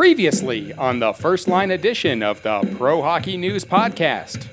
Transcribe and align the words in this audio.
Previously 0.00 0.74
on 0.74 0.98
the 0.98 1.14
first 1.14 1.48
line 1.48 1.70
edition 1.70 2.22
of 2.22 2.42
the 2.42 2.60
Pro 2.76 3.00
Hockey 3.00 3.38
News 3.38 3.64
Podcast. 3.64 4.46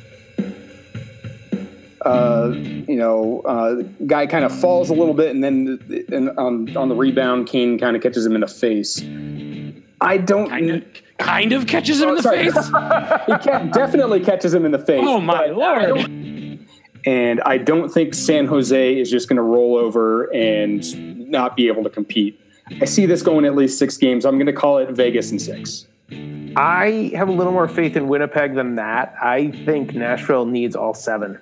Uh, 2.05 2.53
you 2.87 2.95
know, 2.95 3.41
uh, 3.41 3.83
guy 4.07 4.25
kind 4.25 4.45
of 4.45 4.57
falls 4.57 4.89
a 4.89 4.93
little 4.93 5.13
bit, 5.13 5.31
and 5.35 5.43
then 5.43 6.05
and 6.13 6.29
on 6.39 6.77
on 6.77 6.87
the 6.87 6.95
rebound, 6.95 7.47
Kane 7.47 7.77
kind 7.77 7.93
of 7.97 8.01
catches 8.01 8.25
him 8.25 8.35
in 8.35 8.39
the 8.39 8.47
face. 8.47 9.01
I 9.99 10.15
don't 10.15 10.47
Kind 10.47 10.69
of, 10.71 10.83
kind 11.17 11.51
of 11.51 11.67
catches 11.67 11.99
him 12.01 12.07
in 12.07 12.15
the 12.15 12.21
Sorry. 12.21 12.49
face. 12.49 12.55
he 12.67 12.71
ca- 13.49 13.69
definitely 13.73 14.21
catches 14.21 14.53
him 14.53 14.63
in 14.63 14.71
the 14.71 14.79
face. 14.79 15.03
Oh 15.05 15.19
my 15.19 15.49
but 15.49 15.61
I 15.61 15.87
lord! 15.87 16.59
And 17.05 17.41
I 17.41 17.57
don't 17.57 17.89
think 17.89 18.13
San 18.13 18.45
Jose 18.45 18.97
is 18.97 19.11
just 19.11 19.27
going 19.27 19.35
to 19.35 19.43
roll 19.43 19.75
over 19.75 20.33
and 20.33 21.29
not 21.29 21.57
be 21.57 21.67
able 21.67 21.83
to 21.83 21.89
compete. 21.89 22.39
I 22.81 22.85
see 22.85 23.05
this 23.05 23.21
going 23.21 23.45
at 23.45 23.55
least 23.55 23.77
six 23.77 23.97
games. 23.97 24.25
I'm 24.25 24.35
going 24.35 24.45
to 24.47 24.53
call 24.53 24.77
it 24.77 24.89
Vegas 24.91 25.31
in 25.31 25.39
six. 25.39 25.85
I 26.55 27.11
have 27.15 27.27
a 27.29 27.31
little 27.31 27.51
more 27.53 27.67
faith 27.67 27.95
in 27.97 28.07
Winnipeg 28.07 28.53
than 28.55 28.75
that. 28.75 29.15
I 29.21 29.51
think 29.51 29.93
Nashville 29.93 30.45
needs 30.45 30.75
all 30.75 30.93
seven. 30.93 31.39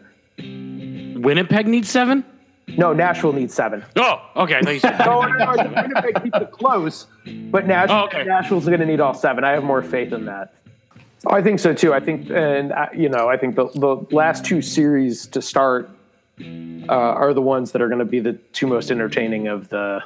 Winnipeg 1.21 1.67
needs 1.67 1.89
seven. 1.89 2.23
No, 2.77 2.93
Nashville 2.93 3.33
needs 3.33 3.53
seven. 3.53 3.83
Oh, 3.97 4.21
okay. 4.37 4.55
I 4.55 4.61
thought 4.61 4.73
you 4.73 4.79
said 4.79 4.97
No, 4.99 5.21
no, 5.23 5.51
no. 5.53 5.63
Winnipeg 5.81 6.23
keeps 6.23 6.37
it 6.37 6.51
close, 6.51 7.07
but 7.49 7.67
Nashville, 7.67 7.97
Oh, 7.97 8.05
okay. 8.05 8.23
Nashville's 8.23 8.65
going 8.65 8.79
to 8.79 8.85
need 8.85 8.99
all 9.01 9.13
seven. 9.13 9.43
I 9.43 9.51
have 9.51 9.63
more 9.63 9.81
faith 9.81 10.13
in 10.13 10.25
that. 10.25 10.53
Oh, 11.25 11.35
I 11.35 11.41
think 11.43 11.59
so 11.59 11.73
too. 11.73 11.93
I 11.93 11.99
think, 11.99 12.29
and 12.31 12.71
uh, 12.71 12.87
you 12.95 13.09
know, 13.09 13.27
I 13.27 13.37
think 13.37 13.55
the, 13.55 13.67
the 13.75 14.07
last 14.15 14.45
two 14.45 14.61
series 14.61 15.27
to 15.27 15.41
start 15.41 15.89
uh, 16.39 16.85
are 16.89 17.33
the 17.33 17.41
ones 17.41 17.73
that 17.73 17.81
are 17.81 17.87
going 17.89 17.99
to 17.99 18.05
be 18.05 18.19
the 18.21 18.33
two 18.53 18.67
most 18.67 18.89
entertaining 18.89 19.47
of 19.47 19.69
the 19.69 20.01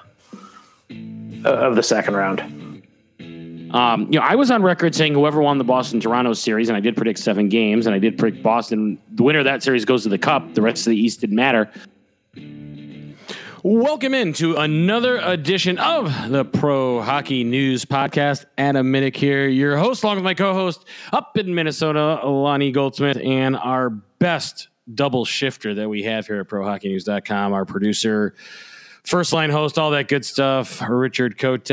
of 1.46 1.76
the 1.76 1.84
second 1.84 2.16
round. 2.16 2.42
Um, 3.74 4.04
you 4.04 4.20
know, 4.20 4.26
I 4.26 4.36
was 4.36 4.52
on 4.52 4.64
record 4.64 4.96
saying 4.96 5.14
whoever 5.14 5.42
won 5.42 5.58
the 5.58 5.64
Boston 5.64 6.00
Toronto 6.00 6.34
series, 6.34 6.70
and 6.70 6.78
I 6.78 6.80
did 6.80 6.96
predict 6.96 7.20
seven 7.20 7.50
games, 7.50 7.86
and 7.88 7.96
I 7.96 8.00
did 8.00 8.18
predict 8.18 8.42
Boston. 8.42 8.98
The 9.12 9.24
winner 9.24 9.40
of 9.40 9.46
that 9.46 9.64
series 9.64 9.84
goes 9.84 10.04
to 10.04 10.10
the 10.10 10.18
Cup. 10.18 10.54
The 10.54 10.62
rest 10.62 10.88
of 10.88 10.92
the 10.92 10.98
East 10.98 11.22
didn't 11.22 11.36
matter. 11.36 11.70
Welcome 13.64 14.14
into 14.14 14.56
another 14.56 15.18
edition 15.18 15.80
of 15.80 16.30
the 16.30 16.46
Pro 16.46 17.02
Hockey 17.02 17.44
News 17.44 17.84
Podcast. 17.84 18.46
Adam 18.60 18.94
Minnick 18.94 19.16
here, 19.16 19.48
your 19.48 19.76
host, 19.76 20.04
along 20.04 20.18
with 20.18 20.24
my 20.24 20.36
co-host 20.36 20.86
up 21.12 21.36
in 21.36 21.56
Minnesota, 21.56 22.22
Lonnie 22.24 22.72
Goldsmith, 22.72 23.18
and 23.18 23.58
our 23.58 23.90
best 23.90 24.68
double 24.94 25.26
shifter 25.26 25.74
that 25.74 25.90
we 25.90 26.04
have 26.04 26.28
here 26.28 26.40
at 26.42 26.48
ProHockeyNews.com, 26.48 27.54
our 27.54 27.66
producer, 27.66 28.36
first 29.06 29.34
line 29.34 29.50
host, 29.50 29.78
all 29.78 29.92
that 29.92 30.08
good 30.08 30.26
stuff, 30.26 30.82
Richard 30.88 31.38
Cote. 31.38 31.66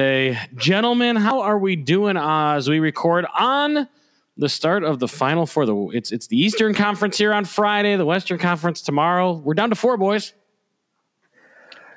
Gentlemen, 0.54 1.16
how 1.16 1.40
are 1.40 1.58
we 1.58 1.76
doing 1.76 2.16
uh, 2.16 2.54
as 2.54 2.68
we 2.68 2.80
record 2.80 3.26
on 3.38 3.88
the 4.36 4.48
start 4.48 4.84
of 4.84 4.98
the 4.98 5.08
final 5.08 5.46
for 5.46 5.66
the 5.66 5.76
it's 5.92 6.10
it's 6.12 6.26
the 6.26 6.38
Eastern 6.38 6.74
Conference 6.74 7.18
here 7.18 7.32
on 7.32 7.44
Friday, 7.44 7.96
the 7.96 8.04
Western 8.04 8.38
Conference 8.38 8.80
tomorrow. 8.80 9.32
We're 9.32 9.54
down 9.54 9.70
to 9.70 9.76
four 9.76 9.96
boys. 9.96 10.32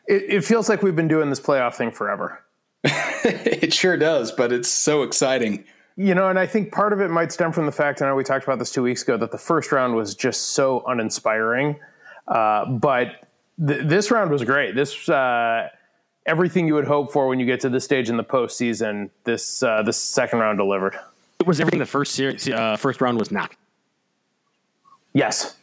It, 0.08 0.24
it 0.28 0.46
feels 0.46 0.70
like 0.70 0.84
we've 0.84 0.96
been 0.96 1.08
doing 1.08 1.30
this 1.30 1.40
playoff 1.40 1.76
thing 1.76 1.92
forever. 1.92 2.42
It 3.28 3.74
sure 3.74 3.98
does, 3.98 4.32
but 4.32 4.52
it's 4.52 4.70
so 4.70 5.02
exciting. 5.02 5.66
You 5.96 6.14
know, 6.14 6.30
and 6.30 6.38
I 6.38 6.46
think 6.46 6.72
part 6.72 6.94
of 6.94 7.02
it 7.02 7.10
might 7.10 7.32
stem 7.32 7.52
from 7.52 7.66
the 7.66 7.72
fact, 7.72 8.00
I 8.00 8.08
know 8.08 8.14
we 8.14 8.24
talked 8.24 8.44
about 8.44 8.60
this 8.60 8.72
two 8.72 8.84
weeks 8.84 9.02
ago, 9.02 9.18
that 9.18 9.32
the 9.32 9.40
first 9.40 9.72
round 9.72 9.96
was 9.96 10.14
just 10.14 10.52
so 10.52 10.84
uninspiring. 10.86 11.80
Uh, 12.28 12.66
but 12.66 13.25
th- 13.66 13.88
this 13.88 14.12
round 14.12 14.32
was 14.32 14.44
great. 14.44 14.76
This 14.76 15.08
uh, 15.10 15.70
everything 16.26 16.68
you 16.68 16.74
would 16.76 16.88
hope 16.88 17.12
for 17.12 17.28
when 17.28 17.40
you 17.40 17.46
get 17.46 17.60
to 17.62 17.70
this 17.70 17.84
stage 17.84 18.10
in 18.10 18.18
the 18.18 18.24
postseason. 18.24 19.10
This 19.24 19.64
uh, 19.64 19.84
this 19.84 19.98
second 19.98 20.40
round 20.40 20.58
delivered. 20.58 20.98
It 21.40 21.48
was 21.48 21.60
everything 21.60 21.80
the 21.80 21.86
first 21.86 22.14
series, 22.14 22.48
uh, 22.50 22.78
first 22.78 23.02
round 23.02 23.20
was 23.20 23.32
not. 23.32 23.54
Yes, 25.14 25.58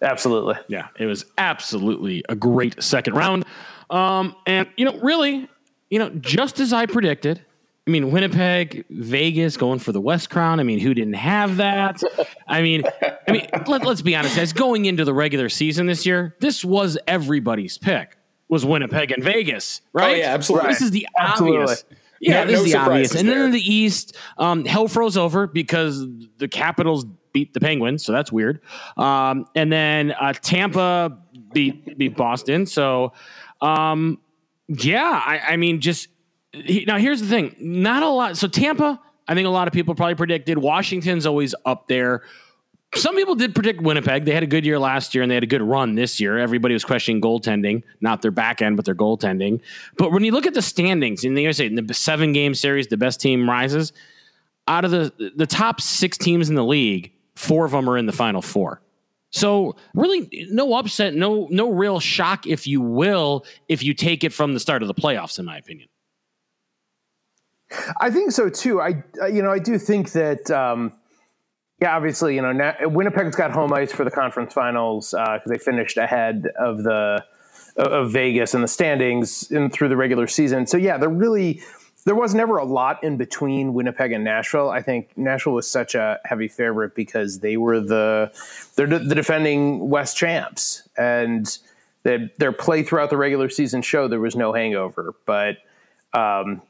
absolutely. 0.00 0.56
Yeah, 0.68 0.88
it 0.98 1.06
was 1.06 1.24
absolutely 1.38 2.24
a 2.28 2.34
great 2.34 2.82
second 2.82 3.14
round. 3.14 3.44
Um, 3.90 4.34
and 4.46 4.68
you 4.76 4.84
know, 4.84 4.98
really, 5.00 5.48
you 5.90 5.98
know, 5.98 6.10
just 6.10 6.60
as 6.60 6.72
I 6.72 6.86
predicted. 6.86 7.42
I 7.86 7.90
mean, 7.90 8.12
Winnipeg, 8.12 8.84
Vegas 8.90 9.56
going 9.56 9.80
for 9.80 9.90
the 9.90 10.00
West 10.00 10.30
Crown. 10.30 10.60
I 10.60 10.62
mean, 10.62 10.78
who 10.78 10.94
didn't 10.94 11.14
have 11.14 11.56
that? 11.56 12.00
I 12.46 12.62
mean, 12.62 12.84
I 13.26 13.32
mean, 13.32 13.48
let, 13.66 13.84
let's 13.84 14.02
be 14.02 14.14
honest. 14.14 14.38
As 14.38 14.52
going 14.52 14.84
into 14.84 15.04
the 15.04 15.12
regular 15.12 15.48
season 15.48 15.86
this 15.86 16.06
year, 16.06 16.36
this 16.38 16.64
was 16.64 16.96
everybody's 17.08 17.78
pick. 17.78 18.16
Was 18.48 18.64
Winnipeg 18.64 19.10
and 19.10 19.24
Vegas, 19.24 19.80
right? 19.92 20.14
Oh, 20.14 20.18
yeah, 20.18 20.34
absolutely. 20.34 20.68
This 20.68 20.82
is 20.82 20.90
the 20.92 21.08
Absolutely. 21.18 21.58
obvious. 21.62 21.84
Yeah, 22.20 22.44
No- 22.44 22.46
this 22.50 22.56
no 22.60 22.64
is 22.66 22.72
the 22.72 22.78
obvious. 22.78 23.14
And 23.16 23.28
then 23.28 23.38
in 23.46 23.50
the 23.50 23.72
East, 23.72 24.16
um, 24.38 24.64
hell 24.64 24.86
froze 24.88 25.16
over 25.16 25.46
because 25.48 26.06
the 26.36 26.46
Capitals 26.48 27.04
beat 27.32 27.52
the 27.54 27.60
Penguins, 27.60 28.04
so 28.04 28.12
that's 28.12 28.30
weird. 28.30 28.60
Um, 28.96 29.46
and 29.56 29.72
then 29.72 30.12
uh, 30.12 30.34
Tampa 30.34 31.18
beat 31.52 31.98
beat 31.98 32.14
Boston. 32.16 32.66
So, 32.66 33.14
um, 33.60 34.18
yeah, 34.68 35.20
I, 35.24 35.38
I 35.52 35.56
mean, 35.56 35.80
just 35.80 36.08
he- 36.52 36.84
now 36.86 36.98
here's 36.98 37.20
the 37.20 37.26
thing: 37.28 37.54
not 37.58 38.02
a 38.02 38.08
lot. 38.08 38.36
So 38.36 38.48
Tampa, 38.48 39.00
I 39.28 39.34
think 39.34 39.46
a 39.46 39.50
lot 39.50 39.68
of 39.68 39.74
people 39.74 39.94
probably 39.94 40.14
predicted. 40.14 40.58
Washington's 40.58 41.26
always 41.26 41.54
up 41.64 41.86
there. 41.88 42.22
Some 42.94 43.16
people 43.16 43.34
did 43.34 43.54
predict 43.54 43.80
Winnipeg. 43.80 44.26
They 44.26 44.32
had 44.32 44.42
a 44.42 44.46
good 44.46 44.66
year 44.66 44.78
last 44.78 45.14
year 45.14 45.22
and 45.22 45.30
they 45.30 45.34
had 45.34 45.42
a 45.44 45.46
good 45.46 45.62
run 45.62 45.94
this 45.94 46.20
year. 46.20 46.36
Everybody 46.36 46.74
was 46.74 46.84
questioning 46.84 47.22
goaltending, 47.22 47.84
not 48.02 48.20
their 48.20 48.30
back 48.30 48.60
end, 48.60 48.76
but 48.76 48.84
their 48.84 48.94
goaltending. 48.94 49.62
But 49.96 50.12
when 50.12 50.24
you 50.24 50.32
look 50.32 50.44
at 50.44 50.52
the 50.52 50.60
standings 50.60 51.24
in 51.24 51.34
the 51.34 51.40
USA, 51.42 51.64
in 51.64 51.86
the 51.86 51.94
seven 51.94 52.34
game 52.34 52.54
series, 52.54 52.88
the 52.88 52.98
best 52.98 53.18
team 53.18 53.48
rises. 53.48 53.94
Out 54.68 54.84
of 54.84 54.90
the 54.90 55.32
the 55.34 55.46
top 55.46 55.80
six 55.80 56.18
teams 56.18 56.48
in 56.50 56.54
the 56.54 56.64
league, 56.64 57.12
four 57.34 57.64
of 57.64 57.72
them 57.72 57.88
are 57.88 57.96
in 57.96 58.04
the 58.06 58.12
final 58.12 58.42
four. 58.42 58.82
So 59.30 59.76
really, 59.94 60.28
no 60.50 60.74
upset, 60.74 61.14
no 61.14 61.48
no 61.50 61.72
real 61.72 61.98
shock, 61.98 62.46
if 62.46 62.66
you 62.66 62.82
will, 62.82 63.46
if 63.68 63.82
you 63.82 63.94
take 63.94 64.22
it 64.22 64.32
from 64.34 64.52
the 64.52 64.60
start 64.60 64.82
of 64.82 64.88
the 64.88 64.94
playoffs, 64.94 65.38
in 65.38 65.46
my 65.46 65.56
opinion. 65.56 65.88
I 68.00 68.10
think 68.10 68.32
so 68.32 68.48
too. 68.48 68.80
I, 68.80 69.02
you 69.28 69.42
know, 69.42 69.50
I 69.50 69.58
do 69.58 69.78
think 69.78 70.12
that. 70.12 70.50
Um, 70.50 70.92
yeah, 71.80 71.96
obviously, 71.96 72.36
you 72.36 72.42
know, 72.42 72.52
Na- 72.52 72.74
Winnipeg's 72.82 73.34
got 73.34 73.50
home 73.50 73.72
ice 73.72 73.90
for 73.90 74.04
the 74.04 74.10
conference 74.10 74.52
finals 74.52 75.10
because 75.10 75.42
they 75.46 75.58
finished 75.58 75.96
ahead 75.96 76.46
of 76.56 76.84
the 76.84 77.24
of 77.76 78.12
Vegas 78.12 78.54
in 78.54 78.60
the 78.60 78.68
standings 78.68 79.50
in 79.50 79.68
through 79.68 79.88
the 79.88 79.96
regular 79.96 80.28
season. 80.28 80.66
So 80.66 80.76
yeah, 80.76 80.96
they're 80.96 81.08
really 81.08 81.60
there 82.04 82.14
was 82.14 82.34
never 82.34 82.58
a 82.58 82.64
lot 82.64 83.02
in 83.02 83.16
between 83.16 83.74
Winnipeg 83.74 84.12
and 84.12 84.22
Nashville. 84.22 84.70
I 84.70 84.80
think 84.80 85.16
Nashville 85.16 85.54
was 85.54 85.68
such 85.68 85.96
a 85.96 86.20
heavy 86.24 86.48
favorite 86.48 86.94
because 86.94 87.40
they 87.40 87.56
were 87.56 87.80
the 87.80 88.30
they're 88.76 88.86
the 88.86 89.14
defending 89.14 89.88
West 89.88 90.16
champs 90.16 90.88
and 90.96 91.58
their 92.04 92.30
their 92.38 92.52
play 92.52 92.84
throughout 92.84 93.10
the 93.10 93.16
regular 93.16 93.48
season 93.48 93.82
showed 93.82 94.12
there 94.12 94.20
was 94.20 94.36
no 94.36 94.52
hangover, 94.52 95.14
but. 95.26 95.56
Um, 96.14 96.60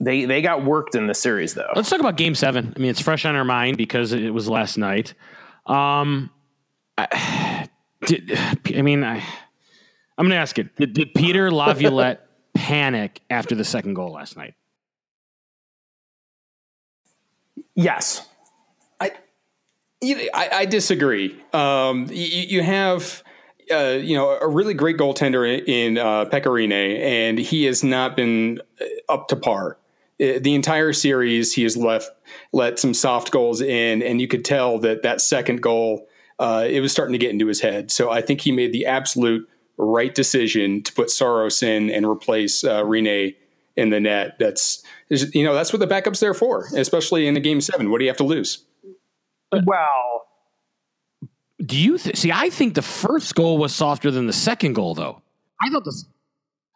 they 0.00 0.24
they 0.24 0.42
got 0.42 0.64
worked 0.64 0.94
in 0.94 1.06
the 1.06 1.14
series 1.14 1.54
though. 1.54 1.70
Let's 1.74 1.90
talk 1.90 2.00
about 2.00 2.16
Game 2.16 2.34
Seven. 2.34 2.72
I 2.76 2.78
mean, 2.78 2.90
it's 2.90 3.00
fresh 3.00 3.24
on 3.24 3.34
our 3.34 3.44
mind 3.44 3.76
because 3.76 4.12
it 4.12 4.32
was 4.32 4.48
last 4.48 4.78
night. 4.78 5.14
Um, 5.66 6.30
I, 6.96 7.68
did, 8.06 8.38
I 8.74 8.82
mean, 8.82 9.04
I, 9.04 9.16
I'm 10.16 10.24
going 10.24 10.30
to 10.30 10.36
ask 10.36 10.58
it. 10.58 10.74
Did, 10.76 10.92
did 10.94 11.14
Peter 11.14 11.50
Laviolette 11.50 12.26
panic 12.54 13.20
after 13.30 13.54
the 13.54 13.64
second 13.64 13.94
goal 13.94 14.12
last 14.12 14.36
night? 14.36 14.54
Yes. 17.74 18.26
You- 20.00 20.30
I, 20.32 20.48
I 20.52 20.64
disagree. 20.64 21.40
Um, 21.52 22.06
you, 22.08 22.24
you 22.24 22.62
have, 22.62 23.22
uh, 23.70 23.98
you 24.00 24.16
know, 24.16 24.30
a 24.30 24.46
really 24.46 24.74
great 24.74 24.96
goaltender 24.96 25.44
in 25.66 25.98
uh, 25.98 26.24
Pekka 26.26 26.46
Rinne, 26.46 26.98
and 27.00 27.38
he 27.38 27.64
has 27.64 27.82
not 27.82 28.16
been 28.16 28.60
uh, 28.80 29.12
up 29.12 29.26
to 29.28 29.36
par. 29.36 29.76
Uh, 30.20 30.38
The 30.40 30.54
entire 30.54 30.92
series, 30.92 31.52
he 31.52 31.62
has 31.62 31.76
left 31.76 32.10
let 32.52 32.78
some 32.78 32.94
soft 32.94 33.30
goals 33.30 33.60
in, 33.60 34.02
and 34.02 34.20
you 34.20 34.28
could 34.28 34.44
tell 34.44 34.78
that 34.80 35.02
that 35.02 35.20
second 35.20 35.62
goal, 35.62 36.06
uh, 36.38 36.64
it 36.68 36.80
was 36.80 36.92
starting 36.92 37.12
to 37.12 37.18
get 37.18 37.30
into 37.30 37.46
his 37.46 37.60
head. 37.60 37.90
So 37.90 38.10
I 38.10 38.20
think 38.20 38.40
he 38.40 38.52
made 38.52 38.72
the 38.72 38.86
absolute 38.86 39.48
right 39.76 40.14
decision 40.14 40.82
to 40.82 40.92
put 40.92 41.08
Soros 41.08 41.62
in 41.62 41.90
and 41.90 42.04
replace 42.06 42.64
uh, 42.64 42.82
Rinne 42.82 43.34
in 43.76 43.90
the 43.90 44.00
net. 44.00 44.36
That's 44.38 44.82
you 45.08 45.44
know 45.44 45.54
that's 45.54 45.72
what 45.72 45.78
the 45.80 45.86
backup's 45.86 46.20
there 46.20 46.34
for, 46.34 46.66
especially 46.76 47.26
in 47.26 47.36
a 47.36 47.40
game 47.40 47.60
seven. 47.60 47.90
What 47.90 47.98
do 47.98 48.04
you 48.04 48.10
have 48.10 48.16
to 48.18 48.24
lose? 48.24 48.64
Well, 49.52 50.26
Do 51.64 51.76
you 51.78 51.96
th- 51.98 52.16
see? 52.16 52.30
I 52.32 52.50
think 52.50 52.74
the 52.74 52.82
first 52.82 53.34
goal 53.34 53.56
was 53.58 53.74
softer 53.74 54.10
than 54.10 54.26
the 54.26 54.32
second 54.32 54.74
goal, 54.74 54.94
though. 54.94 55.22
I 55.62 55.70
thought 55.70 55.84
this. 55.84 56.04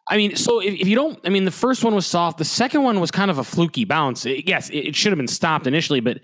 I 0.07 0.17
mean, 0.17 0.35
so 0.35 0.59
if, 0.59 0.73
if 0.73 0.87
you 0.87 0.95
don't, 0.95 1.19
I 1.23 1.29
mean, 1.29 1.45
the 1.45 1.51
first 1.51 1.83
one 1.83 1.95
was 1.95 2.05
soft. 2.05 2.37
The 2.37 2.45
second 2.45 2.83
one 2.83 2.99
was 2.99 3.11
kind 3.11 3.31
of 3.31 3.37
a 3.37 3.43
fluky 3.43 3.85
bounce. 3.85 4.25
It- 4.25 4.47
yes, 4.47 4.69
it, 4.69 4.79
it 4.79 4.95
should 4.95 5.11
have 5.11 5.17
been 5.17 5.27
stopped 5.27 5.67
initially, 5.67 5.99
but 5.99 6.19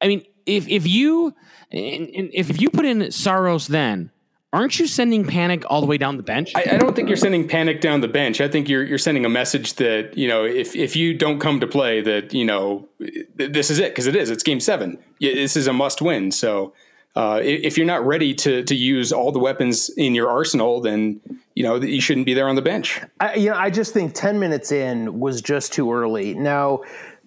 I 0.00 0.08
mean, 0.08 0.22
if 0.46 0.68
if 0.68 0.86
you 0.86 1.34
and 1.70 2.30
if 2.32 2.60
you 2.60 2.70
put 2.70 2.84
in 2.84 3.10
Saros 3.12 3.68
then 3.68 4.10
aren't 4.52 4.78
you 4.78 4.86
sending 4.86 5.24
panic 5.24 5.64
all 5.70 5.80
the 5.80 5.86
way 5.86 5.96
down 5.96 6.16
the 6.16 6.22
bench? 6.22 6.52
I, 6.54 6.64
I, 6.72 6.78
don't 6.78 6.94
think 6.94 7.08
you're 7.08 7.16
sending 7.16 7.48
panic 7.48 7.80
down 7.80 8.00
the 8.00 8.08
bench. 8.08 8.40
I 8.40 8.48
think 8.48 8.68
you're 8.68 8.84
you're 8.84 8.98
sending 8.98 9.24
a 9.24 9.28
message 9.28 9.74
that 9.74 10.16
you 10.16 10.28
know 10.28 10.44
if 10.44 10.76
if 10.76 10.94
you 10.96 11.14
don't 11.14 11.38
come 11.38 11.60
to 11.60 11.66
play, 11.66 12.00
that 12.02 12.34
you 12.34 12.44
know 12.44 12.88
this 13.36 13.70
is 13.70 13.78
it 13.78 13.92
because 13.92 14.06
it 14.06 14.16
is. 14.16 14.30
It's 14.30 14.42
game 14.42 14.60
seven. 14.60 14.98
This 15.20 15.56
is 15.56 15.66
a 15.66 15.72
must 15.72 16.02
win. 16.02 16.30
So 16.32 16.74
uh, 17.14 17.40
if 17.42 17.76
you're 17.76 17.86
not 17.86 18.04
ready 18.06 18.34
to 18.34 18.62
to 18.64 18.74
use 18.74 19.12
all 19.12 19.32
the 19.32 19.38
weapons 19.38 19.90
in 19.96 20.14
your 20.14 20.30
arsenal, 20.30 20.80
then 20.80 21.20
you 21.54 21.62
know 21.62 21.76
you 21.76 22.00
shouldn't 22.00 22.26
be 22.26 22.34
there 22.34 22.48
on 22.48 22.54
the 22.54 22.62
bench. 22.62 23.00
I, 23.20 23.34
you 23.34 23.50
know, 23.50 23.56
I 23.56 23.70
just 23.70 23.92
think 23.92 24.14
ten 24.14 24.38
minutes 24.38 24.72
in 24.72 25.20
was 25.20 25.42
just 25.42 25.72
too 25.72 25.92
early. 25.92 26.34
Now, 26.34 26.80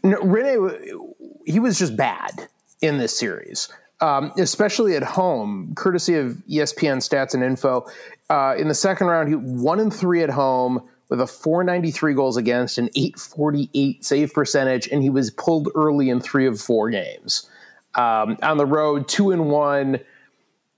Rinne, 0.03 1.13
he 1.45 1.59
was 1.59 1.77
just 1.77 1.95
bad 1.95 2.47
in 2.81 2.97
this 2.97 3.17
series 3.17 3.69
um, 4.01 4.31
especially 4.37 4.95
at 4.95 5.03
home, 5.03 5.73
courtesy 5.75 6.15
of 6.15 6.41
ESPN 6.49 6.97
stats 6.97 7.33
and 7.33 7.43
info. 7.43 7.85
Uh, 8.29 8.55
in 8.57 8.67
the 8.67 8.73
second 8.73 9.07
round, 9.07 9.29
he 9.29 9.35
one 9.35 9.79
and 9.79 9.93
three 9.93 10.21
at 10.21 10.29
home 10.29 10.81
with 11.09 11.21
a 11.21 11.27
493 11.27 12.13
goals 12.13 12.35
against, 12.35 12.77
an 12.77 12.89
848 12.95 14.03
save 14.03 14.33
percentage, 14.33 14.87
and 14.87 15.03
he 15.03 15.09
was 15.09 15.31
pulled 15.31 15.69
early 15.75 16.09
in 16.09 16.19
three 16.19 16.47
of 16.47 16.59
four 16.59 16.89
games. 16.89 17.49
Um, 17.95 18.37
on 18.43 18.57
the 18.57 18.65
road, 18.65 19.07
two 19.07 19.31
and 19.31 19.49
one, 19.49 19.99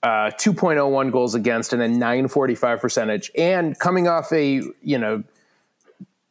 uh, 0.03 0.31
2.01 0.37 1.11
goals 1.11 1.35
against, 1.35 1.73
and 1.73 1.81
a 1.81 1.87
945 1.87 2.79
percentage. 2.79 3.31
And 3.35 3.77
coming 3.79 4.07
off 4.07 4.31
a 4.31 4.61
you 4.81 4.97
know 4.97 5.23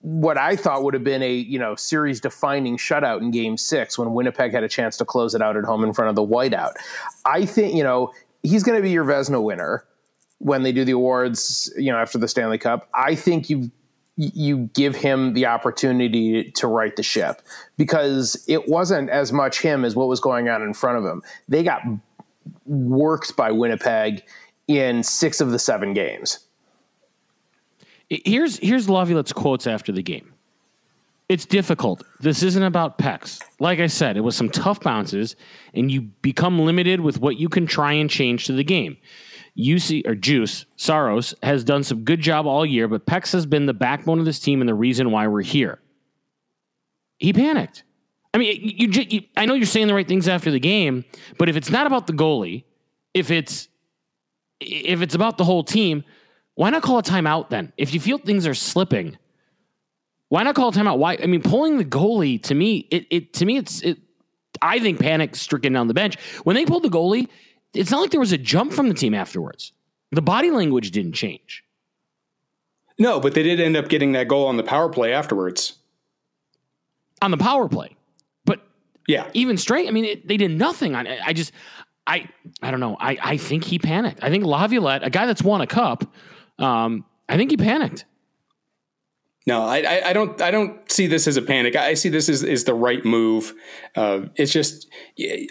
what 0.01 0.39
I 0.39 0.55
thought 0.55 0.85
would 0.85 0.95
have 0.95 1.03
been 1.03 1.23
a 1.23 1.33
you 1.33 1.59
know 1.59 1.75
series 1.75 2.21
defining 2.21 2.77
shutout 2.77 3.21
in 3.21 3.33
Game 3.33 3.57
Six 3.57 3.99
when 3.99 4.15
Winnipeg 4.15 4.53
had 4.53 4.63
a 4.63 4.69
chance 4.69 4.97
to 4.99 5.05
close 5.05 5.35
it 5.35 5.43
out 5.43 5.57
at 5.57 5.65
home 5.65 5.83
in 5.83 5.93
front 5.93 6.11
of 6.11 6.15
the 6.15 6.27
whiteout. 6.27 6.75
I 7.25 7.45
think 7.45 7.75
you 7.75 7.83
know 7.83 8.13
he's 8.43 8.63
going 8.63 8.79
to 8.79 8.83
be 8.83 8.91
your 8.91 9.05
Vezina 9.05 9.43
winner 9.43 9.85
when 10.39 10.63
they 10.63 10.71
do 10.71 10.85
the 10.85 10.93
awards. 10.93 11.73
You 11.77 11.91
know 11.91 11.99
after 11.99 12.19
the 12.19 12.29
Stanley 12.29 12.59
Cup, 12.59 12.89
I 12.95 13.17
think 13.17 13.51
you 13.51 13.73
you 14.17 14.71
give 14.73 14.97
him 14.97 15.35
the 15.35 15.47
opportunity 15.47 16.51
to 16.53 16.67
right 16.67 16.97
the 16.97 17.03
ship 17.03 17.43
because 17.77 18.43
it 18.49 18.69
wasn't 18.69 19.11
as 19.11 19.33
much 19.33 19.61
him 19.61 19.85
as 19.85 19.95
what 19.95 20.09
was 20.09 20.21
going 20.21 20.49
on 20.49 20.63
in 20.63 20.73
front 20.73 20.99
of 20.99 21.05
him. 21.05 21.23
They 21.49 21.63
got 21.63 21.83
worked 22.65 23.37
by 23.37 23.53
Winnipeg 23.53 24.23
in 24.69 25.03
six 25.03 25.41
of 25.41 25.51
the 25.51 25.59
seven 25.59 25.93
games. 25.93 26.41
Here's 28.09 28.59
here's 28.59 28.89
Laviolette's 28.89 29.33
quotes 29.33 29.67
after 29.67 29.93
the 29.93 30.03
game. 30.03 30.33
It's 31.29 31.45
difficult. 31.45 32.05
This 32.21 32.45
isn't 32.45 32.63
about 32.63 32.99
pecs. 32.99 33.43
Like 33.59 33.81
I 33.81 33.89
said, 33.89 34.17
it 34.17 34.21
was 34.21 34.37
some 34.37 34.49
tough 34.49 34.81
bounces, 34.81 35.35
and 35.75 35.91
you 35.91 36.03
become 36.03 36.61
limited 36.61 37.01
with 37.01 37.21
what 37.21 37.37
you 37.37 37.49
can 37.49 37.67
try 37.67 37.93
and 37.93 38.09
change 38.09 38.47
to 38.47 38.53
the 38.53 38.63
game. 38.63 38.97
UC 39.59 40.07
or 40.07 40.15
Juuse 40.15 40.67
Saros 40.77 41.35
has 41.43 41.65
done 41.65 41.83
some 41.83 42.05
good 42.05 42.21
job 42.21 42.47
all 42.47 42.67
year, 42.67 42.89
but 42.89 43.07
Pex 43.07 43.33
has 43.33 43.47
been 43.47 43.67
the 43.67 43.75
backbone 43.75 44.19
of 44.19 44.25
this 44.25 44.39
team 44.39 44.61
and 44.61 44.69
the 44.69 44.75
reason 44.75 45.11
why 45.11 45.27
we're 45.27 45.43
here. 45.43 45.81
He 47.19 47.33
panicked. 47.33 47.83
I 48.35 48.39
mean, 48.39 48.61
you, 48.61 48.89
you, 48.89 49.07
you, 49.09 49.23
I 49.37 49.47
know 49.47 49.55
you're 49.55 49.65
saying 49.65 49.87
the 49.87 49.95
right 49.95 50.07
things 50.07 50.29
after 50.29 50.51
the 50.51 50.61
game, 50.61 51.07
but 51.39 51.49
if 51.49 51.57
it's 51.57 51.71
not 51.71 51.87
about 51.87 52.07
the 52.07 52.13
goalie, 52.13 52.65
if 53.15 53.31
it's 53.31 53.69
if 54.61 55.01
it's 55.01 55.15
about 55.15 55.39
the 55.39 55.45
whole 55.45 55.65
team, 55.65 56.05
why 56.55 56.71
not 56.71 56.83
call 56.83 56.99
a 56.99 57.03
timeout 57.03 57.49
then? 57.49 57.73
If 57.79 57.95
you 57.95 58.01
feel 58.01 58.19
things 58.19 58.47
are 58.47 58.55
slipping, 58.55 59.17
why 60.29 60.43
not 60.43 60.55
call 60.55 60.69
a 60.69 60.73
timeout? 60.73 60.99
Why? 60.99 61.17
I 61.23 61.27
mean, 61.27 61.43
pulling 61.43 61.79
the 61.79 61.85
goalie 61.85 62.43
to 62.43 62.55
me, 62.55 62.87
it, 62.91 63.07
it 63.11 63.33
to 63.35 63.47
me, 63.47 63.57
it's 63.57 63.81
it. 63.81 63.99
I 64.61 64.81
think 64.81 65.01
panic 65.01 65.37
stricken 65.37 65.73
down 65.73 65.87
the 65.87 65.95
bench 65.95 66.17
when 66.45 66.57
they 66.57 66.67
pulled 66.67 66.83
the 66.83 66.91
goalie. 66.91 67.29
It's 67.77 67.91
not 67.91 68.01
like 68.01 68.11
there 68.11 68.21
was 68.21 68.33
a 68.33 68.39
jump 68.39 68.73
from 68.73 68.89
the 68.89 68.95
team 68.95 69.15
afterwards. 69.15 69.73
The 70.13 70.23
body 70.23 70.51
language 70.51 70.91
didn't 70.91 71.13
change. 71.13 71.65
No, 72.99 73.21
but 73.21 73.35
they 73.35 73.43
did 73.43 73.61
end 73.61 73.77
up 73.77 73.89
getting 73.89 74.13
that 74.13 74.29
goal 74.29 74.47
on 74.47 74.57
the 74.57 74.63
power 74.63 74.89
play 74.89 75.13
afterwards. 75.13 75.75
On 77.23 77.31
the 77.31 77.37
power 77.37 77.69
play, 77.69 77.97
but 78.45 78.61
yeah, 79.09 79.31
even 79.33 79.57
straight. 79.57 79.89
I 79.89 79.91
mean, 79.91 80.05
it, 80.05 80.29
they 80.29 80.37
did 80.37 80.51
nothing 80.51 80.95
on 80.95 81.07
it. 81.07 81.19
I 81.25 81.33
just, 81.33 81.53
I, 82.07 82.29
I 82.63 82.71
don't 82.71 82.81
know. 82.81 82.97
I, 83.01 83.19
I 83.23 83.37
think 83.39 83.65
he 83.65 83.79
panicked. 83.79 84.23
I 84.23 84.29
think 84.29 84.45
Laviolette, 84.45 85.03
a 85.03 85.11
guy 85.11 85.27
that's 85.27 85.43
won 85.43 85.63
a 85.63 85.67
cup, 85.67 86.05
um, 86.59 87.05
I 87.29 87.37
think 87.37 87.51
he 87.51 87.57
panicked. 87.57 88.05
No, 89.47 89.63
I, 89.63 90.01
I 90.05 90.13
don't. 90.13 90.43
I 90.43 90.51
don't 90.51 90.91
see 90.91 91.07
this 91.07 91.29
as 91.29 91.37
a 91.37 91.43
panic. 91.43 91.77
I 91.77 91.95
see 91.95 92.09
this 92.09 92.29
as, 92.29 92.43
as 92.43 92.65
the 92.65 92.75
right 92.75 93.05
move. 93.05 93.55
Uh, 93.95 94.23
it's 94.35 94.53
just, 94.53 94.89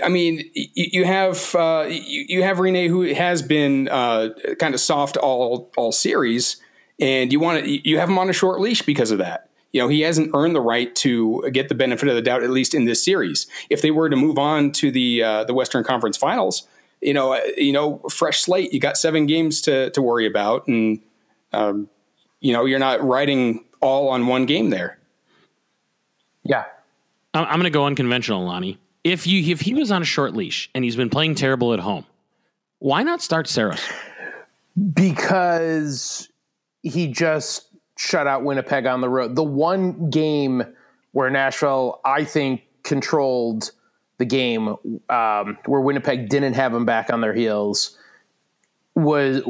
I 0.04 0.10
mean, 0.10 0.44
you, 0.54 0.68
you 0.76 1.06
have 1.06 1.56
uh, 1.56 1.86
you, 1.88 2.26
you, 2.28 2.44
have 2.44 2.58
Rinne 2.58 2.90
who 2.90 3.04
has 3.14 3.42
been 3.42 3.88
uh, 3.88 4.32
kind 4.60 4.74
of 4.74 4.82
soft 4.82 5.16
all 5.16 5.72
all 5.78 5.94
series, 5.94 6.58
and 7.00 7.32
you 7.32 7.40
want 7.40 7.64
to 7.64 7.90
you 7.90 7.98
have 7.98 8.10
him 8.10 8.18
on 8.18 8.30
a 8.30 8.34
short 8.34 8.60
leash 8.60 8.82
because 8.82 9.12
of 9.12 9.20
that. 9.20 9.50
You 9.72 9.82
know, 9.82 9.88
he 9.88 10.02
hasn't 10.02 10.32
earned 10.34 10.56
the 10.56 10.62
right 10.62 10.94
to 10.98 11.50
get 11.54 11.70
the 11.70 11.76
benefit 11.76 12.10
of 12.10 12.16
the 12.16 12.22
doubt, 12.22 12.44
at 12.44 12.50
least 12.50 12.74
in 12.74 12.84
this 12.84 13.04
series. 13.04 13.48
If 13.70 13.82
they 13.82 13.92
were 13.92 14.10
to 14.10 14.18
move 14.18 14.38
on 14.38 14.74
to 14.74 14.92
the 14.92 15.24
uh, 15.24 15.44
the 15.46 15.54
Western 15.54 15.86
Conference 15.86 16.18
Finals, 16.18 16.68
you 17.00 17.14
know, 17.14 17.32
uh, 17.32 17.42
you 17.56 17.72
know, 17.72 18.00
fresh 18.12 18.42
slate. 18.42 18.74
You 18.74 18.82
got 18.82 18.98
seven 18.98 19.26
games 19.26 19.62
to 19.62 19.90
to 19.92 20.02
worry 20.02 20.26
about, 20.26 20.68
and 20.68 21.00
um, 21.54 21.88
you 22.42 22.52
know, 22.52 22.66
you're 22.66 22.78
not 22.78 23.02
riding 23.02 23.64
all 23.86 24.10
on 24.10 24.28
one 24.28 24.46
game 24.46 24.70
there. 24.70 24.98
Yeah, 26.44 26.66
I'm 27.34 27.60
going 27.60 27.64
to 27.64 27.70
go 27.70 27.86
unconventional, 27.86 28.44
Lonnie. 28.44 28.80
If 29.04 29.28
you 29.28 29.52
if 29.52 29.62
he 29.62 29.74
was 29.74 29.92
on 29.92 30.02
a 30.02 30.06
short 30.06 30.36
leash 30.36 30.70
and 30.74 30.84
he's 30.84 30.96
been 30.96 31.10
playing 31.10 31.36
terrible 31.36 31.74
at 31.74 31.80
home, 31.80 32.06
why 32.80 33.04
not 33.04 33.22
start 33.22 33.48
Saros? 33.48 33.82
Because 34.94 36.30
he 36.82 37.08
just 37.08 37.68
shut 37.98 38.28
out 38.28 38.44
Winnipeg 38.44 38.86
on 38.86 39.02
the 39.02 39.10
road. 39.10 39.36
The 39.36 39.44
one 39.44 40.10
game 40.10 40.64
where 41.12 41.30
Nashville, 41.30 42.02
I 42.04 42.26
think, 42.26 42.64
controlled 42.84 43.72
the 44.18 44.26
game 44.26 44.76
um, 45.10 45.58
where 45.66 45.82
Winnipeg 45.82 46.30
didn't 46.30 46.54
have 46.54 46.74
him 46.74 46.86
back 46.86 47.12
on 47.12 47.22
their 47.22 47.34
heels 47.34 47.98
was 48.96 49.42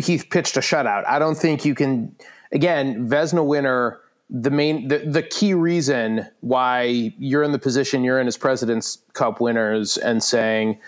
he 0.00 0.18
pitched 0.18 0.56
a 0.56 0.60
shutout. 0.60 1.06
I 1.06 1.18
don't 1.18 1.36
think 1.36 1.64
you 1.64 1.74
can. 1.74 2.14
Again, 2.54 3.08
Vezina 3.08 3.44
winner. 3.44 4.00
The 4.30 4.50
main, 4.50 4.88
the, 4.88 5.00
the 5.00 5.22
key 5.22 5.52
reason 5.52 6.26
why 6.40 7.12
you're 7.18 7.42
in 7.42 7.52
the 7.52 7.58
position 7.58 8.02
you're 8.02 8.18
in 8.18 8.26
as 8.26 8.38
President's 8.38 9.02
Cup 9.12 9.38
winners 9.38 9.98
and 9.98 10.22
saying, 10.22 10.80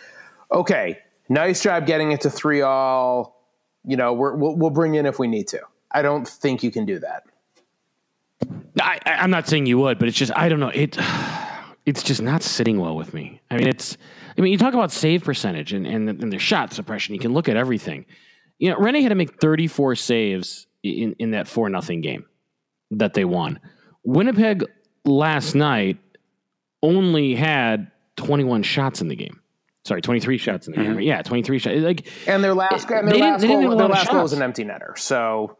okay, 0.50 0.98
nice 1.28 1.62
job 1.62 1.86
getting 1.86 2.12
it 2.12 2.22
to 2.22 2.30
three 2.30 2.62
all. 2.62 3.44
You 3.84 3.96
know, 3.96 4.14
we 4.14 4.30
will 4.30 4.56
we'll 4.56 4.70
bring 4.70 4.94
in 4.94 5.04
if 5.04 5.18
we 5.18 5.28
need 5.28 5.48
to. 5.48 5.60
I 5.92 6.02
don't 6.02 6.26
think 6.26 6.62
you 6.62 6.70
can 6.70 6.86
do 6.86 6.98
that. 6.98 7.24
I, 8.80 8.98
I'm 9.04 9.30
not 9.30 9.46
saying 9.46 9.66
you 9.66 9.78
would, 9.78 9.98
but 9.98 10.08
it's 10.08 10.16
just 10.16 10.32
I 10.34 10.48
don't 10.48 10.60
know 10.60 10.72
it 10.74 10.98
it's 11.86 12.02
just 12.02 12.22
not 12.22 12.42
sitting 12.42 12.80
well 12.80 12.96
with 12.96 13.14
me. 13.14 13.40
I 13.50 13.56
mean, 13.56 13.69
it's. 13.69 13.96
I 14.36 14.43
mean, 14.43 14.52
you 14.52 14.58
talk 14.58 14.74
about 14.74 14.93
save 14.93 15.24
percentage 15.24 15.72
and 15.72 15.86
and, 15.86 16.08
and 16.08 16.32
the 16.32 16.38
shot 16.38 16.72
suppression. 16.72 17.14
You 17.14 17.20
can 17.20 17.32
look 17.32 17.48
at 17.48 17.56
everything. 17.56 18.06
You 18.58 18.70
know, 18.70 18.76
Rinne 18.76 19.02
had 19.02 19.10
to 19.10 19.14
make 19.14 19.38
34 19.38 19.96
saves 19.96 20.67
in 20.90 21.16
in 21.19 21.31
that 21.32 21.48
four 21.48 21.69
nothing 21.69 22.00
game 22.00 22.26
that 22.90 23.14
they 23.14 23.24
won. 23.24 23.60
Winnipeg 24.05 24.64
last 25.05 25.55
night 25.55 25.98
only 26.82 27.34
had 27.34 27.90
21 28.16 28.62
shots 28.62 29.00
in 29.00 29.08
the 29.08 29.16
game. 29.16 29.40
Sorry, 29.84 30.00
23 30.00 30.38
shots 30.38 30.66
in 30.66 30.74
the 30.74 30.81
mm-hmm. 30.81 30.93
game. 30.94 31.00
Yeah, 31.00 31.22
23 31.22 31.58
shots. 31.58 31.76
Like, 31.81 32.08
and 32.26 32.43
their 32.43 32.55
last, 32.55 32.90
and 32.90 33.08
their 33.08 33.19
last, 33.19 33.46
goal, 33.46 33.76
their 33.76 33.88
last 33.88 34.10
goal 34.10 34.22
was 34.22 34.32
an 34.32 34.43
empty 34.43 34.64
netter. 34.64 34.98
So, 34.98 35.58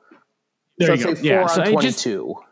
there 0.79 0.97
so 0.97 1.11
you 1.11 1.15
go. 1.15 1.23
yeah, 1.23 1.47
so 1.47 1.65
22. 1.65 1.81
Just, 1.81 2.47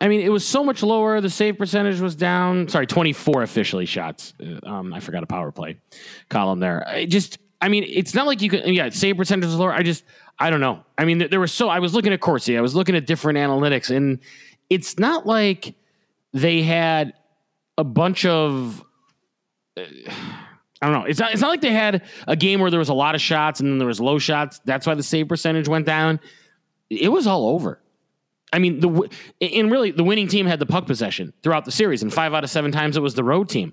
I 0.00 0.08
mean, 0.08 0.20
it 0.20 0.28
was 0.28 0.46
so 0.46 0.62
much 0.62 0.82
lower. 0.82 1.20
The 1.20 1.30
save 1.30 1.58
percentage 1.58 2.00
was 2.00 2.14
down. 2.14 2.68
Sorry, 2.68 2.86
24 2.86 3.42
officially 3.42 3.86
shots. 3.86 4.34
Uh, 4.40 4.68
um, 4.68 4.92
I 4.92 5.00
forgot 5.00 5.22
a 5.22 5.26
power 5.26 5.50
play 5.50 5.78
column 6.28 6.60
there. 6.60 6.86
I 6.86 7.06
just, 7.06 7.38
I 7.60 7.68
mean, 7.68 7.84
it's 7.86 8.14
not 8.14 8.26
like 8.26 8.42
you 8.42 8.50
can, 8.50 8.72
yeah, 8.72 8.90
save 8.90 9.16
percentage 9.16 9.46
was 9.46 9.56
lower. 9.56 9.72
I 9.72 9.82
just, 9.82 10.04
I 10.38 10.50
don't 10.50 10.60
know. 10.60 10.84
I 10.98 11.04
mean, 11.04 11.26
there 11.30 11.40
was 11.40 11.52
so, 11.52 11.68
I 11.68 11.78
was 11.78 11.94
looking 11.94 12.12
at 12.12 12.20
Corsi, 12.20 12.56
I 12.58 12.60
was 12.60 12.74
looking 12.74 12.94
at 12.94 13.06
different 13.06 13.38
analytics, 13.38 13.94
and 13.94 14.18
it's 14.68 14.98
not 14.98 15.26
like 15.26 15.74
they 16.32 16.62
had 16.62 17.14
a 17.78 17.84
bunch 17.84 18.26
of, 18.26 18.84
uh, 19.76 19.82
I 20.82 20.90
don't 20.90 21.00
know. 21.00 21.06
It's 21.06 21.18
not, 21.18 21.32
it's 21.32 21.40
not 21.40 21.48
like 21.48 21.62
they 21.62 21.72
had 21.72 22.02
a 22.26 22.36
game 22.36 22.60
where 22.60 22.70
there 22.70 22.78
was 22.78 22.90
a 22.90 22.94
lot 22.94 23.14
of 23.14 23.20
shots 23.22 23.60
and 23.60 23.70
then 23.70 23.78
there 23.78 23.88
was 23.88 23.98
low 23.98 24.18
shots. 24.18 24.60
That's 24.66 24.86
why 24.86 24.94
the 24.94 25.02
save 25.02 25.26
percentage 25.26 25.68
went 25.68 25.86
down. 25.86 26.20
It 26.90 27.10
was 27.10 27.26
all 27.26 27.48
over. 27.48 27.80
I 28.52 28.58
mean, 28.58 28.80
the 28.80 29.10
and 29.40 29.70
really 29.70 29.90
the 29.90 30.04
winning 30.04 30.28
team 30.28 30.46
had 30.46 30.58
the 30.58 30.66
puck 30.66 30.86
possession 30.86 31.32
throughout 31.42 31.64
the 31.64 31.72
series, 31.72 32.02
and 32.02 32.12
five 32.12 32.32
out 32.34 32.44
of 32.44 32.50
seven 32.50 32.72
times 32.72 32.96
it 32.96 33.00
was 33.00 33.14
the 33.14 33.24
road 33.24 33.48
team. 33.48 33.72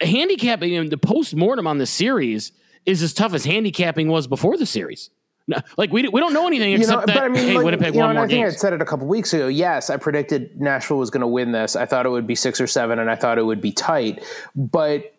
Handicapping 0.00 0.72
you 0.72 0.82
know, 0.82 0.90
the 0.90 0.98
post 0.98 1.34
mortem 1.34 1.66
on 1.66 1.78
the 1.78 1.86
series 1.86 2.52
is 2.86 3.02
as 3.02 3.12
tough 3.12 3.34
as 3.34 3.44
handicapping 3.44 4.08
was 4.08 4.26
before 4.26 4.56
the 4.56 4.66
series. 4.66 5.10
No, 5.48 5.58
like 5.76 5.92
we, 5.92 6.08
we 6.08 6.20
don't 6.20 6.32
know 6.32 6.46
anything 6.48 6.72
except 6.72 7.08
you 7.08 7.14
know, 7.14 7.20
that 7.20 7.22
I 7.22 7.28
mean, 7.28 7.46
hey, 7.46 7.54
like, 7.54 7.64
Winnipeg 7.64 7.94
you 7.94 8.00
know, 8.00 8.06
won 8.06 8.16
more 8.16 8.24
I 8.24 8.28
think 8.28 8.46
I 8.46 8.50
said 8.50 8.72
it 8.72 8.82
a 8.82 8.84
couple 8.84 9.06
weeks 9.06 9.32
ago. 9.32 9.46
Yes, 9.46 9.90
I 9.90 9.96
predicted 9.96 10.60
Nashville 10.60 10.98
was 10.98 11.10
going 11.10 11.20
to 11.20 11.28
win 11.28 11.52
this. 11.52 11.76
I 11.76 11.86
thought 11.86 12.04
it 12.04 12.08
would 12.08 12.26
be 12.26 12.34
six 12.34 12.60
or 12.60 12.66
seven, 12.66 12.98
and 12.98 13.08
I 13.08 13.14
thought 13.14 13.38
it 13.38 13.44
would 13.44 13.60
be 13.60 13.70
tight. 13.70 14.24
But 14.56 15.14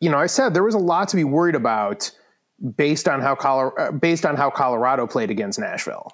you 0.00 0.10
know, 0.10 0.18
I 0.18 0.26
said 0.26 0.54
there 0.54 0.64
was 0.64 0.74
a 0.74 0.78
lot 0.78 1.08
to 1.08 1.16
be 1.16 1.24
worried 1.24 1.54
about 1.54 2.10
based 2.76 3.08
on 3.08 3.20
how 3.20 3.34
Colorado, 3.34 3.92
based 3.92 4.24
on 4.24 4.36
how 4.36 4.48
Colorado 4.48 5.06
played 5.06 5.30
against 5.30 5.58
Nashville, 5.58 6.10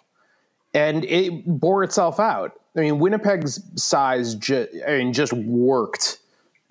and 0.75 1.04
it 1.04 1.45
bore 1.47 1.85
itself 1.85 2.19
out. 2.19 2.52
I 2.76 2.80
mean, 2.80 2.99
Winnipeg's 2.99 3.61
size, 3.80 4.35
ju- 4.37 4.69
I 4.87 4.99
mean, 4.99 5.12
just 5.12 5.33
worked, 5.33 6.19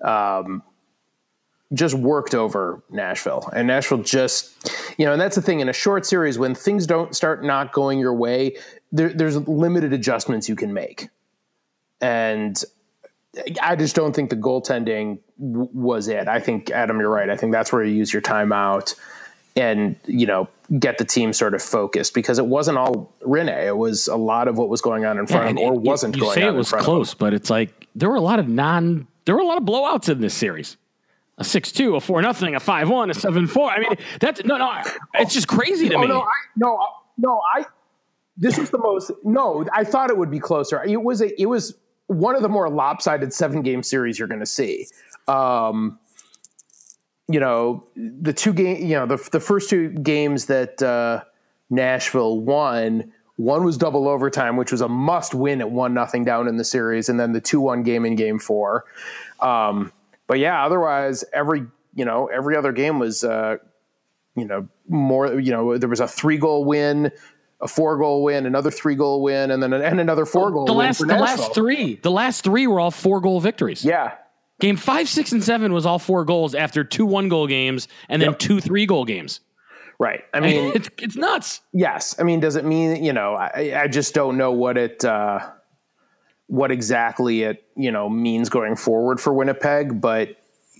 um, 0.02 0.62
just 1.72 1.94
worked 1.94 2.34
over 2.34 2.82
Nashville, 2.90 3.48
and 3.54 3.68
Nashville 3.68 4.02
just, 4.02 4.68
you 4.98 5.04
know, 5.06 5.12
and 5.12 5.20
that's 5.20 5.36
the 5.36 5.42
thing 5.42 5.60
in 5.60 5.68
a 5.68 5.72
short 5.72 6.04
series 6.04 6.38
when 6.38 6.54
things 6.54 6.86
don't 6.86 7.14
start 7.14 7.44
not 7.44 7.72
going 7.72 7.98
your 8.00 8.14
way, 8.14 8.56
there, 8.92 9.10
there's 9.10 9.36
limited 9.48 9.92
adjustments 9.92 10.48
you 10.48 10.56
can 10.56 10.72
make, 10.74 11.08
and 12.00 12.62
I 13.62 13.76
just 13.76 13.94
don't 13.94 14.14
think 14.14 14.30
the 14.30 14.36
goaltending 14.36 15.18
w- 15.38 15.68
was 15.72 16.08
it. 16.08 16.26
I 16.26 16.40
think 16.40 16.70
Adam, 16.70 16.98
you're 16.98 17.08
right. 17.10 17.30
I 17.30 17.36
think 17.36 17.52
that's 17.52 17.72
where 17.72 17.84
you 17.84 17.94
use 17.94 18.12
your 18.12 18.22
timeout 18.22 18.94
and 19.56 19.96
you 20.06 20.26
know 20.26 20.48
get 20.78 20.98
the 20.98 21.04
team 21.04 21.32
sort 21.32 21.54
of 21.54 21.62
focused 21.62 22.14
because 22.14 22.38
it 22.38 22.46
wasn't 22.46 22.78
all 22.78 23.12
Rinne. 23.22 23.48
It 23.66 23.76
was 23.76 24.08
a 24.08 24.16
lot 24.16 24.48
of 24.48 24.58
what 24.58 24.68
was 24.68 24.80
going 24.80 25.04
on 25.04 25.18
in 25.18 25.26
front 25.28 25.44
Yeah, 25.44 25.50
of 25.50 25.56
him 25.56 25.64
or 25.64 25.74
you- 25.74 25.80
wasn't 25.80 26.16
you 26.16 26.22
going 26.22 26.34
say 26.34 26.46
it 26.46 26.54
was 26.54 26.72
close, 26.72 27.14
but 27.14 27.32
it's 27.34 27.50
like 27.50 27.86
there 27.94 28.08
were 28.08 28.16
a 28.16 28.20
lot 28.20 28.38
of 28.40 28.48
non. 28.48 29.06
There 29.26 29.34
were 29.36 29.40
a 29.42 29.46
lot 29.46 29.58
of 29.58 29.64
blowouts 29.64 30.08
in 30.08 30.20
this 30.20 30.34
series. 30.34 30.76
A 31.40 31.44
six 31.44 31.72
two, 31.72 31.96
a 31.96 32.00
four 32.00 32.22
nothing, 32.22 32.54
a 32.54 32.60
five 32.60 32.88
one, 32.88 33.10
a 33.10 33.14
seven 33.14 33.46
four. 33.46 33.70
I 33.70 33.80
mean, 33.80 33.94
that's 34.20 34.44
no, 34.44 34.56
no. 34.58 34.82
It's 35.14 35.34
just 35.34 35.48
crazy 35.48 35.88
to. 35.88 35.96
Oh 35.96 36.00
me. 36.00 36.06
no, 36.06 36.20
I, 36.20 36.26
no, 36.56 36.76
I- 36.76 36.92
no. 37.18 37.40
I 37.54 37.64
this 38.36 38.56
was 38.58 38.70
the 38.70 38.78
most. 38.78 39.10
No, 39.24 39.66
I 39.72 39.84
thought 39.84 40.10
it 40.10 40.16
would 40.16 40.30
be 40.30 40.38
closer. 40.38 40.82
It 40.84 41.02
was 41.02 41.20
a. 41.20 41.40
It 41.40 41.46
was 41.46 41.74
one 42.06 42.36
of 42.36 42.42
the 42.42 42.48
more 42.48 42.68
lopsided 42.68 43.32
seven 43.32 43.62
game 43.62 43.82
series 43.82 44.18
you're 44.18 44.28
going 44.28 44.40
to 44.40 44.46
see. 44.46 44.86
Um, 45.28 45.98
you 47.28 47.38
know 47.38 47.86
the 47.94 48.32
two 48.32 48.52
game 48.52 48.84
you 48.84 48.96
know 48.96 49.06
the, 49.06 49.28
the 49.30 49.40
first 49.40 49.70
two 49.70 49.90
games 49.90 50.46
that 50.46 50.82
uh, 50.82 51.22
nashville 51.70 52.40
won 52.40 53.12
one 53.36 53.64
was 53.64 53.78
double 53.78 54.08
overtime 54.08 54.56
which 54.56 54.72
was 54.72 54.80
a 54.80 54.88
must 54.88 55.32
win 55.32 55.60
at 55.60 55.70
one 55.70 55.94
nothing 55.94 56.24
down 56.24 56.48
in 56.48 56.56
the 56.56 56.64
series 56.64 57.08
and 57.08 57.20
then 57.20 57.32
the 57.32 57.40
2-1 57.40 57.84
game 57.84 58.04
in 58.04 58.16
game 58.16 58.38
four 58.40 58.84
um, 59.38 59.92
but 60.30 60.38
yeah 60.38 60.64
otherwise 60.64 61.24
every 61.32 61.66
you 61.96 62.04
know 62.04 62.26
every 62.32 62.56
other 62.56 62.70
game 62.70 63.00
was 63.00 63.24
uh, 63.24 63.56
you 64.36 64.44
know 64.44 64.68
more 64.88 65.40
you 65.40 65.50
know 65.50 65.76
there 65.76 65.88
was 65.88 65.98
a 65.98 66.06
three 66.06 66.38
goal 66.38 66.64
win 66.64 67.10
a 67.60 67.66
four 67.66 67.98
goal 67.98 68.22
win 68.22 68.46
another 68.46 68.70
three 68.70 68.94
goal 68.94 69.22
win 69.22 69.50
and 69.50 69.60
then 69.60 69.72
and 69.72 69.98
another 70.00 70.24
four 70.24 70.52
goal 70.52 70.66
the 70.66 70.72
win 70.72 70.86
last, 70.86 70.98
the 71.00 71.06
last 71.16 71.52
three, 71.52 71.96
the 71.96 72.12
last 72.12 72.44
three 72.44 72.68
were 72.68 72.78
all 72.78 72.92
four 72.92 73.20
goal 73.20 73.40
victories. 73.40 73.84
yeah 73.84 74.12
Game 74.60 74.76
five, 74.76 75.08
six, 75.08 75.32
and 75.32 75.42
seven 75.42 75.72
was 75.72 75.84
all 75.84 75.98
four 75.98 76.24
goals 76.24 76.54
after 76.54 76.84
two 76.84 77.06
one 77.06 77.28
goal 77.28 77.46
games 77.48 77.88
and 78.08 78.22
then 78.22 78.30
Yep. 78.30 78.38
two 78.38 78.60
three 78.60 78.86
goal 78.86 79.04
games. 79.04 79.40
right 79.98 80.20
i 80.32 80.38
mean 80.46 80.72
it's 80.76 80.88
it's 80.98 81.16
nuts. 81.16 81.60
Yes, 81.72 82.14
I 82.20 82.22
mean, 82.22 82.38
does 82.38 82.54
it 82.54 82.64
mean 82.64 83.02
you 83.02 83.12
know? 83.12 83.34
I, 83.34 83.72
I 83.82 83.88
just 83.88 84.14
don't 84.14 84.36
know 84.36 84.52
what 84.52 84.78
it, 84.78 85.04
uh, 85.04 85.40
what 86.50 86.72
exactly 86.72 87.42
it 87.42 87.64
you 87.76 87.92
know 87.92 88.08
means 88.08 88.48
going 88.48 88.76
forward 88.76 89.20
for 89.20 89.32
Winnipeg. 89.32 90.00
But 90.00 90.36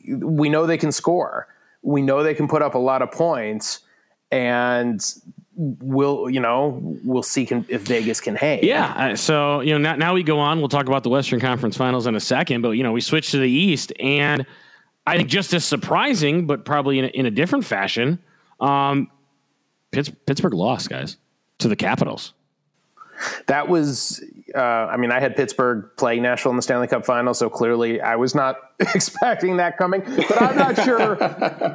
we 0.06 0.48
know 0.48 0.66
they 0.66 0.78
can 0.78 0.92
score. 0.92 1.46
We 1.82 2.02
know 2.02 2.22
they 2.22 2.34
can 2.34 2.48
put 2.48 2.60
up 2.60 2.74
a 2.74 2.78
lot 2.78 3.02
of 3.02 3.12
points, 3.12 3.80
and 4.30 5.00
we'll 5.54 6.28
you 6.28 6.40
know 6.40 6.80
we'll 7.04 7.22
see 7.22 7.46
can, 7.46 7.64
if 7.68 7.82
Vegas 7.82 8.20
can 8.20 8.34
hang. 8.34 8.64
Yeah. 8.64 9.14
So 9.14 9.60
you 9.60 9.72
know 9.72 9.78
now, 9.78 9.96
now 9.96 10.14
we 10.14 10.24
go 10.24 10.40
on. 10.40 10.58
We'll 10.58 10.68
talk 10.68 10.86
about 10.86 11.04
the 11.04 11.10
Western 11.10 11.38
Conference 11.38 11.76
Finals 11.76 12.06
in 12.06 12.16
a 12.16 12.20
second, 12.20 12.62
but 12.62 12.72
you 12.72 12.82
know 12.82 12.92
we 12.92 13.00
switch 13.00 13.30
to 13.30 13.38
the 13.38 13.50
East, 13.50 13.92
and 14.00 14.44
I 15.06 15.16
think 15.16 15.28
just 15.28 15.54
as 15.54 15.64
surprising, 15.64 16.46
but 16.46 16.64
probably 16.64 16.98
in 16.98 17.04
a, 17.04 17.08
in 17.08 17.26
a 17.26 17.30
different 17.30 17.64
fashion, 17.64 18.18
um, 18.60 19.08
Pittsburgh 19.92 20.54
lost, 20.54 20.88
guys, 20.90 21.16
to 21.58 21.68
the 21.68 21.76
Capitals. 21.76 22.34
That 23.46 23.68
was. 23.68 24.24
Uh, 24.54 24.60
I 24.60 24.96
mean, 24.96 25.12
I 25.12 25.20
had 25.20 25.36
Pittsburgh 25.36 25.90
playing 25.96 26.22
Nashville 26.22 26.50
in 26.50 26.56
the 26.56 26.62
Stanley 26.62 26.88
Cup 26.88 27.06
final, 27.06 27.34
so 27.34 27.48
clearly 27.48 28.00
I 28.00 28.16
was 28.16 28.34
not 28.34 28.56
expecting 28.80 29.58
that 29.58 29.78
coming. 29.78 30.02
But 30.02 30.42
I'm 30.42 30.56
not 30.56 30.76
sure. 30.84 31.22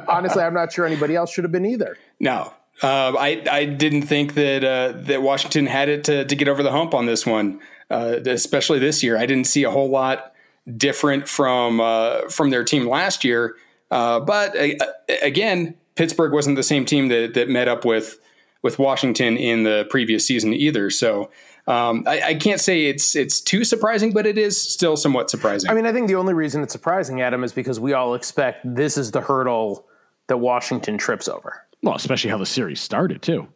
honestly, 0.10 0.42
I'm 0.42 0.54
not 0.54 0.72
sure 0.72 0.84
anybody 0.84 1.16
else 1.16 1.32
should 1.32 1.44
have 1.44 1.52
been 1.52 1.66
either. 1.66 1.96
No, 2.20 2.52
uh, 2.82 3.14
I 3.18 3.42
I 3.50 3.64
didn't 3.64 4.02
think 4.02 4.34
that 4.34 4.64
uh, 4.64 4.92
that 5.02 5.22
Washington 5.22 5.66
had 5.66 5.88
it 5.88 6.04
to, 6.04 6.24
to 6.24 6.36
get 6.36 6.48
over 6.48 6.62
the 6.62 6.72
hump 6.72 6.94
on 6.94 7.06
this 7.06 7.24
one, 7.24 7.60
uh, 7.90 8.18
especially 8.26 8.78
this 8.78 9.02
year. 9.02 9.16
I 9.16 9.26
didn't 9.26 9.46
see 9.46 9.64
a 9.64 9.70
whole 9.70 9.88
lot 9.88 10.34
different 10.76 11.28
from 11.28 11.80
uh, 11.80 12.28
from 12.28 12.50
their 12.50 12.64
team 12.64 12.86
last 12.86 13.24
year. 13.24 13.56
Uh, 13.90 14.20
but 14.20 14.56
uh, 14.58 14.74
again, 15.22 15.74
Pittsburgh 15.94 16.32
wasn't 16.32 16.56
the 16.56 16.62
same 16.62 16.84
team 16.84 17.08
that 17.08 17.34
that 17.34 17.48
met 17.48 17.68
up 17.68 17.84
with 17.84 18.18
with 18.66 18.78
Washington 18.78 19.36
in 19.36 19.62
the 19.62 19.86
previous 19.88 20.26
season 20.26 20.52
either. 20.52 20.90
So. 20.90 21.30
Um, 21.68 22.04
I, 22.06 22.20
I 22.22 22.34
can't 22.34 22.60
say 22.60 22.84
it's 22.84 23.16
it's 23.16 23.40
too 23.40 23.64
surprising, 23.64 24.12
but 24.12 24.24
it 24.24 24.38
is 24.38 24.56
still 24.56 24.96
somewhat 24.96 25.28
surprising. 25.30 25.68
I 25.68 25.74
mean, 25.74 25.84
I 25.84 25.92
think 25.92 26.06
the 26.06 26.14
only 26.14 26.32
reason 26.32 26.62
it's 26.62 26.72
surprising, 26.72 27.20
Adam, 27.22 27.42
is 27.42 27.52
because 27.52 27.80
we 27.80 27.92
all 27.92 28.14
expect 28.14 28.60
this 28.62 28.96
is 28.96 29.10
the 29.10 29.20
hurdle 29.20 29.84
that 30.28 30.36
Washington 30.36 30.96
trips 30.96 31.26
over. 31.26 31.66
Well, 31.82 31.96
especially 31.96 32.30
how 32.30 32.38
the 32.38 32.46
series 32.46 32.80
started 32.80 33.20
too. 33.20 33.48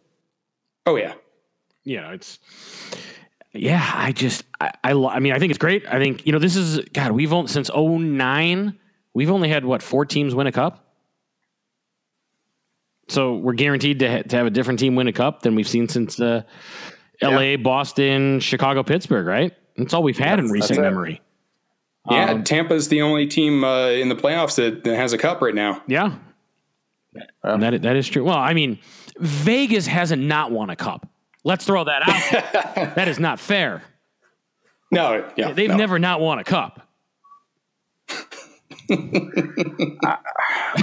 oh 0.87 0.97
yeah, 0.97 1.15
yeah. 1.85 2.11
it's 2.11 2.41
yeah. 3.53 3.93
I 3.95 4.11
just 4.11 4.43
I 4.61 4.73
I, 4.83 4.93
I 4.93 5.21
mean 5.21 5.33
I 5.33 5.39
think 5.39 5.51
it's 5.51 5.59
great. 5.59 5.87
I 5.87 6.01
think 6.01 6.27
you 6.27 6.33
know 6.33 6.41
this 6.41 6.57
is 6.57 6.81
God. 6.93 7.13
We've 7.13 7.33
only 7.33 7.47
since 7.47 7.71
09, 7.73 8.77
We've 9.15 9.31
only 9.31 9.49
had 9.49 9.65
what 9.65 9.83
four 9.83 10.05
teams 10.07 10.35
win 10.35 10.47
a 10.47 10.53
cup. 10.53 10.90
So 13.11 13.37
we're 13.37 13.55
guaranteed 13.55 13.99
to 14.01 14.11
ha- 14.11 14.23
to 14.23 14.37
have 14.37 14.47
a 14.47 14.51
different 14.51 14.79
team 14.79 14.95
win 14.95 15.09
a 15.09 15.13
cup 15.13 15.43
than 15.43 15.55
we've 15.55 15.69
seen 15.69 15.89
since 15.89 16.21
uh, 16.21 16.43
L.A., 17.21 17.57
Boston, 17.57 18.41
Chicago, 18.41 18.83
Pittsburgh. 18.83 19.27
Right? 19.27 19.53
That's 19.77 19.93
all 19.95 20.03
we've 20.03 20.19
had 20.19 20.39
in 20.39 20.47
recent 20.51 20.81
memory. 20.81 21.21
Yeah, 22.11 22.31
Um, 22.31 22.45
Tampa's 22.45 22.89
the 22.89 23.03
only 23.03 23.27
team 23.27 23.63
uh, 23.63 23.89
in 23.89 24.09
the 24.09 24.15
playoffs 24.15 24.57
that, 24.57 24.85
that 24.85 24.97
has 24.97 25.13
a 25.13 25.19
cup 25.19 25.43
right 25.43 25.55
now. 25.55 25.83
Yeah. 25.87 26.15
That 27.43 27.83
that 27.83 27.97
is 27.97 28.09
true. 28.09 28.25
Well, 28.25 28.39
I 28.39 28.55
mean, 28.55 28.79
Vegas 29.19 29.87
hasn't 29.87 30.23
not 30.23 30.51
won 30.53 30.71
a 30.71 30.77
cup. 30.77 31.09
Let's 31.45 31.65
throw 31.65 31.85
that 31.85 32.03
out. 32.09 32.95
that 32.95 33.09
is 33.09 33.19
not 33.19 33.41
fair. 33.41 33.83
No, 34.93 35.29
yeah, 35.37 35.53
They've 35.53 35.69
no. 35.71 35.77
never 35.77 35.99
not 35.99 36.21
won 36.21 36.39
a 36.39 36.45
cup. 36.45 36.89
I, 38.91 40.19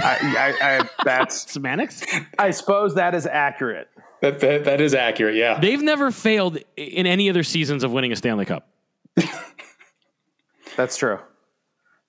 I, 0.02 0.54
I, 0.60 0.88
that's, 1.04 1.50
Semantics? 1.50 2.02
I 2.38 2.50
suppose 2.50 2.94
that 2.94 3.14
is 3.14 3.26
accurate. 3.26 3.88
That, 4.22 4.40
that, 4.40 4.64
that 4.64 4.80
is 4.80 4.94
accurate. 4.94 5.36
Yeah, 5.36 5.60
They've 5.60 5.82
never 5.82 6.10
failed 6.10 6.58
in 6.76 7.06
any 7.06 7.30
other 7.30 7.42
seasons 7.42 7.84
of 7.84 7.92
winning 7.92 8.12
a 8.12 8.16
Stanley 8.16 8.44
Cup. 8.46 8.68
That's 10.76 10.96
true. 10.96 11.18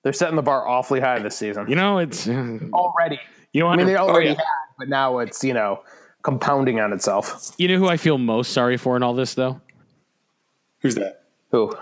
They're 0.02 0.12
setting 0.12 0.36
the 0.36 0.42
bar 0.42 0.66
awfully 0.66 1.00
high 1.00 1.18
this 1.18 1.36
season 1.36 1.68
You 1.68 1.76
know, 1.76 1.98
it's 1.98 2.26
uh, 2.26 2.58
already. 2.72 3.20
you 3.52 3.60
know 3.60 3.68
I 3.68 3.76
mean, 3.76 3.86
they 3.86 3.96
already 3.96 4.28
yeah. 4.28 4.34
had, 4.34 4.44
but 4.78 4.88
now 4.88 5.18
it's 5.18 5.44
you 5.44 5.52
know 5.54 5.82
compounding 6.22 6.80
on 6.80 6.92
itself. 6.92 7.52
you 7.58 7.68
know 7.68 7.78
who 7.78 7.86
I 7.88 7.96
feel 7.96 8.16
most 8.18 8.52
sorry 8.52 8.76
for 8.76 8.96
in 8.96 9.02
all 9.02 9.14
this 9.14 9.34
though? 9.34 9.60
who's 10.80 10.94
that? 10.94 11.24
Who? 11.50 11.72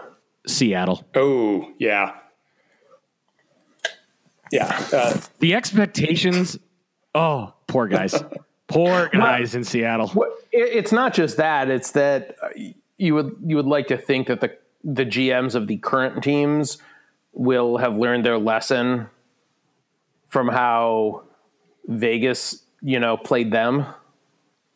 Seattle. 0.46 1.04
Oh, 1.14 1.70
yeah, 1.78 2.14
yeah. 4.52 4.86
Uh, 4.92 5.20
The 5.38 5.54
expectations. 5.54 6.58
Oh, 7.14 7.54
poor 7.66 7.86
guys. 7.88 8.14
poor 8.68 9.08
guys 9.12 9.54
in 9.54 9.64
Seattle. 9.64 10.10
Well, 10.14 10.30
it, 10.52 10.76
it's 10.76 10.92
not 10.92 11.14
just 11.14 11.36
that; 11.38 11.70
it's 11.70 11.92
that 11.92 12.36
uh, 12.42 12.48
you 12.96 13.14
would 13.14 13.36
you 13.44 13.56
would 13.56 13.66
like 13.66 13.88
to 13.88 13.96
think 13.96 14.28
that 14.28 14.40
the 14.40 14.56
the 14.84 15.04
GMs 15.04 15.54
of 15.54 15.66
the 15.66 15.76
current 15.78 16.22
teams 16.22 16.78
will 17.32 17.78
have 17.78 17.96
learned 17.96 18.24
their 18.24 18.38
lesson 18.38 19.08
from 20.28 20.48
how 20.48 21.24
Vegas, 21.86 22.62
you 22.82 23.00
know, 23.00 23.16
played 23.16 23.50
them. 23.50 23.86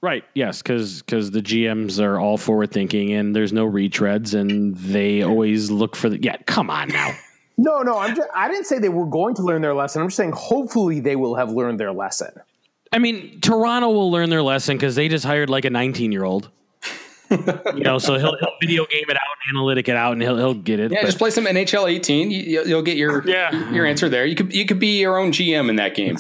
Right. 0.00 0.24
Yes, 0.34 0.62
because 0.62 1.02
because 1.02 1.30
the 1.30 1.42
GMs 1.42 2.02
are 2.02 2.18
all 2.18 2.36
forward 2.36 2.72
thinking 2.72 3.12
and 3.12 3.36
there's 3.36 3.52
no 3.52 3.70
retreads 3.70 4.34
and 4.38 4.74
they 4.76 5.22
always 5.22 5.70
look 5.70 5.94
for 5.94 6.08
the. 6.08 6.20
Yeah, 6.20 6.36
come 6.46 6.70
on 6.70 6.88
now. 6.88 7.14
No, 7.58 7.82
no, 7.82 7.98
I'm 7.98 8.16
just, 8.16 8.28
I 8.34 8.48
didn't 8.48 8.64
say 8.66 8.78
they 8.78 8.88
were 8.88 9.06
going 9.06 9.34
to 9.36 9.42
learn 9.42 9.62
their 9.62 9.74
lesson. 9.74 10.02
I'm 10.02 10.08
just 10.08 10.16
saying 10.16 10.32
hopefully 10.32 11.00
they 11.00 11.16
will 11.16 11.34
have 11.36 11.50
learned 11.52 11.78
their 11.78 11.92
lesson. 11.92 12.30
I 12.92 12.98
mean, 12.98 13.40
Toronto 13.40 13.90
will 13.90 14.10
learn 14.10 14.30
their 14.30 14.42
lesson 14.42 14.76
because 14.76 14.94
they 14.94 15.08
just 15.08 15.24
hired 15.24 15.48
like 15.50 15.64
a 15.64 15.70
19 15.70 16.12
year 16.12 16.24
old. 16.24 16.50
you 17.30 17.82
know, 17.82 17.98
so 17.98 18.18
he'll, 18.18 18.36
he'll 18.38 18.52
video 18.60 18.84
game 18.86 19.04
it 19.08 19.16
out 19.16 19.22
and 19.46 19.56
analytic 19.56 19.88
it 19.88 19.96
out 19.96 20.12
and 20.12 20.20
he'll, 20.22 20.36
he'll 20.36 20.52
get 20.54 20.78
it. 20.80 20.92
yeah, 20.92 21.00
but- 21.00 21.06
just 21.06 21.18
play 21.18 21.30
some 21.30 21.46
NHL 21.46 21.90
18. 21.90 22.30
You, 22.30 22.42
you'll- 22.42 22.66
you'll 22.68 22.82
get 22.82 22.96
your 22.98 23.26
Yeah. 23.26 23.70
your 23.72 23.86
answer 23.86 24.08
there. 24.10 24.26
You 24.26 24.34
could 24.34 24.52
you 24.54 24.66
could 24.66 24.78
be 24.78 25.00
your 25.00 25.16
own 25.18 25.32
GM 25.32 25.70
in 25.70 25.76
that 25.76 25.94
game. 25.94 26.18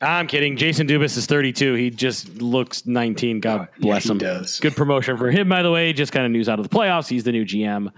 I'm 0.00 0.26
kidding. 0.26 0.56
Jason 0.56 0.86
Dubas 0.86 1.18
is 1.18 1.26
32. 1.26 1.74
He 1.74 1.90
just 1.90 2.40
looks 2.40 2.86
19. 2.86 3.40
God 3.40 3.68
bless 3.80 4.04
he 4.04 4.10
him. 4.12 4.16
does. 4.18 4.58
Good 4.60 4.74
promotion 4.74 5.18
for 5.18 5.30
him, 5.30 5.46
by 5.50 5.62
the 5.62 5.70
way. 5.70 5.92
Just 5.92 6.10
kind 6.12 6.24
of 6.24 6.32
news 6.32 6.48
out 6.48 6.58
of 6.58 6.66
the 6.70 6.74
playoffs. 6.74 7.06
He's 7.06 7.24
the 7.24 7.32
new 7.32 7.44
GM. 7.44 7.92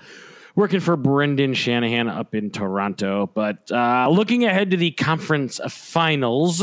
Working 0.54 0.80
for 0.80 0.96
Brendan 0.96 1.54
Shanahan 1.54 2.08
up 2.08 2.34
in 2.34 2.50
Toronto. 2.50 3.30
But 3.32 3.72
uh, 3.72 4.08
looking 4.10 4.44
ahead 4.44 4.70
to 4.72 4.76
the 4.76 4.90
conference 4.90 5.60
finals, 5.68 6.62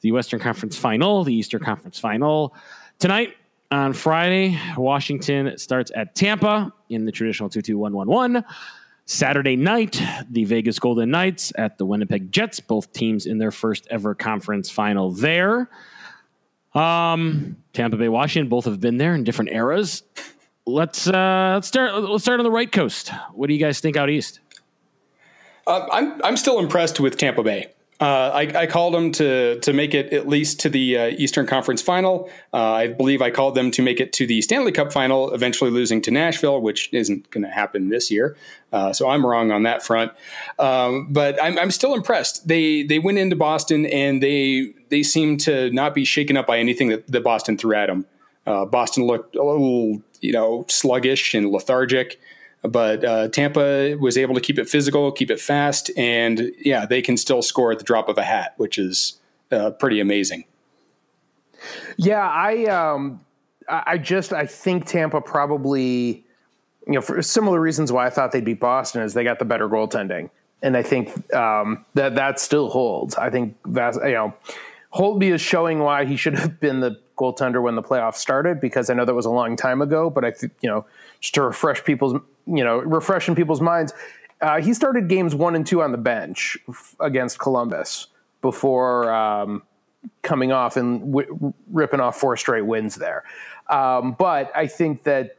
the 0.00 0.12
Western 0.12 0.40
Conference 0.40 0.76
Final, 0.76 1.22
the 1.22 1.34
Eastern 1.34 1.62
Conference 1.62 1.98
Final 1.98 2.54
tonight. 2.98 3.36
On 3.70 3.94
Friday, 3.94 4.58
Washington 4.76 5.56
starts 5.56 5.90
at 5.94 6.14
Tampa 6.14 6.72
in 6.90 7.06
the 7.06 7.12
traditional 7.12 7.48
2 7.48 7.62
2 7.62 7.78
1 7.78 7.92
1 7.92 8.08
1. 8.08 8.44
Saturday 9.04 9.56
night, 9.56 10.00
the 10.30 10.44
Vegas 10.44 10.78
Golden 10.78 11.10
Knights 11.10 11.52
at 11.56 11.76
the 11.76 11.84
Winnipeg 11.84 12.30
Jets, 12.30 12.60
both 12.60 12.92
teams 12.92 13.26
in 13.26 13.38
their 13.38 13.50
first 13.50 13.86
ever 13.90 14.14
conference 14.14 14.70
final 14.70 15.10
there. 15.10 15.68
Um, 16.74 17.56
Tampa 17.72 17.96
Bay, 17.96 18.08
Washington, 18.08 18.48
both 18.48 18.64
have 18.64 18.80
been 18.80 18.96
there 18.96 19.14
in 19.14 19.24
different 19.24 19.50
eras. 19.50 20.02
Let's 20.66 21.08
uh, 21.08 21.52
let's 21.54 21.66
start. 21.66 21.94
Let's 21.94 22.22
start 22.22 22.38
on 22.38 22.44
the 22.44 22.50
right 22.50 22.70
coast. 22.70 23.10
What 23.32 23.48
do 23.48 23.54
you 23.54 23.60
guys 23.60 23.80
think 23.80 23.96
out 23.96 24.10
east? 24.10 24.40
Uh, 25.66 25.86
I'm 25.90 26.20
I'm 26.22 26.36
still 26.36 26.58
impressed 26.58 27.00
with 27.00 27.16
Tampa 27.16 27.42
Bay. 27.42 27.72
Uh, 28.00 28.32
I, 28.34 28.62
I, 28.62 28.66
called 28.66 28.94
them 28.94 29.12
to 29.12 29.60
to 29.60 29.72
make 29.72 29.94
it 29.94 30.12
at 30.12 30.26
least 30.26 30.58
to 30.60 30.68
the 30.68 30.98
uh, 30.98 31.06
Eastern 31.18 31.46
Conference 31.46 31.80
Final. 31.80 32.28
Uh, 32.52 32.72
I 32.72 32.86
believe 32.88 33.22
I 33.22 33.30
called 33.30 33.54
them 33.54 33.70
to 33.72 33.82
make 33.82 34.00
it 34.00 34.12
to 34.14 34.26
the 34.26 34.42
Stanley 34.42 34.72
Cup 34.72 34.92
Final, 34.92 35.32
eventually 35.32 35.70
losing 35.70 36.02
to 36.02 36.10
Nashville, 36.10 36.60
which 36.60 36.92
isn't 36.92 37.30
going 37.30 37.44
to 37.44 37.50
happen 37.50 37.90
this 37.90 38.10
year. 38.10 38.36
Uh, 38.72 38.92
so 38.92 39.08
I'm 39.08 39.24
wrong 39.24 39.52
on 39.52 39.62
that 39.64 39.84
front. 39.84 40.10
Um, 40.58 41.12
but 41.12 41.40
I'm, 41.40 41.56
I'm, 41.60 41.70
still 41.70 41.94
impressed. 41.94 42.48
They 42.48 42.82
they 42.82 42.98
went 42.98 43.18
into 43.18 43.36
Boston 43.36 43.86
and 43.86 44.20
they 44.20 44.74
they 44.88 45.04
seem 45.04 45.36
to 45.38 45.70
not 45.70 45.94
be 45.94 46.04
shaken 46.04 46.36
up 46.36 46.48
by 46.48 46.58
anything 46.58 46.88
that, 46.88 47.06
that 47.06 47.22
Boston 47.22 47.56
threw 47.56 47.76
at 47.76 47.86
them. 47.86 48.04
Uh, 48.46 48.64
Boston 48.64 49.04
looked 49.04 49.36
a 49.36 49.42
little 49.42 50.02
you 50.20 50.32
know 50.32 50.64
sluggish 50.68 51.34
and 51.34 51.50
lethargic. 51.50 52.20
But 52.62 53.04
uh, 53.04 53.28
Tampa 53.28 53.96
was 53.98 54.16
able 54.16 54.36
to 54.36 54.40
keep 54.40 54.56
it 54.56 54.68
physical, 54.68 55.10
keep 55.10 55.32
it 55.32 55.40
fast, 55.40 55.90
and 55.96 56.52
yeah, 56.60 56.86
they 56.86 57.02
can 57.02 57.16
still 57.16 57.42
score 57.42 57.72
at 57.72 57.78
the 57.78 57.84
drop 57.84 58.08
of 58.08 58.18
a 58.18 58.22
hat, 58.22 58.54
which 58.56 58.78
is 58.78 59.18
uh, 59.50 59.70
pretty 59.72 59.98
amazing. 59.98 60.44
Yeah, 61.96 62.20
I 62.20 62.66
um, 62.66 63.20
I 63.68 63.98
just 63.98 64.32
I 64.32 64.46
think 64.46 64.86
Tampa 64.86 65.20
probably 65.20 66.24
you 66.86 66.94
know 66.94 67.00
for 67.00 67.20
similar 67.22 67.60
reasons 67.60 67.90
why 67.90 68.06
I 68.06 68.10
thought 68.10 68.32
they'd 68.32 68.44
beat 68.44 68.60
Boston 68.60 69.02
is 69.02 69.14
they 69.14 69.24
got 69.24 69.40
the 69.40 69.44
better 69.44 69.68
goaltending, 69.68 70.30
and 70.62 70.76
I 70.76 70.82
think 70.82 71.34
um, 71.34 71.84
that 71.94 72.14
that 72.14 72.38
still 72.38 72.70
holds. 72.70 73.16
I 73.16 73.30
think 73.30 73.56
that's 73.66 73.96
you 73.96 74.12
know 74.12 74.34
Holtby 74.94 75.32
is 75.32 75.40
showing 75.40 75.80
why 75.80 76.04
he 76.04 76.16
should 76.16 76.38
have 76.38 76.60
been 76.60 76.80
the 76.80 77.00
goaltender 77.16 77.62
when 77.62 77.74
the 77.74 77.82
playoffs 77.82 78.16
started 78.16 78.60
because 78.60 78.90
I 78.90 78.94
know 78.94 79.04
that 79.04 79.14
was 79.14 79.26
a 79.26 79.30
long 79.30 79.56
time 79.56 79.82
ago, 79.82 80.10
but 80.10 80.24
I 80.24 80.30
think 80.30 80.52
you 80.60 80.68
know 80.68 80.86
just 81.20 81.34
to 81.34 81.42
refresh 81.42 81.84
people's 81.84 82.20
you 82.46 82.64
know, 82.64 82.78
refreshing 82.78 83.34
people's 83.34 83.60
minds. 83.60 83.92
Uh, 84.40 84.60
he 84.60 84.74
started 84.74 85.08
games 85.08 85.34
one 85.34 85.54
and 85.54 85.66
two 85.66 85.82
on 85.82 85.92
the 85.92 85.98
bench 85.98 86.58
f- 86.68 86.96
against 87.00 87.38
Columbus 87.38 88.08
before 88.40 89.12
um, 89.12 89.62
coming 90.22 90.50
off 90.50 90.76
and 90.76 91.12
w- 91.12 91.54
ripping 91.70 92.00
off 92.00 92.18
four 92.18 92.36
straight 92.36 92.62
wins 92.62 92.96
there. 92.96 93.22
Um, 93.68 94.12
but 94.18 94.50
I 94.56 94.66
think 94.66 95.04
that 95.04 95.36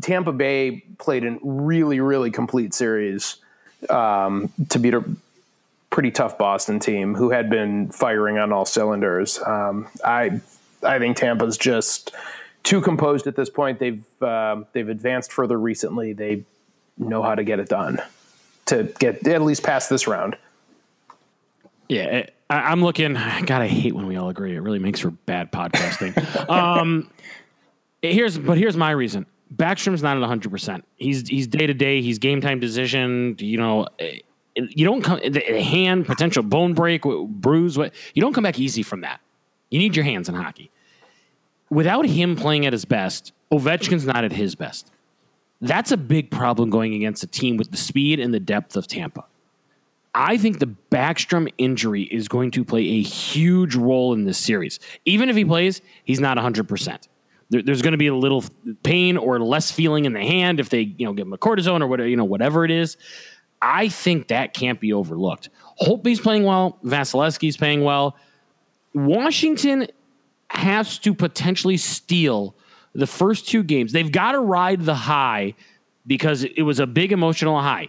Tampa 0.00 0.32
Bay 0.32 0.84
played 0.98 1.24
a 1.24 1.38
really, 1.42 2.00
really 2.00 2.30
complete 2.30 2.74
series 2.74 3.36
um, 3.88 4.52
to 4.70 4.78
beat 4.78 4.94
pretty 5.94 6.10
tough 6.10 6.36
Boston 6.36 6.80
team 6.80 7.14
who 7.14 7.30
had 7.30 7.48
been 7.48 7.88
firing 7.88 8.36
on 8.36 8.52
all 8.52 8.64
cylinders. 8.64 9.40
Um, 9.40 9.86
I 10.04 10.40
I 10.82 10.98
think 10.98 11.16
Tampa's 11.16 11.56
just 11.56 12.12
too 12.64 12.80
composed 12.80 13.28
at 13.28 13.36
this 13.36 13.48
point. 13.48 13.78
They've 13.78 14.04
uh, 14.20 14.64
they've 14.72 14.88
advanced 14.88 15.32
further 15.32 15.56
recently. 15.56 16.12
They 16.12 16.44
know 16.98 17.22
how 17.22 17.36
to 17.36 17.44
get 17.44 17.60
it 17.60 17.68
done 17.68 18.02
to 18.66 18.92
get 18.98 19.24
at 19.28 19.42
least 19.42 19.62
past 19.62 19.88
this 19.88 20.08
round. 20.08 20.36
Yeah, 21.88 22.26
I, 22.50 22.72
am 22.72 22.82
looking. 22.82 23.12
God, 23.14 23.52
I 23.62 23.68
hate 23.68 23.94
when 23.94 24.08
we 24.08 24.16
all 24.16 24.30
agree. 24.30 24.56
It 24.56 24.60
really 24.60 24.80
makes 24.80 24.98
for 24.98 25.10
bad 25.10 25.52
podcasting. 25.52 26.48
um, 26.50 27.08
here's 28.02 28.36
but 28.36 28.58
here's 28.58 28.76
my 28.76 28.90
reason. 28.90 29.26
Backstrom's 29.54 30.02
not 30.02 30.16
at 30.16 30.20
100. 30.20 30.50
percent 30.50 30.84
He's 30.96 31.28
he's 31.28 31.46
day 31.46 31.68
to 31.68 31.74
day. 31.74 32.02
He's 32.02 32.18
game 32.18 32.40
time 32.40 32.58
decision. 32.58 33.36
You 33.38 33.58
know, 33.58 33.86
eh, 34.00 34.18
you 34.56 34.84
don't 34.84 35.02
come 35.02 35.20
the 35.24 35.40
hand 35.62 36.06
potential 36.06 36.42
bone 36.42 36.74
break, 36.74 37.02
bruise. 37.02 37.76
What 37.76 37.94
you 38.14 38.22
don't 38.22 38.32
come 38.32 38.44
back 38.44 38.58
easy 38.58 38.82
from 38.82 39.00
that. 39.02 39.20
You 39.70 39.78
need 39.78 39.96
your 39.96 40.04
hands 40.04 40.28
in 40.28 40.34
hockey 40.34 40.70
without 41.74 42.06
him 42.06 42.36
playing 42.36 42.66
at 42.66 42.72
his 42.72 42.84
best, 42.84 43.32
Ovechkin's 43.52 44.06
not 44.06 44.24
at 44.24 44.32
his 44.32 44.54
best. 44.54 44.90
That's 45.60 45.92
a 45.92 45.96
big 45.96 46.30
problem 46.30 46.70
going 46.70 46.94
against 46.94 47.22
a 47.22 47.26
team 47.26 47.56
with 47.56 47.70
the 47.70 47.76
speed 47.76 48.20
and 48.20 48.32
the 48.32 48.40
depth 48.40 48.76
of 48.76 48.86
Tampa. 48.86 49.24
I 50.14 50.36
think 50.36 50.60
the 50.60 50.72
Backstrom 50.92 51.52
injury 51.58 52.02
is 52.02 52.28
going 52.28 52.52
to 52.52 52.64
play 52.64 52.82
a 52.82 53.02
huge 53.02 53.74
role 53.74 54.12
in 54.12 54.24
this 54.24 54.38
series. 54.38 54.78
Even 55.04 55.28
if 55.28 55.34
he 55.34 55.44
plays, 55.44 55.80
he's 56.04 56.20
not 56.20 56.36
100%. 56.36 57.08
There, 57.50 57.62
there's 57.62 57.82
going 57.82 57.92
to 57.92 57.98
be 57.98 58.06
a 58.06 58.14
little 58.14 58.44
pain 58.84 59.16
or 59.16 59.40
less 59.40 59.72
feeling 59.72 60.04
in 60.04 60.12
the 60.12 60.20
hand 60.20 60.60
if 60.60 60.68
they, 60.68 60.82
you 60.82 61.04
know, 61.04 61.12
give 61.12 61.26
him 61.26 61.32
a 61.32 61.38
cortisone 61.38 61.80
or 61.80 61.88
whatever, 61.88 62.08
you 62.08 62.16
know, 62.16 62.24
whatever 62.24 62.64
it 62.64 62.70
is. 62.70 62.96
I 63.64 63.88
think 63.88 64.28
that 64.28 64.52
can't 64.52 64.78
be 64.78 64.92
overlooked. 64.92 65.48
Holtby's 65.80 66.20
playing 66.20 66.44
well. 66.44 66.78
Vasilevskiy's 66.84 67.56
playing 67.56 67.82
well. 67.82 68.16
Washington 68.92 69.88
has 70.50 70.98
to 70.98 71.14
potentially 71.14 71.78
steal 71.78 72.54
the 72.94 73.06
first 73.06 73.48
two 73.48 73.62
games. 73.62 73.92
They've 73.92 74.12
got 74.12 74.32
to 74.32 74.40
ride 74.40 74.82
the 74.82 74.94
high 74.94 75.54
because 76.06 76.44
it 76.44 76.62
was 76.62 76.78
a 76.78 76.86
big 76.86 77.10
emotional 77.10 77.58
high. 77.58 77.88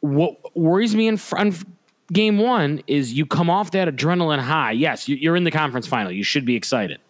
What 0.00 0.54
worries 0.54 0.94
me 0.94 1.08
in 1.08 1.16
front 1.16 1.64
game 2.12 2.38
one 2.38 2.82
is 2.86 3.14
you 3.14 3.24
come 3.24 3.48
off 3.48 3.70
that 3.72 3.88
adrenaline 3.88 4.40
high. 4.40 4.72
Yes, 4.72 5.08
you're 5.08 5.36
in 5.36 5.44
the 5.44 5.50
conference 5.50 5.86
final. 5.86 6.12
You 6.12 6.22
should 6.22 6.44
be 6.44 6.54
excited, 6.54 7.00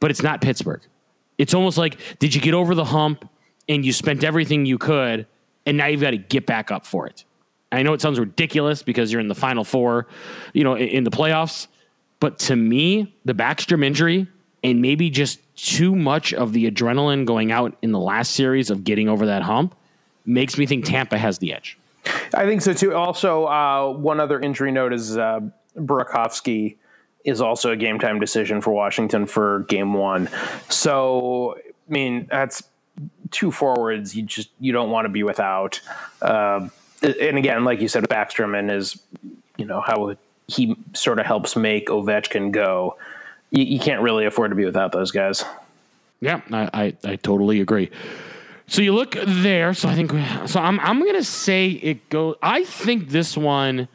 but 0.00 0.10
it's 0.10 0.22
not 0.22 0.42
Pittsburgh. 0.42 0.82
It's 1.38 1.54
almost 1.54 1.78
like 1.78 1.98
did 2.18 2.34
you 2.34 2.42
get 2.42 2.54
over 2.54 2.74
the 2.74 2.84
hump 2.84 3.28
and 3.68 3.84
you 3.84 3.92
spent 3.92 4.22
everything 4.22 4.66
you 4.66 4.76
could, 4.78 5.26
and 5.66 5.76
now 5.76 5.86
you've 5.86 6.00
got 6.02 6.10
to 6.10 6.18
get 6.18 6.46
back 6.46 6.70
up 6.70 6.86
for 6.86 7.06
it. 7.06 7.24
I 7.70 7.82
know 7.82 7.92
it 7.92 8.00
sounds 8.00 8.18
ridiculous 8.18 8.82
because 8.82 9.12
you're 9.12 9.20
in 9.20 9.28
the 9.28 9.34
final 9.34 9.64
four, 9.64 10.06
you 10.52 10.64
know, 10.64 10.76
in 10.76 11.04
the 11.04 11.10
playoffs. 11.10 11.66
But 12.20 12.38
to 12.40 12.56
me, 12.56 13.14
the 13.24 13.34
Backstrom 13.34 13.84
injury 13.84 14.26
and 14.64 14.82
maybe 14.82 15.10
just 15.10 15.40
too 15.56 15.94
much 15.94 16.32
of 16.34 16.52
the 16.52 16.70
adrenaline 16.70 17.24
going 17.24 17.52
out 17.52 17.76
in 17.82 17.92
the 17.92 17.98
last 17.98 18.32
series 18.32 18.70
of 18.70 18.84
getting 18.84 19.08
over 19.08 19.26
that 19.26 19.42
hump 19.42 19.74
makes 20.24 20.58
me 20.58 20.66
think 20.66 20.84
Tampa 20.84 21.18
has 21.18 21.38
the 21.38 21.52
edge. 21.52 21.78
I 22.34 22.44
think 22.44 22.62
so 22.62 22.72
too. 22.72 22.94
Also, 22.94 23.46
uh, 23.46 23.92
one 23.92 24.20
other 24.20 24.40
injury 24.40 24.72
note 24.72 24.92
is 24.92 25.16
uh, 25.16 25.40
Burakovsky 25.76 26.76
is 27.24 27.40
also 27.40 27.70
a 27.70 27.76
game 27.76 27.98
time 27.98 28.18
decision 28.20 28.60
for 28.60 28.72
Washington 28.72 29.26
for 29.26 29.60
game 29.68 29.94
one. 29.94 30.28
So, 30.68 31.56
I 31.58 31.92
mean, 31.92 32.26
that's 32.30 32.62
two 33.30 33.52
forwards 33.52 34.16
you 34.16 34.22
just 34.22 34.50
you 34.58 34.72
don't 34.72 34.90
want 34.90 35.04
to 35.04 35.08
be 35.08 35.22
without. 35.22 35.80
Uh, 36.22 36.68
and 37.02 37.38
again, 37.38 37.64
like 37.64 37.80
you 37.80 37.88
said, 37.88 38.04
Backstrom 38.04 38.58
and 38.58 38.70
his, 38.70 39.00
you 39.56 39.64
know, 39.64 39.80
how 39.80 40.16
he 40.46 40.76
sort 40.94 41.18
of 41.18 41.26
helps 41.26 41.56
make 41.56 41.88
Ovechkin 41.88 42.50
go. 42.50 42.96
You, 43.50 43.64
you 43.64 43.78
can't 43.78 44.02
really 44.02 44.26
afford 44.26 44.50
to 44.50 44.56
be 44.56 44.64
without 44.64 44.92
those 44.92 45.10
guys. 45.10 45.44
Yeah, 46.20 46.40
I, 46.50 46.70
I, 46.72 46.96
I 47.04 47.16
totally 47.16 47.60
agree. 47.60 47.90
So 48.66 48.82
you 48.82 48.92
look 48.92 49.16
there. 49.26 49.72
So 49.72 49.88
I 49.88 49.94
think 49.94 50.10
so. 50.48 50.60
I'm 50.60 50.78
I'm 50.80 51.04
gonna 51.04 51.24
say 51.24 51.70
it 51.70 52.08
goes. 52.10 52.36
I 52.42 52.64
think 52.64 53.08
this 53.08 53.36
one, 53.36 53.88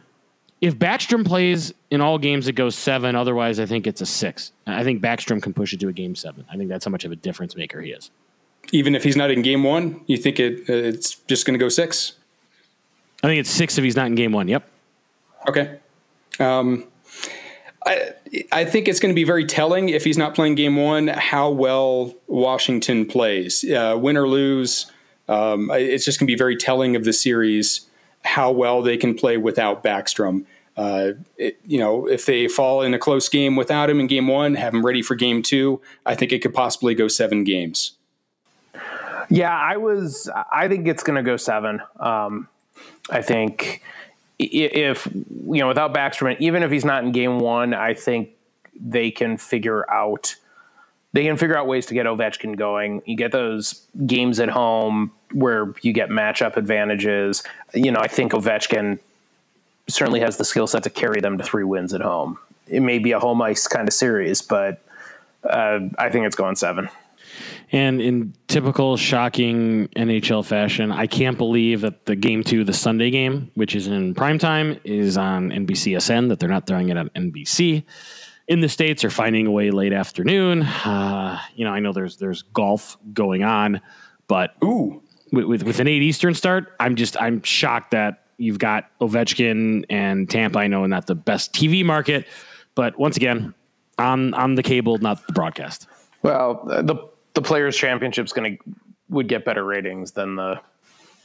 if 0.61 0.75
Backstrom 0.75 1.25
plays 1.25 1.73
in 1.91 2.01
all 2.01 2.17
games, 2.17 2.47
it 2.47 2.53
goes 2.53 2.75
seven. 2.75 3.15
Otherwise, 3.15 3.59
I 3.59 3.67
think 3.67 3.85
it's 3.85 4.01
a 4.01 4.05
six. 4.05 4.51
I 4.65 4.83
think 4.83 5.01
Backstrom 5.01 5.43
can 5.43 5.53
push 5.53 5.73
it 5.73 5.79
to 5.81 5.89
a 5.89 5.93
game 5.93 6.15
seven. 6.15 6.45
I 6.51 6.57
think 6.57 6.69
that's 6.69 6.85
how 6.85 6.91
much 6.91 7.05
of 7.05 7.11
a 7.11 7.15
difference 7.15 7.55
maker 7.55 7.81
he 7.81 7.91
is. 7.91 8.09
Even 8.71 8.95
if 8.95 9.03
he's 9.03 9.15
not 9.15 9.29
in 9.29 9.43
game 9.43 9.63
one, 9.63 10.01
you 10.07 10.17
think 10.17 10.39
it 10.39 10.67
it's 10.67 11.15
just 11.27 11.45
going 11.45 11.53
to 11.53 11.63
go 11.63 11.69
six? 11.69 12.13
I 13.23 13.27
think 13.27 13.39
it's 13.39 13.49
six 13.49 13.77
if 13.77 13.83
he's 13.83 13.95
not 13.95 14.07
in 14.07 14.15
game 14.15 14.33
one. 14.33 14.47
Yep. 14.49 14.69
Okay. 15.47 15.79
Um, 16.39 16.85
I, 17.85 18.11
I 18.51 18.65
think 18.65 18.87
it's 18.87 18.99
going 18.99 19.13
to 19.13 19.15
be 19.15 19.23
very 19.23 19.45
telling 19.45 19.89
if 19.89 20.03
he's 20.03 20.17
not 20.17 20.35
playing 20.35 20.55
game 20.55 20.75
one 20.75 21.07
how 21.07 21.49
well 21.49 22.13
Washington 22.27 23.05
plays. 23.05 23.63
Uh, 23.63 23.97
win 23.99 24.17
or 24.17 24.27
lose, 24.27 24.91
um, 25.27 25.69
it's 25.71 26.05
just 26.05 26.19
going 26.19 26.27
to 26.27 26.31
be 26.31 26.37
very 26.37 26.57
telling 26.57 26.95
of 26.95 27.05
the 27.05 27.13
series 27.13 27.87
how 28.23 28.51
well 28.51 28.81
they 28.81 28.97
can 28.97 29.15
play 29.15 29.37
without 29.37 29.83
Backstrom. 29.83 30.45
Uh, 30.75 31.11
it, 31.37 31.59
you 31.65 31.77
know, 31.77 32.07
if 32.07 32.25
they 32.25 32.47
fall 32.47 32.81
in 32.81 32.93
a 32.93 32.99
close 32.99 33.29
game 33.29 33.55
without 33.55 33.89
him 33.89 33.99
in 33.99 34.07
game 34.07 34.27
one, 34.27 34.55
have 34.55 34.73
him 34.73 34.85
ready 34.85 35.01
for 35.01 35.15
game 35.15 35.41
two, 35.41 35.79
I 36.05 36.15
think 36.15 36.31
it 36.31 36.39
could 36.39 36.53
possibly 36.53 36.95
go 36.95 37.07
seven 37.07 37.43
games. 37.43 37.93
Yeah, 39.29 39.55
I 39.55 39.77
was. 39.77 40.29
I 40.51 40.67
think 40.67 40.87
it's 40.87 41.03
going 41.03 41.15
to 41.15 41.23
go 41.23 41.37
seven. 41.37 41.81
Um, 41.99 42.49
I 43.09 43.21
think 43.21 43.81
if 44.39 45.07
you 45.07 45.59
know 45.59 45.67
without 45.67 45.93
Backstrom, 45.93 46.39
even 46.39 46.63
if 46.63 46.71
he's 46.71 46.85
not 46.85 47.03
in 47.03 47.11
game 47.11 47.39
one, 47.39 47.73
I 47.73 47.93
think 47.93 48.29
they 48.79 49.11
can 49.11 49.37
figure 49.37 49.89
out 49.89 50.35
they 51.13 51.23
can 51.23 51.37
figure 51.37 51.55
out 51.55 51.67
ways 51.67 51.85
to 51.87 51.93
get 51.93 52.05
Ovechkin 52.05 52.57
going. 52.57 53.01
You 53.05 53.15
get 53.15 53.31
those 53.31 53.85
games 54.05 54.39
at 54.39 54.49
home 54.49 55.11
where 55.31 55.73
you 55.81 55.93
get 55.93 56.09
matchup 56.09 56.57
advantages. 56.57 57.43
You 57.73 57.91
know, 57.91 57.99
I 57.99 58.07
think 58.07 58.31
Ovechkin 58.31 58.99
certainly 59.87 60.21
has 60.21 60.37
the 60.37 60.45
skill 60.45 60.65
set 60.65 60.83
to 60.83 60.89
carry 60.89 61.21
them 61.21 61.37
to 61.37 61.43
three 61.43 61.63
wins 61.63 61.93
at 61.93 62.01
home. 62.01 62.39
it 62.67 62.79
may 62.79 62.97
be 62.97 63.11
a 63.11 63.19
home 63.19 63.41
ice 63.41 63.67
kind 63.67 63.87
of 63.87 63.93
series, 63.93 64.41
but 64.41 64.81
uh, 65.43 65.79
I 65.99 66.09
think 66.09 66.25
it's 66.25 66.35
going 66.35 66.55
seven. 66.55 66.89
And 67.73 67.99
in 67.99 68.35
typical 68.47 68.97
shocking 68.97 69.87
NHL 69.95 70.45
fashion, 70.45 70.91
I 70.91 71.07
can't 71.07 71.39
believe 71.39 71.81
that 71.81 72.05
the 72.05 72.15
game 72.15 72.43
two, 72.43 72.63
the 72.63 72.71
Sunday 72.71 73.09
game, 73.09 73.49
which 73.55 73.75
is 73.75 73.87
in 73.87 74.13
prime 74.13 74.37
time, 74.37 74.79
is 74.83 75.17
on 75.17 75.49
NBCSN, 75.49 76.29
that 76.29 76.39
they're 76.39 76.47
not 76.47 76.67
throwing 76.67 76.89
it 76.89 76.97
on 76.97 77.09
NBC. 77.09 77.83
In 78.47 78.59
the 78.59 78.69
States, 78.69 79.03
are 79.03 79.09
finding 79.09 79.47
a 79.47 79.51
way 79.51 79.71
late 79.71 79.91
afternoon. 79.91 80.61
Uh, 80.61 81.39
you 81.55 81.65
know, 81.65 81.71
I 81.71 81.79
know 81.79 81.93
there's 81.93 82.17
there's 82.17 82.43
golf 82.43 82.95
going 83.11 83.43
on, 83.43 83.81
but 84.27 84.53
Ooh. 84.63 85.01
with, 85.31 85.45
with, 85.45 85.63
with 85.63 85.79
an 85.79 85.87
eight 85.87 86.03
Eastern 86.03 86.35
start, 86.35 86.73
I'm 86.79 86.95
just 86.95 87.19
I'm 87.19 87.41
shocked 87.41 87.91
that 87.91 88.27
you've 88.37 88.59
got 88.59 88.91
Ovechkin 88.99 89.85
and 89.89 90.29
Tampa. 90.29 90.59
I 90.59 90.67
know 90.67 90.85
not 90.85 91.07
the 91.07 91.15
best 91.15 91.53
TV 91.53 91.83
market, 91.83 92.27
but 92.75 92.99
once 92.99 93.17
again, 93.17 93.55
on 93.97 94.35
on 94.35 94.53
the 94.53 94.63
cable, 94.63 94.99
not 94.99 95.25
the 95.25 95.33
broadcast. 95.33 95.87
Well, 96.21 96.63
the 96.65 97.12
the 97.33 97.41
Players 97.41 97.75
Championship's 97.75 98.33
going 98.33 98.57
to 98.57 98.63
would 99.09 99.27
get 99.27 99.45
better 99.45 99.63
ratings 99.63 100.11
than 100.11 100.35
the 100.35 100.59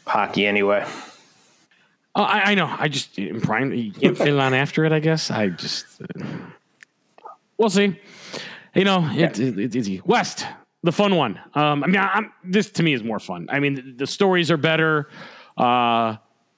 hockey 0.07 0.47
anyway. 0.47 0.85
Oh, 2.14 2.23
I, 2.23 2.51
I 2.51 2.55
know. 2.55 2.75
I 2.79 2.88
just 2.88 3.18
in 3.18 3.40
prime. 3.40 3.73
You 3.73 3.92
can't 3.92 4.16
fit 4.18 4.29
it 4.29 4.38
on 4.38 4.55
after 4.55 4.85
it. 4.85 4.92
I 4.92 5.01
guess. 5.01 5.31
I 5.31 5.49
just. 5.49 5.87
Uh, 6.03 6.25
we'll 7.57 7.71
see. 7.71 7.99
You 8.75 8.85
know, 8.85 9.09
it, 9.12 9.38
it, 9.38 9.59
it's 9.59 9.77
easy. 9.77 10.03
West, 10.05 10.47
the 10.83 10.92
fun 10.92 11.16
one. 11.16 11.40
Um, 11.55 11.83
I 11.83 11.87
mean, 11.87 11.97
I, 11.97 12.18
am 12.18 12.33
this 12.44 12.71
to 12.73 12.83
me 12.83 12.92
is 12.92 13.03
more 13.03 13.18
fun. 13.18 13.49
I 13.51 13.61
mean, 13.61 13.75
the, 13.75 13.92
the 13.99 14.07
stories 14.07 14.51
are 14.51 14.57
better. 14.57 15.09
Uh, 15.57 16.16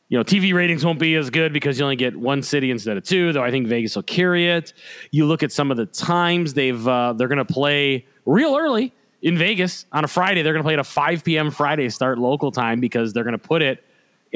you 0.09 0.19
know, 0.19 0.25
TV 0.25 0.53
ratings 0.53 0.85
won't 0.85 0.99
be 0.99 1.15
as 1.15 1.31
good 1.31 1.53
because 1.53 1.79
you 1.79 1.85
only 1.85 1.97
get 1.97 2.17
one 2.17 2.43
city 2.43 2.71
instead 2.71 2.97
of 2.97 3.05
two. 3.05 3.33
Though 3.33 3.45
I 3.45 3.51
think 3.51 3.69
Vegas 3.69 3.95
will 3.95 4.03
carry 4.03 4.49
it. 4.49 4.73
You 5.13 5.27
look 5.27 5.43
at 5.43 5.53
some 5.53 5.71
of 5.71 5.77
the 5.77 5.87
times 5.87 6.55
they've 6.55 6.87
uh, 6.87 7.13
they're 7.13 7.29
going 7.29 7.39
to 7.39 7.45
play 7.45 8.07
real 8.27 8.57
early 8.57 8.93
in 9.23 9.37
Vegas 9.37 9.87
on 9.93 10.05
a 10.05 10.09
Friday. 10.09 10.43
They're 10.43 10.53
going 10.53 10.63
to 10.63 10.67
play 10.67 10.75
at 10.75 10.81
a 10.81 10.85
5 10.85 11.25
p.m. 11.25 11.51
Friday 11.51 11.89
start 11.91 12.19
local 12.19 12.51
time 12.51 12.81
because 12.81 13.13
they're 13.13 13.25
going 13.25 13.33
to 13.33 13.39
put 13.39 13.63
it 13.63 13.85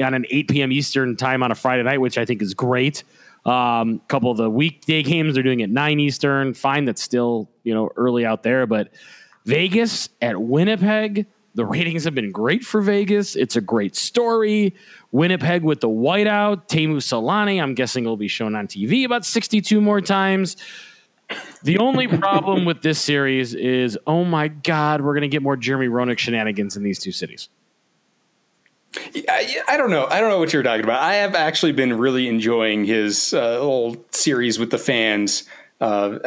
on 0.01 0.13
an 0.13 0.25
8 0.29 0.49
p.m. 0.49 0.71
Eastern 0.71 1.15
time 1.15 1.43
on 1.43 1.51
a 1.51 1.55
Friday 1.55 1.83
night, 1.83 1.99
which 1.99 2.17
I 2.17 2.25
think 2.25 2.41
is 2.41 2.53
great. 2.53 3.03
A 3.45 3.51
um, 3.51 4.01
couple 4.07 4.31
of 4.31 4.37
the 4.37 4.49
weekday 4.49 5.03
games 5.03 5.35
they're 5.35 5.43
doing 5.43 5.61
at 5.61 5.69
9 5.69 5.99
Eastern. 5.99 6.53
Fine, 6.53 6.85
that's 6.85 7.01
still 7.01 7.49
you 7.63 7.73
know 7.73 7.89
early 7.95 8.25
out 8.25 8.43
there, 8.43 8.65
but 8.65 8.89
Vegas 9.45 10.09
at 10.21 10.41
Winnipeg. 10.41 11.27
The 11.53 11.63
ratings 11.65 12.03
have 12.03 12.13
been 12.13 12.33
great 12.33 12.65
for 12.65 12.81
Vegas. 12.81 13.37
It's 13.37 13.55
a 13.55 13.61
great 13.61 13.95
story. 13.95 14.75
Winnipeg 15.13 15.63
with 15.63 15.79
the 15.79 15.87
whiteout. 15.87 16.67
Teemu 16.67 16.97
Selanne, 16.97 17.63
I'm 17.63 17.75
guessing, 17.75 18.03
will 18.03 18.17
be 18.17 18.27
shown 18.27 18.55
on 18.55 18.67
TV 18.67 19.05
about 19.05 19.23
62 19.23 19.79
more 19.79 20.01
times. 20.01 20.57
The 21.63 21.79
only 21.79 22.07
problem 22.07 22.65
with 22.65 22.81
this 22.81 22.99
series 22.99 23.53
is, 23.55 23.97
oh 24.05 24.23
my 24.23 24.47
God, 24.47 25.01
we're 25.01 25.13
going 25.13 25.23
to 25.23 25.27
get 25.27 25.41
more 25.41 25.57
Jeremy 25.57 25.87
Roenick 25.87 26.19
shenanigans 26.19 26.77
in 26.77 26.83
these 26.83 26.99
two 26.99 27.11
cities. 27.11 27.49
I, 29.27 29.57
I, 29.67 29.77
don't 29.77 29.89
know. 29.89 30.05
I 30.05 30.21
don't 30.21 30.29
know 30.29 30.39
what 30.39 30.53
you're 30.53 30.63
talking 30.63 30.83
about. 30.83 31.01
I 31.01 31.15
have 31.15 31.35
actually 31.35 31.73
been 31.73 31.97
really 31.97 32.27
enjoying 32.27 32.85
his 32.85 33.33
uh, 33.33 33.59
little 33.59 33.97
series 34.11 34.59
with 34.59 34.71
the 34.71 34.77
fans. 34.77 35.43
Uh, 35.81 36.19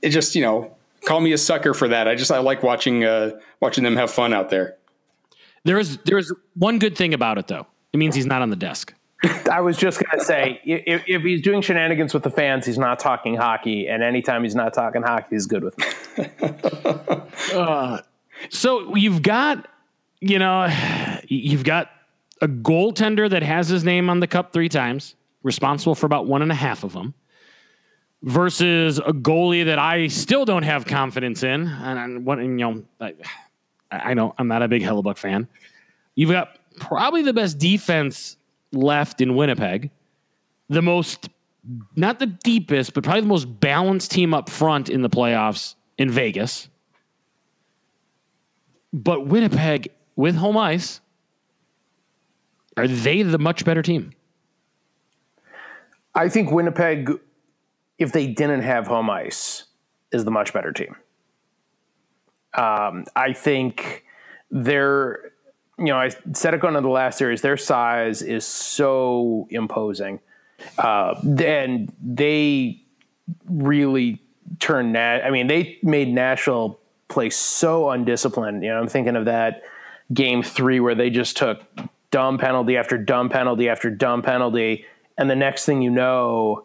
it 0.00 0.10
just, 0.10 0.34
you 0.34 0.42
know, 0.42 0.76
call 1.04 1.20
me 1.20 1.32
a 1.32 1.38
sucker 1.38 1.74
for 1.74 1.88
that. 1.88 2.08
I 2.08 2.14
just 2.14 2.30
I 2.30 2.38
like 2.38 2.62
watching 2.62 3.04
uh, 3.04 3.32
watching 3.60 3.84
them 3.84 3.96
have 3.96 4.10
fun 4.10 4.32
out 4.32 4.50
there. 4.50 4.76
There 5.64 5.78
is 5.78 5.98
there 6.04 6.18
is 6.18 6.32
one 6.54 6.78
good 6.78 6.96
thing 6.96 7.14
about 7.14 7.38
it 7.38 7.48
though. 7.48 7.66
It 7.92 7.96
means 7.96 8.14
he's 8.14 8.26
not 8.26 8.42
on 8.42 8.50
the 8.50 8.56
desk. 8.56 8.92
I 9.50 9.60
was 9.60 9.76
just 9.76 10.02
going 10.04 10.18
to 10.18 10.24
say, 10.24 10.60
if, 10.64 11.02
if, 11.06 11.22
he's 11.22 11.40
doing 11.40 11.62
shenanigans 11.62 12.12
with 12.12 12.22
the 12.22 12.30
fans, 12.30 12.66
he's 12.66 12.78
not 12.78 12.98
talking 12.98 13.34
hockey, 13.34 13.88
and 13.88 14.02
anytime 14.02 14.42
he's 14.42 14.54
not 14.54 14.74
talking 14.74 15.02
hockey, 15.02 15.28
he's 15.30 15.46
good 15.46 15.64
with 15.64 15.78
me. 15.78 15.84
uh, 17.54 18.00
so 18.50 18.94
you've 18.94 19.22
got, 19.22 19.68
you 20.20 20.38
know, 20.38 20.70
you've 21.28 21.64
got 21.64 21.90
a 22.42 22.48
goaltender 22.48 23.30
that 23.30 23.42
has 23.42 23.68
his 23.68 23.84
name 23.84 24.10
on 24.10 24.20
the 24.20 24.26
cup 24.26 24.52
three 24.52 24.68
times, 24.68 25.14
responsible 25.42 25.94
for 25.94 26.04
about 26.04 26.26
one 26.26 26.42
and 26.42 26.52
a 26.52 26.56
half 26.56 26.84
of 26.84 26.92
them, 26.92 27.14
versus 28.22 28.98
a 28.98 29.12
goalie 29.12 29.64
that 29.64 29.78
I 29.78 30.08
still 30.08 30.44
don't 30.44 30.64
have 30.64 30.84
confidence 30.84 31.42
in, 31.42 31.68
and, 31.68 32.26
what 32.26 32.38
you 32.38 32.48
know, 32.48 32.84
I, 33.00 33.14
I 33.90 34.14
know 34.14 34.34
I'm 34.36 34.48
not 34.48 34.62
a 34.62 34.68
big 34.68 34.82
Hellebuyck 34.82 35.16
fan. 35.16 35.48
You've 36.14 36.30
got 36.30 36.58
probably 36.78 37.22
the 37.22 37.32
best 37.32 37.58
defense 37.58 38.36
left 38.72 39.20
in 39.20 39.34
Winnipeg, 39.34 39.90
the 40.68 40.82
most, 40.82 41.28
not 41.94 42.18
the 42.18 42.26
deepest, 42.26 42.94
but 42.94 43.04
probably 43.04 43.22
the 43.22 43.26
most 43.26 43.60
balanced 43.60 44.10
team 44.10 44.34
up 44.34 44.48
front 44.48 44.88
in 44.88 45.02
the 45.02 45.10
playoffs 45.10 45.74
in 45.98 46.10
Vegas. 46.10 46.68
But 48.92 49.26
Winnipeg 49.26 49.90
with 50.16 50.36
home 50.36 50.56
ice, 50.56 51.00
are 52.76 52.88
they 52.88 53.22
the 53.22 53.38
much 53.38 53.64
better 53.64 53.82
team? 53.82 54.12
I 56.14 56.28
think 56.28 56.50
Winnipeg, 56.50 57.10
if 57.98 58.12
they 58.12 58.26
didn't 58.26 58.62
have 58.62 58.86
home 58.86 59.10
ice, 59.10 59.64
is 60.12 60.24
the 60.24 60.30
much 60.30 60.52
better 60.52 60.72
team. 60.72 60.96
Um, 62.54 63.04
I 63.14 63.34
think 63.34 64.04
they're 64.50 65.32
you 65.78 65.86
know, 65.86 65.98
I 65.98 66.10
said 66.32 66.54
it 66.54 66.64
into 66.64 66.80
the 66.80 66.88
last 66.88 67.18
series, 67.18 67.42
their 67.42 67.56
size 67.56 68.22
is 68.22 68.46
so 68.46 69.46
imposing. 69.50 70.20
Uh, 70.78 71.14
and 71.44 71.92
they 72.02 72.82
really 73.48 74.22
turned 74.58 74.92
Nat. 74.92 75.22
I 75.24 75.30
mean, 75.30 75.48
they 75.48 75.78
made 75.82 76.08
Nashville 76.08 76.78
play 77.08 77.30
so 77.30 77.90
undisciplined. 77.90 78.62
You 78.62 78.70
know, 78.70 78.80
I'm 78.80 78.88
thinking 78.88 79.16
of 79.16 79.26
that 79.26 79.62
game 80.12 80.42
three 80.42 80.80
where 80.80 80.94
they 80.94 81.10
just 81.10 81.36
took 81.36 81.62
dumb 82.10 82.38
penalty 82.38 82.76
after 82.76 82.96
dumb 82.96 83.28
penalty 83.28 83.68
after 83.68 83.90
dumb 83.90 84.22
penalty. 84.22 84.86
And 85.18 85.28
the 85.28 85.36
next 85.36 85.66
thing 85.66 85.82
you 85.82 85.90
know, 85.90 86.64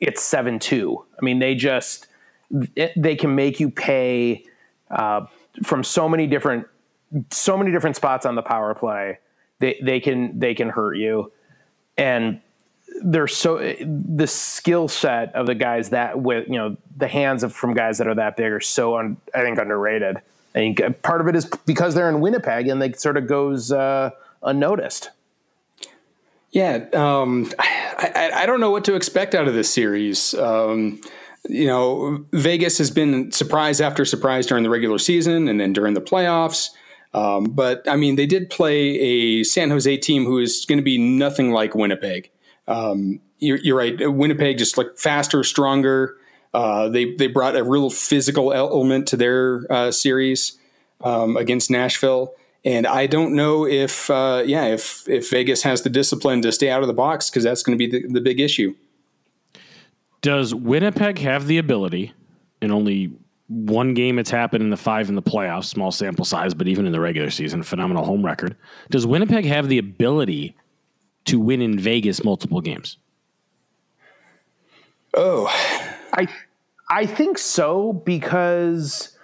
it's 0.00 0.22
7 0.22 0.58
2. 0.58 1.04
I 1.20 1.24
mean, 1.24 1.38
they 1.38 1.54
just, 1.54 2.08
they 2.50 3.16
can 3.16 3.34
make 3.34 3.60
you 3.60 3.70
pay 3.70 4.44
uh, 4.90 5.26
from 5.62 5.84
so 5.84 6.08
many 6.08 6.26
different 6.26 6.66
so 7.30 7.56
many 7.56 7.70
different 7.70 7.96
spots 7.96 8.26
on 8.26 8.34
the 8.34 8.42
power 8.42 8.74
play. 8.74 9.18
They 9.58 9.78
they 9.82 10.00
can 10.00 10.38
they 10.38 10.54
can 10.54 10.68
hurt 10.68 10.94
you, 10.94 11.32
and 11.96 12.40
they're 13.02 13.28
so 13.28 13.58
the 13.80 14.26
skill 14.26 14.88
set 14.88 15.34
of 15.34 15.46
the 15.46 15.54
guys 15.54 15.90
that 15.90 16.20
with 16.20 16.48
you 16.48 16.58
know 16.58 16.76
the 16.96 17.08
hands 17.08 17.42
of 17.42 17.52
from 17.52 17.74
guys 17.74 17.98
that 17.98 18.06
are 18.06 18.14
that 18.14 18.36
big 18.36 18.52
are 18.52 18.60
so 18.60 18.96
un, 18.96 19.16
I 19.34 19.42
think 19.42 19.58
underrated. 19.58 20.16
I 20.54 20.58
think 20.58 21.02
part 21.02 21.20
of 21.20 21.28
it 21.28 21.36
is 21.36 21.46
because 21.64 21.94
they're 21.94 22.10
in 22.10 22.20
Winnipeg 22.20 22.68
and 22.68 22.82
they 22.82 22.92
sort 22.92 23.16
of 23.16 23.26
goes 23.26 23.72
uh, 23.72 24.10
unnoticed. 24.42 25.10
Yeah, 26.50 26.84
um, 26.92 27.50
I, 27.58 28.30
I, 28.34 28.46
don't 28.46 28.60
know 28.60 28.70
what 28.70 28.84
to 28.84 28.94
expect 28.94 29.34
out 29.34 29.48
of 29.48 29.54
this 29.54 29.72
series. 29.72 30.34
Um, 30.34 31.00
you 31.48 31.66
know, 31.66 32.26
Vegas 32.32 32.76
has 32.76 32.90
been 32.90 33.32
surprise 33.32 33.80
after 33.80 34.04
surprise 34.04 34.46
during 34.46 34.62
the 34.62 34.68
regular 34.68 34.98
season 34.98 35.48
and 35.48 35.58
then 35.58 35.72
during 35.72 35.94
the 35.94 36.02
playoffs. 36.02 36.68
Um, 37.14 37.44
but 37.44 37.86
I 37.88 37.96
mean, 37.96 38.16
they 38.16 38.26
did 38.26 38.48
play 38.48 38.98
a 38.98 39.44
San 39.44 39.70
Jose 39.70 39.96
team 39.98 40.24
who 40.24 40.38
is 40.38 40.64
going 40.64 40.78
to 40.78 40.84
be 40.84 40.98
nothing 40.98 41.52
like 41.52 41.74
Winnipeg. 41.74 42.30
Um, 42.66 43.20
you're, 43.38 43.58
you're, 43.58 43.76
right. 43.76 43.96
Winnipeg 44.12 44.56
just 44.58 44.78
like 44.78 44.96
faster, 44.96 45.44
stronger. 45.44 46.16
Uh, 46.54 46.88
they 46.88 47.14
they 47.14 47.26
brought 47.26 47.56
a 47.56 47.64
real 47.64 47.90
physical 47.90 48.52
element 48.52 49.08
to 49.08 49.16
their 49.16 49.62
uh, 49.70 49.90
series 49.90 50.58
um, 51.00 51.36
against 51.36 51.70
Nashville, 51.70 52.34
and 52.62 52.86
I 52.86 53.06
don't 53.06 53.34
know 53.34 53.66
if 53.66 54.10
uh, 54.10 54.42
yeah 54.44 54.66
if 54.66 55.08
if 55.08 55.30
Vegas 55.30 55.62
has 55.62 55.82
the 55.82 55.88
discipline 55.88 56.42
to 56.42 56.52
stay 56.52 56.68
out 56.68 56.82
of 56.82 56.88
the 56.88 56.94
box 56.94 57.30
because 57.30 57.42
that's 57.42 57.62
going 57.62 57.78
to 57.78 57.88
be 57.88 57.90
the, 57.90 58.06
the 58.06 58.20
big 58.20 58.38
issue. 58.38 58.74
Does 60.20 60.54
Winnipeg 60.54 61.18
have 61.18 61.46
the 61.46 61.56
ability, 61.56 62.12
and 62.60 62.70
only 62.70 63.12
one 63.52 63.94
game 63.94 64.18
it's 64.18 64.30
happened 64.30 64.62
in 64.62 64.70
the 64.70 64.76
five 64.76 65.08
in 65.08 65.14
the 65.14 65.22
playoffs, 65.22 65.64
small 65.64 65.92
sample 65.92 66.24
size, 66.24 66.54
but 66.54 66.68
even 66.68 66.86
in 66.86 66.92
the 66.92 67.00
regular 67.00 67.30
season, 67.30 67.62
phenomenal 67.62 68.04
home 68.04 68.24
record. 68.24 68.56
Does 68.90 69.06
Winnipeg 69.06 69.44
have 69.44 69.68
the 69.68 69.78
ability 69.78 70.56
to 71.26 71.38
win 71.38 71.60
in 71.60 71.78
Vegas 71.78 72.24
multiple 72.24 72.60
games? 72.60 72.98
Oh, 75.14 75.46
I 76.12 76.26
I 76.88 77.06
think 77.06 77.38
so 77.38 77.92
because 77.92 79.16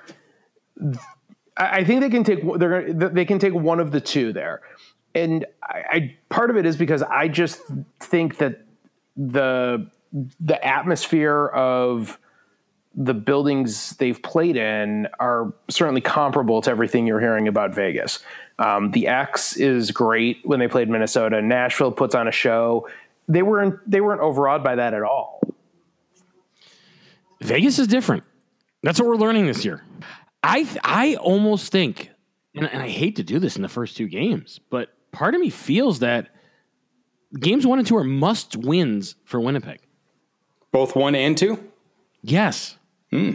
I 1.56 1.84
think 1.84 2.00
they 2.00 2.10
can 2.10 2.24
take 2.24 2.40
they're 2.58 2.92
they 2.92 3.24
can 3.24 3.38
take 3.38 3.54
one 3.54 3.80
of 3.80 3.90
the 3.90 4.00
two 4.00 4.32
there, 4.32 4.60
and 5.14 5.46
I, 5.62 5.82
I 5.90 6.16
part 6.28 6.50
of 6.50 6.56
it 6.56 6.66
is 6.66 6.76
because 6.76 7.02
I 7.02 7.28
just 7.28 7.60
think 8.00 8.36
that 8.38 8.64
the 9.16 9.90
the 10.40 10.64
atmosphere 10.64 11.46
of 11.46 12.18
the 12.94 13.14
buildings 13.14 13.96
they've 13.96 14.20
played 14.22 14.56
in 14.56 15.08
are 15.20 15.52
certainly 15.68 16.00
comparable 16.00 16.60
to 16.62 16.70
everything 16.70 17.06
you're 17.06 17.20
hearing 17.20 17.46
about 17.46 17.74
Vegas. 17.74 18.20
Um, 18.58 18.90
the 18.90 19.06
X 19.06 19.56
is 19.56 19.90
great 19.90 20.38
when 20.44 20.58
they 20.58 20.68
played 20.68 20.88
Minnesota. 20.88 21.40
Nashville 21.40 21.92
puts 21.92 22.14
on 22.14 22.26
a 22.26 22.32
show. 22.32 22.88
They 23.28 23.42
weren't 23.42 23.78
they 23.88 24.00
weren't 24.00 24.20
overawed 24.20 24.64
by 24.64 24.76
that 24.76 24.94
at 24.94 25.02
all. 25.02 25.40
Vegas 27.40 27.78
is 27.78 27.86
different. 27.86 28.24
That's 28.82 28.98
what 28.98 29.08
we're 29.08 29.16
learning 29.16 29.46
this 29.46 29.64
year. 29.64 29.84
I 30.42 30.62
th- 30.62 30.78
I 30.82 31.14
almost 31.16 31.70
think, 31.70 32.10
and, 32.54 32.66
and 32.66 32.82
I 32.82 32.88
hate 32.88 33.16
to 33.16 33.22
do 33.22 33.38
this 33.38 33.56
in 33.56 33.62
the 33.62 33.68
first 33.68 33.96
two 33.96 34.08
games, 34.08 34.60
but 34.70 34.92
part 35.12 35.34
of 35.34 35.40
me 35.40 35.50
feels 35.50 36.00
that 36.00 36.28
games 37.38 37.66
one 37.66 37.78
and 37.78 37.86
two 37.86 37.96
are 37.96 38.04
must 38.04 38.56
wins 38.56 39.14
for 39.24 39.40
Winnipeg. 39.40 39.80
Both 40.72 40.96
one 40.96 41.14
and 41.14 41.36
two? 41.36 41.62
Yes. 42.22 42.76
Hmm. 43.10 43.34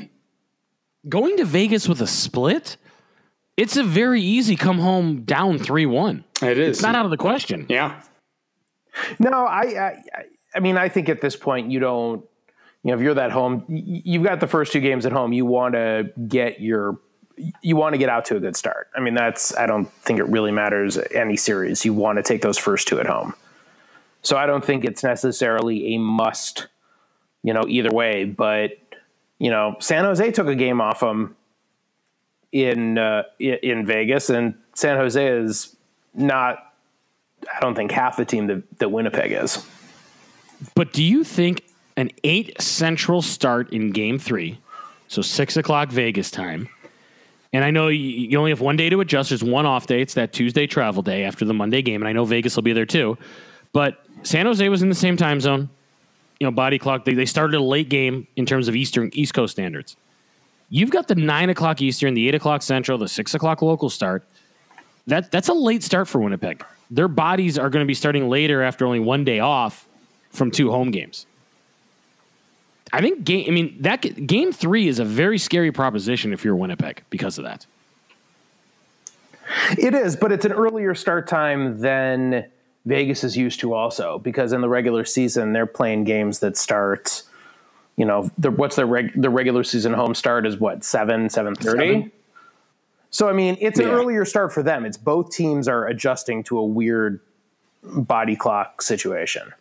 Going 1.08 1.38
to 1.38 1.46
Vegas 1.46 1.88
with 1.88 2.02
a 2.02 2.08
split, 2.08 2.78
it's 3.58 3.78
a 3.78 3.84
very 3.84 4.22
easy 4.22 4.56
come 4.56 4.80
home 4.80 5.24
down 5.24 5.58
3 5.60 5.86
1. 5.86 6.24
It 6.42 6.58
is. 6.58 6.78
It's 6.78 6.82
not 6.82 6.96
out 6.96 7.06
of 7.06 7.12
the 7.12 7.18
question. 7.18 7.66
yeah. 7.70 8.02
No, 9.20 9.32
I, 9.32 9.62
I, 9.62 10.04
I 10.56 10.60
mean, 10.60 10.78
I 10.78 10.88
think 10.88 11.10
at 11.10 11.20
this 11.22 11.36
point 11.36 11.72
you 11.72 11.80
don't. 11.80 12.24
You 12.84 12.92
know, 12.92 12.98
if 12.98 13.02
you're 13.02 13.14
that 13.14 13.32
home, 13.32 13.64
you've 13.70 14.24
got 14.24 14.42
the 14.42 14.48
first 14.48 14.74
two 14.74 14.82
games 14.82 15.06
at 15.06 15.14
home. 15.14 15.32
You 15.32 15.46
want 15.46 15.74
to 15.74 16.12
get 16.28 16.60
your, 16.60 17.00
you 17.62 17.78
want 17.78 17.94
to 17.94 17.98
get 17.98 18.10
out 18.10 18.26
to 18.26 18.36
a 18.36 18.42
good 18.42 18.58
start. 18.58 18.90
I 18.94 19.00
mean, 19.00 19.14
that's. 19.14 19.56
I 19.56 19.66
don't 19.66 19.90
think 20.04 20.20
it 20.20 20.26
really 20.26 20.52
matters 20.52 20.98
any 21.16 21.38
series. 21.38 21.86
You 21.86 21.94
want 21.94 22.18
to 22.18 22.24
take 22.24 22.42
those 22.42 22.58
first 22.58 22.88
two 22.88 23.00
at 23.00 23.06
home. 23.08 23.34
So 24.22 24.38
I 24.38 24.46
don't 24.46 24.64
think 24.64 24.84
it's 24.86 25.02
necessarily 25.04 25.96
a 25.96 25.98
must. 25.98 26.68
You 27.44 27.54
know, 27.54 27.64
either 27.68 27.92
way, 27.92 28.26
but 28.26 28.72
you 29.38 29.50
know, 29.50 29.76
San 29.80 30.06
Jose 30.06 30.32
took 30.32 30.48
a 30.48 30.56
game 30.56 30.80
off 30.80 31.02
them 31.02 31.36
in 32.52 32.98
uh, 32.98 33.24
in 33.40 33.86
Vegas, 33.86 34.30
and 34.30 34.56
San 34.74 34.98
Jose 34.98 35.28
is 35.28 35.76
not 36.14 36.74
I 37.54 37.60
don't 37.60 37.76
think 37.76 37.92
half 37.92 38.18
the 38.18 38.26
team 38.26 38.48
that, 38.48 38.80
that 38.80 38.90
Winnipeg 38.90 39.32
is. 39.32 39.66
But 40.76 40.94
do 40.94 41.04
you 41.04 41.24
think 41.24 41.64
an 41.98 42.12
8 42.24 42.62
central 42.62 43.22
start 43.22 43.72
in 43.72 43.92
game 43.92 44.18
three, 44.18 44.60
so 45.08 45.22
6 45.22 45.58
o'clock 45.58 45.90
Vegas 45.90 46.32
time, 46.32 46.70
and 47.52 47.64
I 47.64 47.70
know 47.70 47.88
you 47.90 48.38
only 48.40 48.52
have 48.52 48.62
one 48.62 48.78
day 48.78 48.90
to 48.90 49.00
adjust. 49.02 49.30
There's 49.30 49.44
one 49.44 49.68
off 49.68 49.86
day. 49.86 50.02
It's 50.02 50.16
that 50.16 50.34
Tuesday 50.34 50.66
travel 50.66 51.04
day 51.04 51.24
after 51.24 51.46
the 51.46 51.54
Monday 51.54 51.84
game, 51.84 52.02
and 52.02 52.10
I 52.10 52.12
know 52.12 52.26
Vegas 52.26 52.56
will 52.56 52.64
be 52.64 52.74
there 52.74 52.88
too. 52.88 53.16
But 53.74 54.04
San 54.24 54.48
Jose 54.48 54.68
was 54.70 54.82
in 54.82 54.90
the 54.90 54.96
same 54.96 55.18
time 55.18 55.40
zone. 55.40 55.70
You 56.44 56.48
know, 56.50 56.52
body 56.52 56.78
clock. 56.78 57.06
They, 57.06 57.14
they 57.14 57.26
started 57.26 57.56
a 57.56 57.64
late 57.64 57.88
game 57.88 58.28
in 58.36 58.46
terms 58.46 58.68
of 58.68 58.76
Eastern 58.76 59.10
East 59.14 59.34
Coast 59.34 59.54
standards. 59.54 59.96
You've 60.68 60.90
got 60.90 61.08
the 61.08 61.16
nine 61.16 61.50
o'clock 61.50 61.82
Eastern, 61.82 62.16
the 62.16 62.28
eight 62.28 62.36
o'clock 62.36 62.62
Central, 62.62 62.98
the 62.98 63.08
six 63.08 63.34
o'clock 63.34 63.62
local 63.62 63.90
start. 63.90 64.26
That 65.08 65.32
that's 65.32 65.48
a 65.48 65.54
late 65.54 65.84
start 65.84 66.10
for 66.10 66.20
Winnipeg. 66.20 66.62
Their 66.92 67.08
bodies 67.08 67.58
are 67.58 67.70
going 67.70 67.82
to 67.82 67.88
be 67.88 67.94
starting 67.94 68.28
later 68.28 68.62
after 68.62 68.86
only 68.86 69.00
one 69.00 69.24
day 69.24 69.40
off 69.40 69.88
from 70.32 70.52
two 70.52 70.70
home 70.70 70.92
games. 70.92 71.28
I 72.92 73.00
think 73.00 73.24
game. 73.24 73.46
I 73.48 73.52
mean 73.52 73.78
that 73.80 74.02
game 74.28 74.52
three 74.52 74.90
is 74.90 75.00
a 75.00 75.06
very 75.06 75.38
scary 75.38 75.72
proposition 75.72 76.34
if 76.34 76.44
you're 76.44 76.58
Winnipeg 76.58 77.06
because 77.10 77.38
of 77.38 77.46
that. 77.46 77.66
It 79.78 79.94
is, 79.94 80.18
but 80.18 80.34
it's 80.34 80.44
an 80.44 80.52
earlier 80.52 80.94
start 80.94 81.26
time 81.26 81.80
than 81.80 82.52
Vegas 82.86 83.24
is 83.24 83.38
used 83.38 83.60
to 83.62 83.74
also 83.74 84.20
because 84.20 84.52
in 84.54 84.62
the 84.62 84.70
regular 84.70 85.06
season 85.06 85.54
they're 85.54 85.66
playing 85.66 86.04
games 86.04 86.40
that 86.40 86.58
start 86.58 87.24
you 87.96 88.06
know, 88.06 88.32
the, 88.40 88.50
what's 88.50 88.76
their 88.76 88.88
reg, 88.88 89.12
the 89.22 89.30
regular 89.30 89.64
season 89.64 89.94
home 89.94 90.16
start 90.16 90.48
is 90.48 90.58
what, 90.58 90.84
7 90.84 91.28
7:30? 91.28 91.62
Seven. 91.62 92.12
So 93.12 93.30
I 93.30 93.34
mean, 93.34 93.56
it's 93.62 93.78
an 93.80 93.86
Yeah. 93.86 93.94
earlier 93.94 94.26
start 94.26 94.52
for 94.52 94.64
them. 94.64 94.84
It's 94.84 94.98
both 94.98 95.30
teams 95.30 95.68
are 95.68 95.86
adjusting 95.86 96.42
to 96.46 96.58
a 96.58 96.66
weird 96.66 97.20
body 97.84 98.36
clock 98.36 98.82
situation. 98.82 99.54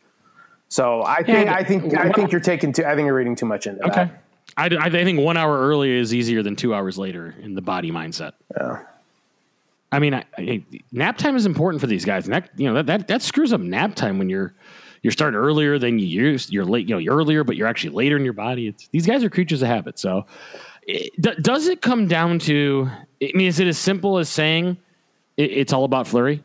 So 0.71 1.03
I 1.03 1.23
think 1.23 1.39
And- 1.39 1.51
I 1.51 1.63
think 1.63 1.95
I 1.95 2.11
think 2.11 2.33
you're 2.33 2.41
taking 2.41 2.73
too 2.73 2.85
I 2.87 2.95
think 2.97 3.05
you're 3.05 3.15
reading 3.15 3.37
too 3.37 3.45
much 3.45 3.67
into 3.67 3.85
Okay. 3.87 4.05
that. 4.07 4.23
I, 4.57 4.87
I 4.87 4.91
think 4.91 5.21
one 5.21 5.37
hour 5.37 5.59
earlier 5.61 5.95
is 5.97 6.15
easier 6.15 6.43
than 6.43 6.57
two 6.57 6.75
hours 6.75 6.97
later 6.99 7.35
in 7.43 7.55
the 7.55 7.63
body 7.63 7.91
mindset. 7.91 8.33
I 9.93 9.99
mean, 9.99 10.15
I, 10.15 10.25
I, 10.39 10.65
nap 10.91 11.19
time 11.19 11.37
is 11.37 11.45
important 11.45 11.81
for 11.81 11.87
these 11.87 12.05
guys, 12.05 12.25
and 12.25 12.35
that 12.35 12.51
you 12.57 12.67
know 12.67 12.75
that, 12.75 12.87
that 12.87 13.09
that 13.09 13.23
screws 13.23 13.53
up 13.53 13.61
nap 13.61 13.95
time 13.95 14.19
when 14.19 14.29
you're 14.31 14.55
you're 15.03 15.13
starting 15.13 15.39
earlier 15.39 15.79
than 15.79 15.99
you 15.99 16.07
used. 16.07 16.53
You're 16.53 16.65
late, 16.65 16.89
you 16.89 16.95
know, 16.95 16.99
you're 16.99 17.17
earlier, 17.17 17.45
but 17.45 17.57
you're 17.57 17.69
actually 17.69 17.91
later 17.91 18.17
in 18.17 18.25
your 18.25 18.33
body. 18.33 18.69
It's, 18.69 18.89
these 18.89 19.07
guys 19.07 19.23
are 19.23 19.31
creatures 19.31 19.61
of 19.63 19.69
habit. 19.69 19.99
So, 19.99 20.27
it, 20.87 21.13
does 21.43 21.69
it 21.69 21.83
come 21.83 22.09
down 22.09 22.39
to? 22.41 22.89
I 23.23 23.31
mean, 23.35 23.47
is 23.47 23.61
it 23.61 23.67
as 23.67 23.79
simple 23.79 24.19
as 24.19 24.29
saying 24.29 24.79
it, 25.37 25.53
it's 25.53 25.73
all 25.73 25.85
about 25.85 26.09
Fleury, 26.09 26.43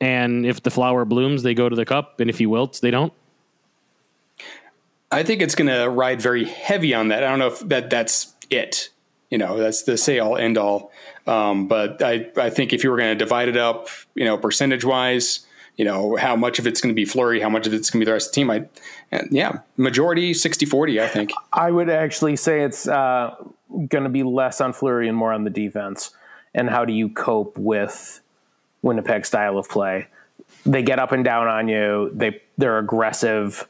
and 0.00 0.44
if 0.44 0.62
the 0.62 0.70
flower 0.70 1.04
blooms, 1.04 1.42
they 1.42 1.54
go 1.54 1.68
to 1.68 1.76
the 1.76 1.86
cup, 1.86 2.20
and 2.20 2.28
if 2.28 2.38
he 2.38 2.46
wilts, 2.46 2.80
they 2.80 2.90
don't? 2.90 3.12
I 5.10 5.22
think 5.22 5.42
it's 5.42 5.54
going 5.54 5.68
to 5.68 5.88
ride 5.88 6.20
very 6.22 6.44
heavy 6.44 6.94
on 6.94 7.08
that. 7.08 7.22
I 7.22 7.28
don't 7.28 7.38
know 7.38 7.48
if 7.48 7.60
that 7.68 7.90
that's 7.90 8.34
it. 8.50 8.90
You 9.30 9.38
know, 9.38 9.58
that's 9.58 9.82
the 9.82 9.96
say 9.96 10.18
all 10.18 10.36
end 10.36 10.58
all. 10.58 10.90
Um, 11.26 11.68
but 11.68 12.02
I, 12.02 12.30
I 12.36 12.50
think 12.50 12.72
if 12.72 12.82
you 12.82 12.90
were 12.90 12.96
going 12.96 13.10
to 13.10 13.24
divide 13.24 13.48
it 13.48 13.56
up, 13.56 13.88
you 14.14 14.24
know, 14.24 14.36
percentage 14.36 14.84
wise, 14.84 15.46
you 15.76 15.84
know, 15.84 16.16
how 16.16 16.36
much 16.36 16.58
of 16.58 16.66
it's 16.66 16.80
going 16.80 16.94
to 16.94 16.96
be 16.96 17.04
Fleury, 17.04 17.40
how 17.40 17.48
much 17.48 17.66
of 17.66 17.72
it's 17.72 17.90
going 17.90 18.00
to 18.00 18.04
be 18.04 18.06
the 18.06 18.12
rest 18.12 18.28
of 18.28 18.32
the 18.32 18.34
team. 18.34 18.50
I, 18.50 18.66
yeah, 19.30 19.60
majority 19.76 20.34
60 20.34 20.66
40, 20.66 21.00
I 21.00 21.08
think. 21.08 21.30
I 21.52 21.70
would 21.70 21.88
actually 21.88 22.36
say 22.36 22.62
it's 22.62 22.86
uh, 22.86 23.34
going 23.88 24.04
to 24.04 24.10
be 24.10 24.22
less 24.22 24.60
on 24.60 24.72
Fleury 24.72 25.08
and 25.08 25.16
more 25.16 25.32
on 25.32 25.44
the 25.44 25.50
defense. 25.50 26.10
And 26.54 26.68
how 26.68 26.84
do 26.84 26.92
you 26.92 27.08
cope 27.08 27.56
with 27.56 28.20
Winnipeg 28.82 29.24
style 29.24 29.56
of 29.56 29.68
play? 29.68 30.08
They 30.66 30.82
get 30.82 30.98
up 30.98 31.12
and 31.12 31.24
down 31.24 31.46
on 31.48 31.68
you. 31.68 32.10
They 32.14 32.42
they're 32.58 32.78
aggressive. 32.78 33.66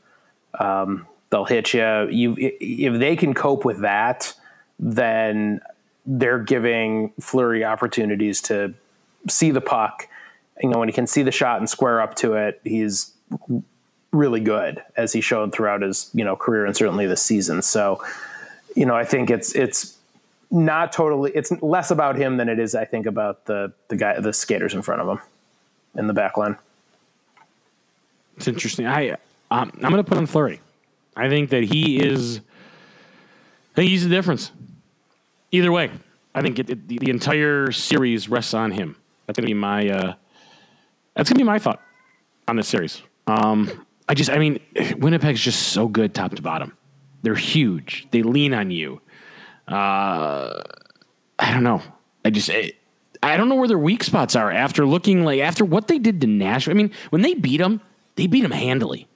Um, 0.59 1.07
they'll 1.31 1.45
hit 1.45 1.73
you. 1.73 2.09
You 2.09 2.35
if 2.39 2.99
they 2.99 3.15
can 3.15 3.35
cope 3.35 3.65
with 3.65 3.83
that, 3.83 4.35
then 4.81 5.61
they're 6.05 6.39
giving 6.39 7.13
Fleury 7.21 7.65
opportunities 7.65 8.41
to 8.43 8.75
see 9.29 9.51
the 9.51 9.61
puck. 9.61 10.09
You 10.61 10.69
know, 10.69 10.79
when 10.79 10.89
he 10.89 10.93
can 10.93 11.07
see 11.07 11.23
the 11.23 11.33
shot 11.33 11.59
and 11.59 11.69
square 11.69 12.01
up 12.01 12.15
to 12.17 12.35
it, 12.35 12.61
he's 12.65 13.13
really 14.13 14.41
good 14.41 14.83
as 14.97 15.13
he 15.13 15.21
showed 15.21 15.53
throughout 15.53 15.81
his 15.81 16.11
you 16.13 16.25
know 16.25 16.37
career 16.37 16.67
and 16.67 16.77
certainly 16.77 17.07
this 17.07 17.23
season. 17.23 17.63
So, 17.63 18.03
you 18.77 18.87
know, 18.87 18.95
I 18.95 19.05
think 19.05 19.31
it's 19.31 19.55
it's 19.55 19.97
not 20.51 20.93
totally 20.93 21.33
it's 21.35 21.51
less 21.63 21.91
about 21.91 22.17
him 22.17 22.37
than 22.37 22.49
it 22.49 22.59
is 22.59 22.75
I 22.75 22.85
think 22.85 23.07
about 23.07 23.47
the 23.47 23.73
the 23.89 23.97
guy 23.97 24.21
the 24.21 24.33
skaters 24.33 24.75
in 24.75 24.83
front 24.83 25.01
of 25.01 25.09
him 25.09 25.21
in 25.97 26.07
the 26.07 26.13
back 26.13 26.37
line. 26.37 26.57
It's 28.37 28.49
interesting. 28.49 28.87
I 28.87 29.17
um, 29.51 29.71
I'm 29.83 29.91
going 29.91 29.97
to 29.97 30.05
put 30.05 30.19
on 30.19 30.27
Fleury. 30.27 30.61
I 31.15 31.29
think 31.29 31.51
that 31.51 31.65
he 31.65 32.03
is. 32.03 32.39
I 32.39 33.75
think 33.75 33.91
he's 33.91 34.05
the 34.05 34.11
difference. 34.11 34.51
Either 35.53 35.71
way, 35.71 35.91
I 36.35 36.41
think 36.41 36.59
it, 36.59 36.71
it, 36.71 36.89
the, 36.89 36.99
the 36.99 37.11
entire 37.11 37.71
series 37.73 38.29
rests 38.29 38.55
on 38.55 38.71
him. 38.71 38.97
That's 39.27 39.37
to 39.37 39.43
be 39.43 39.55
my. 39.55 39.89
Uh, 39.89 40.15
that's 41.15 41.29
to 41.29 41.35
be 41.35 41.43
my 41.43 41.59
thought 41.59 41.81
on 42.49 42.57
this 42.57 42.69
series. 42.69 43.03
Um, 43.27 43.87
I 44.09 44.15
just, 44.15 44.31
I 44.31 44.39
mean, 44.39 44.59
Winnipeg's 44.97 45.41
just 45.41 45.69
so 45.69 45.87
good 45.89 46.15
top 46.15 46.35
to 46.35 46.43
bottom. 46.43 46.77
They're 47.23 47.35
huge. 47.35 48.09
They 48.11 48.23
lean 48.23 48.55
on 48.55 48.71
you. 48.71 49.01
Uh, 49.69 50.63
I 51.39 51.53
don't 51.53 51.63
know. 51.63 51.83
I 52.25 52.31
just. 52.31 52.51
I, 52.51 52.73
I 53.25 53.37
don't 53.37 53.49
know 53.49 53.55
where 53.55 53.69
their 53.69 53.79
weak 53.79 54.03
spots 54.03 54.35
are 54.35 54.51
after 54.51 54.85
looking 54.85 55.23
like 55.23 55.41
after 55.41 55.65
what 55.65 55.87
they 55.87 55.99
did 55.99 56.21
to 56.23 56.27
Nashville. 56.27 56.73
I 56.73 56.75
mean, 56.75 56.91
when 57.11 57.23
they 57.23 57.35
beat 57.35 57.59
them, 57.59 57.81
they 58.17 58.27
beat 58.27 58.41
them 58.41 58.51
handily. 58.51 59.07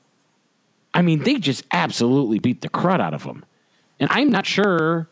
I 0.95 1.03
mean, 1.03 1.25
they 1.25 1.37
just 1.37 1.65
absolutely 1.73 2.39
beat 2.39 2.61
the 2.61 2.69
crud 2.69 3.01
out 3.01 3.15
of 3.15 3.25
them. 3.25 3.45
And 3.99 4.09
I'm 4.13 4.31
not 4.31 4.47
sure 4.47 5.09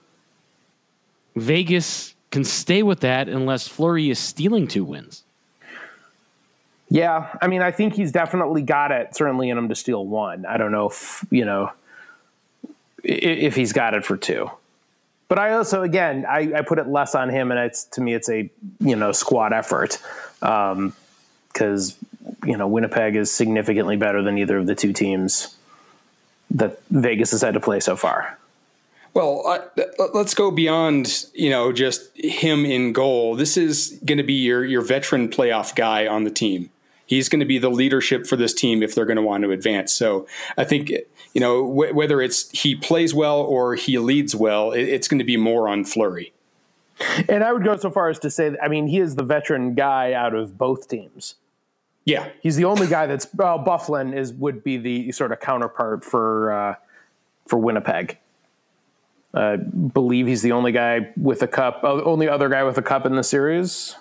Vegas 1.36 2.14
can 2.30 2.44
stay 2.44 2.82
with 2.82 3.00
that 3.00 3.28
unless 3.28 3.68
Fleury 3.68 4.10
is 4.10 4.18
stealing 4.18 4.66
two 4.66 4.84
wins. 4.84 5.24
Yeah, 6.90 7.36
I 7.40 7.48
mean, 7.48 7.62
I 7.62 7.70
think 7.70 7.94
he's 7.94 8.12
definitely 8.12 8.62
got 8.62 8.92
it 8.92 9.16
certainly 9.16 9.50
in 9.50 9.58
him 9.58 9.68
to 9.68 9.74
steal 9.74 10.06
one. 10.06 10.46
I 10.46 10.56
don't 10.56 10.70
know 10.70 10.88
if 10.90 11.24
you 11.30 11.44
know 11.44 11.72
if 13.02 13.56
he's 13.56 13.72
got 13.72 13.94
it 13.94 14.04
for 14.04 14.16
two. 14.16 14.50
But 15.28 15.38
I 15.38 15.54
also, 15.54 15.82
again, 15.82 16.26
I, 16.28 16.52
I 16.54 16.62
put 16.62 16.78
it 16.78 16.86
less 16.86 17.14
on 17.14 17.30
him, 17.30 17.50
and 17.50 17.58
it's 17.58 17.84
to 17.84 18.00
me, 18.00 18.14
it's 18.14 18.28
a 18.28 18.50
you 18.80 18.96
know 18.96 19.12
squad 19.12 19.52
effort 19.52 19.98
um, 20.42 20.94
because 21.52 21.96
you 22.44 22.56
know 22.56 22.68
Winnipeg 22.68 23.16
is 23.16 23.32
significantly 23.32 23.96
better 23.96 24.22
than 24.22 24.38
either 24.38 24.58
of 24.58 24.66
the 24.66 24.74
two 24.74 24.92
teams 24.92 25.56
that 26.50 26.80
Vegas 26.90 27.30
has 27.32 27.42
had 27.42 27.54
to 27.54 27.60
play 27.60 27.80
so 27.80 27.96
far. 27.96 28.38
Well, 29.14 29.46
uh, 29.46 29.84
let's 30.12 30.34
go 30.34 30.50
beyond 30.50 31.26
you 31.32 31.48
know 31.48 31.72
just 31.72 32.10
him 32.16 32.66
in 32.66 32.92
goal. 32.92 33.36
This 33.36 33.56
is 33.56 33.98
going 34.04 34.18
to 34.18 34.24
be 34.24 34.34
your 34.34 34.64
your 34.64 34.82
veteran 34.82 35.28
playoff 35.28 35.74
guy 35.74 36.06
on 36.06 36.24
the 36.24 36.30
team. 36.30 36.70
He's 37.06 37.28
going 37.28 37.40
to 37.40 37.46
be 37.46 37.58
the 37.58 37.70
leadership 37.70 38.26
for 38.26 38.36
this 38.36 38.52
team 38.52 38.82
if 38.82 38.94
they're 38.94 39.04
going 39.04 39.16
to 39.16 39.22
want 39.22 39.44
to 39.44 39.50
advance. 39.52 39.92
So 39.92 40.26
I 40.58 40.64
think 40.64 40.90
you 40.90 41.40
know 41.40 41.64
wh- 41.64 41.94
whether 41.94 42.20
it's 42.20 42.50
he 42.50 42.74
plays 42.74 43.14
well 43.14 43.40
or 43.40 43.76
he 43.76 43.98
leads 43.98 44.34
well, 44.34 44.72
it, 44.72 44.82
it's 44.82 45.06
going 45.06 45.20
to 45.20 45.24
be 45.24 45.36
more 45.36 45.68
on 45.68 45.84
Fleury. 45.84 46.32
And 47.28 47.42
I 47.42 47.52
would 47.52 47.64
go 47.64 47.76
so 47.76 47.90
far 47.90 48.08
as 48.08 48.20
to 48.20 48.30
say, 48.30 48.50
that, 48.50 48.62
I 48.62 48.68
mean, 48.68 48.86
he 48.86 49.00
is 49.00 49.16
the 49.16 49.24
veteran 49.24 49.74
guy 49.74 50.12
out 50.12 50.32
of 50.32 50.56
both 50.56 50.86
teams. 50.86 51.34
Yeah, 52.04 52.28
He's 52.40 52.56
the 52.56 52.66
only 52.66 52.86
guy 52.86 53.06
that's 53.06 53.26
well, 53.34 53.58
Byfuglien 53.58 54.14
is 54.14 54.32
would 54.34 54.62
be 54.62 54.76
the 54.76 55.10
sort 55.12 55.32
of 55.32 55.40
counterpart 55.40 56.04
for 56.04 56.52
uh, 56.52 56.74
for 57.46 57.58
Winnipeg. 57.58 58.18
I 59.34 59.56
believe 59.56 60.26
he's 60.26 60.42
the 60.42 60.52
only 60.52 60.70
guy 60.72 61.12
with 61.16 61.42
a 61.42 61.48
cup, 61.48 61.80
uh, 61.82 62.02
only 62.04 62.28
other 62.28 62.48
guy 62.48 62.62
with 62.62 62.78
a 62.78 62.82
cup 62.82 63.04
in 63.04 63.14
the 63.16 63.24
series. 63.24 63.96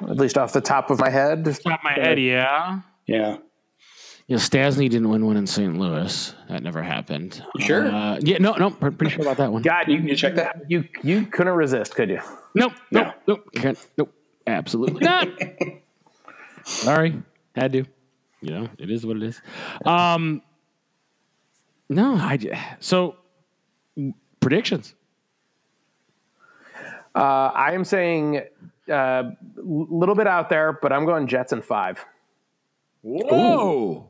At 0.00 0.16
least 0.16 0.36
off 0.36 0.52
the 0.52 0.60
top 0.60 0.90
of 0.90 0.98
my 0.98 1.10
head. 1.10 1.44
Top 1.44 1.78
of 1.80 1.84
my 1.84 1.92
head, 1.92 2.18
yeah. 2.18 2.80
Yeah. 3.06 3.36
You 4.26 4.36
know, 4.36 4.40
Stastny 4.42 4.88
didn't 4.90 5.08
win 5.10 5.24
one 5.26 5.36
in 5.36 5.46
St. 5.46 5.76
Louis. 5.78 6.34
That 6.48 6.62
never 6.62 6.82
happened. 6.82 7.42
Sure? 7.60 7.86
Uh, 7.86 8.18
yeah, 8.22 8.38
no, 8.38 8.54
no, 8.54 8.70
pre- 8.70 8.90
pretty 8.90 9.12
sure 9.14 9.22
about 9.22 9.36
that 9.36 9.52
one. 9.52 9.62
God, 9.62 9.86
you, 9.88 9.98
You 9.98 10.16
check 10.16 10.34
that? 10.36 10.62
you 10.68 10.84
you 11.02 11.26
couldn't 11.26 11.52
resist, 11.54 11.94
could 11.94 12.08
you? 12.08 12.20
Nope, 12.54 12.72
No. 12.90 13.02
nope, 13.02 13.14
nope, 13.26 13.48
can't, 13.54 13.86
nope, 13.98 14.12
absolutely 14.46 15.04
not. 15.04 15.28
Sorry, 16.64 17.22
had 17.54 17.72
to. 17.74 17.84
You 18.40 18.50
know, 18.50 18.68
it 18.78 18.90
is 18.90 19.04
what 19.06 19.16
it 19.18 19.22
is. 19.24 19.40
Um, 19.84 20.40
no, 21.88 22.14
I 22.16 22.36
j- 22.36 22.58
so 22.80 23.16
predictions. 24.40 24.94
Uh, 27.14 27.50
I 27.54 27.72
am 27.72 27.84
saying 27.84 28.42
a 28.88 28.92
uh, 28.92 29.30
little 29.56 30.14
bit 30.14 30.26
out 30.26 30.48
there, 30.48 30.72
but 30.72 30.92
I'm 30.92 31.06
going 31.06 31.26
Jets 31.26 31.52
in 31.52 31.62
five. 31.62 32.04
Whoa! 33.02 34.08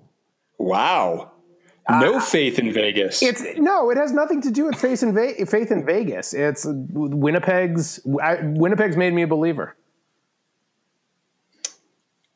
Wow. 0.59 1.33
No 1.91 2.19
faith 2.19 2.59
in 2.59 2.73
Vegas. 2.73 3.23
It's 3.23 3.43
no, 3.59 3.91
it 3.91 3.99
has 3.99 4.11
nothing 4.13 4.41
to 4.43 4.51
do 4.51 4.65
with 4.65 4.77
faith 4.77 5.03
in, 5.03 5.15
Ve- 5.15 5.45
faith 5.45 5.71
in 5.71 5.85
Vegas. 5.85 6.33
It's 6.33 6.65
Winnipeg's. 6.67 8.01
I, 8.23 8.39
Winnipeg's 8.41 8.97
made 8.97 9.13
me 9.13 9.23
a 9.23 9.27
believer. 9.27 9.77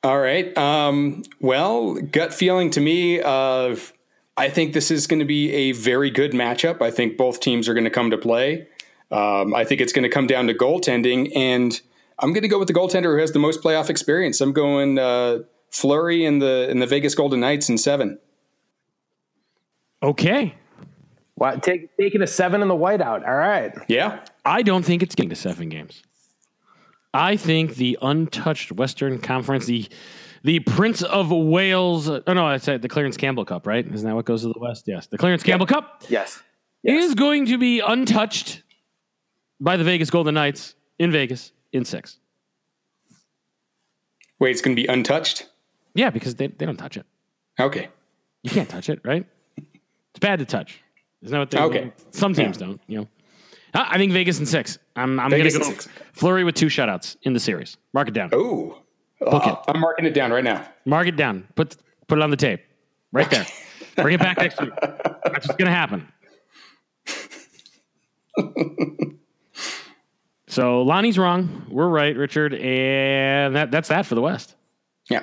All 0.05 0.21
right. 0.21 0.57
Um, 0.57 1.23
well, 1.41 1.95
gut 1.95 2.35
feeling 2.35 2.71
to 2.73 2.81
me 2.81 3.21
of 3.21 3.93
I 4.39 4.49
think 4.49 4.73
this 4.73 4.91
is 4.91 5.07
going 5.07 5.19
to 5.19 5.27
be 5.27 5.53
a 5.53 5.73
very 5.73 6.11
good 6.11 6.33
matchup. 6.33 6.81
I 6.81 6.91
think 6.91 7.17
both 7.17 7.41
teams 7.41 7.69
are 7.69 7.75
going 7.75 7.85
to 7.85 7.91
come 7.91 8.11
to 8.11 8.19
play. 8.19 8.69
Um, 9.11 9.55
I 9.55 9.65
think 9.65 9.81
it's 9.81 9.93
going 9.93 10.05
to 10.05 10.09
come 10.09 10.27
down 10.27 10.47
to 10.47 10.55
goaltending, 10.55 11.33
and 11.37 11.81
I'm 12.19 12.33
going 12.33 12.43
to 12.43 12.49
go 12.49 12.59
with 12.59 12.69
the 12.69 12.75
goaltender 12.75 13.15
who 13.15 13.21
has 13.21 13.33
the 13.33 13.39
most 13.39 13.63
playoff 13.63 13.91
experience. 13.91 14.41
I'm 14.41 14.53
going 14.53 14.99
uh, 14.99 15.41
Fleury 15.71 16.25
in 16.25 16.39
the 16.39 16.71
in 16.71 16.79
the 16.79 16.87
Vegas 16.87 17.15
Golden 17.15 17.41
Knights 17.41 17.69
in 17.69 17.77
seven. 17.77 18.19
Okay, 20.03 20.55
Wow, 21.39 21.55
take, 21.55 21.97
taking 21.97 22.21
a 22.21 22.27
seven 22.27 22.63
in 22.63 22.69
the 22.69 22.75
whiteout. 22.75 23.27
All 23.27 23.37
right. 23.37 23.73
Yeah. 23.87 24.25
I 24.45 24.63
don't 24.63 24.85
think 24.85 25.05
it's 25.05 25.15
getting 25.15 25.31
to 25.31 25.37
seven 25.37 25.69
games. 25.69 26.03
I 27.15 27.37
think 27.37 27.77
the 27.77 27.97
untouched 28.03 28.73
Western 28.73 29.21
Conference, 29.21 29.67
the 29.67 29.89
the 30.45 30.61
Prince 30.61 31.03
of 31.03 31.31
Wales. 31.31 32.09
Oh 32.09 32.23
no, 32.33 32.47
I 32.47 32.57
said 32.59 32.83
the 32.83 32.89
Clarence 32.89 33.17
Campbell 33.17 33.45
Cup, 33.45 33.67
right? 33.67 33.87
Isn't 33.87 34.07
that 34.09 34.15
what 34.15 34.25
goes 34.25 34.43
to 34.43 34.49
the 34.49 34.59
West? 34.59 34.85
Yes, 34.87 35.07
the 35.07 35.19
Clarence 35.19 35.43
Campbell 35.43 35.67
Cup 35.67 36.05
Yes. 36.09 36.43
is 36.85 37.15
going 37.15 37.47
to 37.47 37.59
be 37.59 37.81
untouched 37.81 38.63
by 39.61 39.77
the 39.77 39.85
Vegas 39.85 40.11
Golden 40.11 40.35
Knights 40.35 40.75
in 40.99 41.11
Vegas 41.13 41.53
in 41.73 41.85
six. 41.85 42.19
Wait, 44.39 44.51
it's 44.53 44.61
going 44.61 44.77
to 44.77 44.81
be 44.81 44.87
untouched. 44.87 45.49
Yeah, 45.95 46.11
because 46.11 46.37
they, 46.37 46.47
they 46.47 46.65
don't 46.65 46.77
touch 46.77 46.97
it. 46.97 47.05
Okay. 47.59 47.89
You 48.45 48.51
can't 48.51 48.69
touch 48.69 48.89
it, 48.89 49.01
right? 49.05 49.27
It's 49.57 50.21
bad 50.21 50.39
to 50.39 50.45
touch. 50.45 50.81
Isn't 51.23 51.33
that 51.33 51.39
what 51.41 51.51
they? 51.51 51.59
Okay. 51.59 51.93
Some 52.13 52.35
teams 52.35 52.57
don't. 52.57 52.81
You 52.87 52.99
know. 53.01 53.09
I 53.75 53.99
think 53.99 54.13
Vegas 54.13 54.39
in 54.39 54.47
six. 54.47 54.79
I'm 54.97 55.19
I'm 55.19 55.31
gonna 55.31 55.43
in 55.45 55.53
go 55.53 55.63
six. 55.63 55.89
Fleury 56.13 56.45
with 56.45 56.55
two 56.55 56.67
shutouts 56.67 57.17
in 57.23 57.33
the 57.33 57.41
series. 57.41 57.77
Mark 57.93 58.09
it 58.09 58.15
down. 58.15 58.31
Ooh. 58.33 58.77
Book 59.21 59.47
Uh, 59.47 59.51
it. 59.51 59.59
I'm 59.69 59.81
marking 59.81 60.05
it 60.07 60.15
down 60.15 60.31
right 60.31 60.45
now. 60.45 60.67
Mark 60.85 61.07
it 61.09 61.17
down. 61.17 61.47
Put 61.55 61.77
put 62.07 62.19
it 62.19 62.23
on 62.23 62.31
the 62.31 62.37
tape. 62.37 62.61
Right 63.13 63.29
there. 63.31 63.47
Bring 63.97 64.15
it 64.15 64.21
back 64.21 64.39
next 64.39 64.61
week. 64.61 64.71
That's 64.81 65.47
what's 65.47 65.57
gonna 65.57 65.71
happen. 65.71 66.07
so 70.47 70.83
Lonnie's 70.83 71.19
wrong. 71.19 71.67
We're 71.69 71.89
right, 71.89 72.17
Richard, 72.17 72.55
and 72.55 73.57
that 73.57 73.71
that's 73.71 73.89
that 73.89 74.07
for 74.07 74.15
the 74.15 74.21
West. 74.21 74.55
Yeah. 75.11 75.23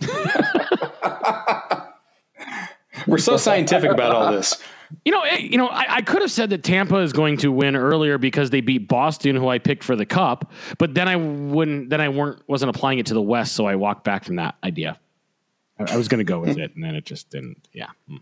We're 3.06 3.18
so 3.18 3.36
scientific 3.36 3.90
about 3.90 4.12
all 4.14 4.32
this. 4.32 4.60
You 5.04 5.12
know, 5.12 5.22
eh, 5.22 5.38
you 5.38 5.58
know, 5.58 5.68
I, 5.68 5.96
I 5.96 6.02
could 6.02 6.22
have 6.22 6.30
said 6.30 6.50
that 6.50 6.62
Tampa 6.62 6.96
is 6.98 7.12
going 7.12 7.38
to 7.38 7.50
win 7.50 7.74
earlier 7.76 8.18
because 8.18 8.50
they 8.50 8.60
beat 8.60 8.88
Boston, 8.88 9.34
who 9.36 9.48
I 9.48 9.58
picked 9.58 9.82
for 9.84 9.96
the 9.96 10.06
Cup. 10.06 10.52
But 10.78 10.94
then 10.94 11.08
I 11.08 11.16
wouldn't. 11.16 11.90
Then 11.90 12.00
I 12.00 12.08
weren't 12.08 12.42
wasn't 12.48 12.70
applying 12.70 12.98
it 12.98 13.06
to 13.06 13.14
the 13.14 13.22
West, 13.22 13.54
so 13.54 13.66
I 13.66 13.74
walked 13.76 14.04
back 14.04 14.24
from 14.24 14.36
that 14.36 14.54
idea. 14.62 14.98
I, 15.78 15.92
I 15.92 15.96
was 15.96 16.08
going 16.08 16.18
to 16.18 16.24
go 16.24 16.38
with 16.40 16.58
it, 16.58 16.74
and 16.74 16.82
then 16.84 16.94
it 16.94 17.04
just 17.04 17.30
didn't. 17.30 17.68
Yeah. 17.72 17.88
Hmm. 18.08 18.16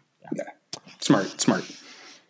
Smart, 1.00 1.40
smart. 1.40 1.64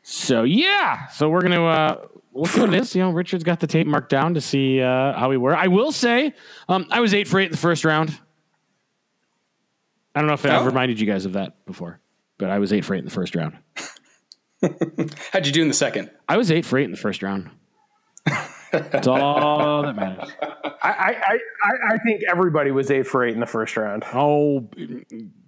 So 0.03 0.43
yeah, 0.43 1.07
so 1.09 1.29
we're 1.31 1.41
gonna 1.43 1.65
uh, 1.65 2.07
we'll 2.33 2.45
see 2.47 2.61
what 2.61 2.75
it 2.75 2.81
is. 2.81 2.95
You 2.95 3.03
know, 3.03 3.11
Richard's 3.11 3.45
got 3.45 3.61
the 3.61 3.67
tape 3.67 3.87
marked 3.87 4.11
down 4.11 4.35
to 4.35 4.41
see 4.41 4.83
uh, 4.83 5.13
how 5.19 5.31
we 5.31 5.37
were. 5.37 5.57
I 5.57 5.69
will 5.69 5.93
say, 5.93 6.35
um, 6.69 6.87
I 6.91 7.01
was 7.01 7.15
eight 7.15 7.27
for 7.29 7.41
eight 7.41 7.47
in 7.47 7.51
the 7.53 7.57
first 7.57 7.85
round. 7.85 8.19
I 10.15 10.21
don't 10.21 10.27
know 10.29 10.35
if 10.35 10.45
I 10.45 10.57
Oh. 10.57 10.65
reminded 10.65 11.01
you 11.01 11.07
guys 11.07 11.25
of 11.25 11.33
that 11.33 11.65
before, 11.67 12.01
but 12.39 12.51
I 12.51 12.59
was 12.59 12.73
eight 12.73 12.85
for 12.85 12.95
eight 12.95 12.99
in 13.01 13.05
the 13.05 13.11
first 13.11 13.35
round. 13.35 13.57
How'd 15.33 15.47
you 15.47 15.53
do 15.53 15.63
in 15.63 15.69
the 15.69 15.75
second? 15.75 16.11
I 16.29 16.37
was 16.37 16.51
eight 16.51 16.65
for 16.65 16.79
eight 16.79 16.85
in 16.85 16.91
the 16.91 16.97
first 16.97 17.23
round. 17.23 17.51
That's 18.73 19.07
all 19.07 19.83
that 19.83 19.95
matters. 19.95 20.31
I, 20.43 20.49
I, 20.83 20.91
I, 20.93 21.39
I- 21.63 21.95
I 21.95 21.99
think 21.99 22.23
everybody 22.29 22.71
was 22.73 22.91
eight 22.91 23.07
for 23.07 23.25
eight 23.25 23.35
in 23.35 23.41
the 23.41 23.47
first 23.47 23.77
round. 23.77 24.03
Oh, 24.13 24.69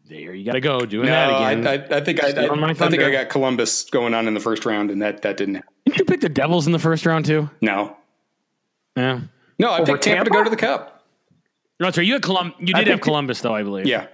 there 0.09 0.33
you 0.35 0.45
got 0.45 0.53
to 0.53 0.61
go 0.61 0.81
doing 0.81 1.07
No, 1.07 1.13
that 1.13 1.31
I, 1.33 1.53
again. 1.53 1.67
I, 1.67 1.97
I 1.97 2.01
think 2.05 2.23
I, 2.23 2.29
I, 2.29 2.71
I 2.71 2.73
think 2.89 3.03
I 3.03 3.11
got 3.11 3.29
Columbus 3.29 3.91
going 3.91 4.15
on 4.15 4.29
in 4.29 4.35
the 4.35 4.41
first 4.41 4.65
round, 4.65 4.91
and 4.93 5.03
that 5.03 5.23
that 5.23 5.37
didn't. 5.37 5.57
happen. 5.57 5.71
Didn't 5.87 5.99
you 5.99 6.05
pick 6.05 6.21
the 6.21 6.29
Devils 6.29 6.67
in 6.67 6.73
the 6.73 6.79
first 6.79 7.05
round 7.05 7.25
too? 7.25 7.51
No, 7.61 7.97
Yeah. 8.97 9.21
no, 9.59 9.71
I 9.71 9.81
Over 9.81 9.93
picked 9.95 10.05
Tampa, 10.05 10.25
to 10.27 10.31
go 10.31 10.45
to 10.45 10.51
the 10.51 10.57
Cup. 10.57 11.05
No, 11.81 11.87
that's 11.87 11.99
right. 11.99 12.07
You 12.07 12.13
had 12.15 12.23
Colum- 12.23 12.55
You 12.61 12.75
did 12.75 12.87
have 12.87 13.01
Columbus 13.01 13.41
though, 13.41 13.55
I 13.57 13.65
believe. 13.65 13.87
Yeah, 13.87 14.07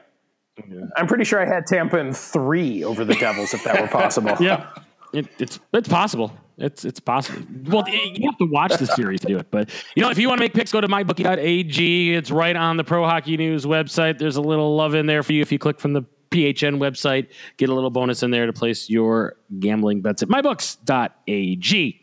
I'm 0.97 1.07
pretty 1.07 1.25
sure 1.25 1.39
I 1.41 1.47
had 1.47 1.67
Tampa 1.67 1.99
in 1.99 2.15
three 2.15 2.83
over 2.83 3.05
the 3.05 3.15
Devils, 3.15 3.53
if 3.53 3.63
that 3.65 3.79
were 3.81 3.89
possible. 3.89 4.35
Yeah, 4.41 4.69
it, 5.13 5.29
it's 5.39 5.61
it's 5.73 5.89
possible. 5.89 6.33
It's 6.59 6.85
it's 6.85 7.01
possible. 7.01 7.43
Well, 7.67 7.89
you 7.89 8.29
have 8.29 8.39
to 8.39 8.47
watch 8.47 8.77
the 8.77 8.87
series 8.87 9.21
to 9.21 9.27
do 9.27 9.39
it. 9.39 9.51
But 9.51 9.71
you 9.97 10.03
know, 10.03 10.11
if 10.11 10.19
you 10.19 10.29
want 10.29 10.39
to 10.39 10.45
make 10.45 10.55
picks, 10.55 10.73
go 10.73 10.81
to 10.81 10.89
mybookie.ag. 10.89 12.15
It's 12.15 12.31
right 12.31 12.57
on 12.57 12.77
the 12.77 12.85
Pro 12.85 13.05
Hockey 13.05 13.37
News 13.37 13.65
website. 13.65 14.19
There's 14.19 14.37
a 14.37 14.43
little 14.43 14.77
love 14.77 14.95
in 14.95 15.07
there 15.07 15.23
for 15.23 15.33
you 15.33 15.43
if 15.43 15.51
you 15.51 15.59
click 15.59 15.81
from 15.81 15.93
the 15.93 16.03
PHN 16.31 16.79
website. 16.79 17.29
Get 17.57 17.69
a 17.69 17.75
little 17.75 17.91
bonus 17.91 18.23
in 18.23 18.31
there 18.31 18.47
to 18.47 18.53
place 18.53 18.91
your 18.91 19.37
gambling 19.61 20.01
bets 20.03 20.23
at 20.23 20.29
mybooks.ag. 20.29 22.02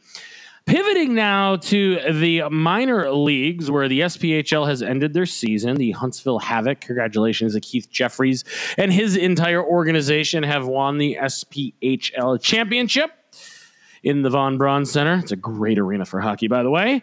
Pivoting 0.69 1.15
now 1.15 1.55
to 1.55 1.99
the 2.13 2.43
minor 2.51 3.11
leagues 3.11 3.71
where 3.71 3.87
the 3.87 4.01
SPHL 4.01 4.67
has 4.67 4.83
ended 4.83 5.15
their 5.15 5.25
season. 5.25 5.77
The 5.77 5.89
Huntsville 5.93 6.37
Havoc, 6.37 6.79
congratulations 6.79 7.55
to 7.55 7.59
Keith 7.59 7.89
Jeffries 7.89 8.43
and 8.77 8.93
his 8.93 9.17
entire 9.17 9.63
organization 9.63 10.43
have 10.43 10.67
won 10.67 10.99
the 10.99 11.17
SPHL 11.19 12.39
championship 12.39 13.09
in 14.03 14.21
the 14.21 14.29
Von 14.29 14.59
Braun 14.59 14.85
Center. 14.85 15.15
It's 15.15 15.31
a 15.31 15.35
great 15.35 15.79
arena 15.79 16.05
for 16.05 16.19
hockey, 16.19 16.47
by 16.47 16.61
the 16.61 16.69
way. 16.69 17.01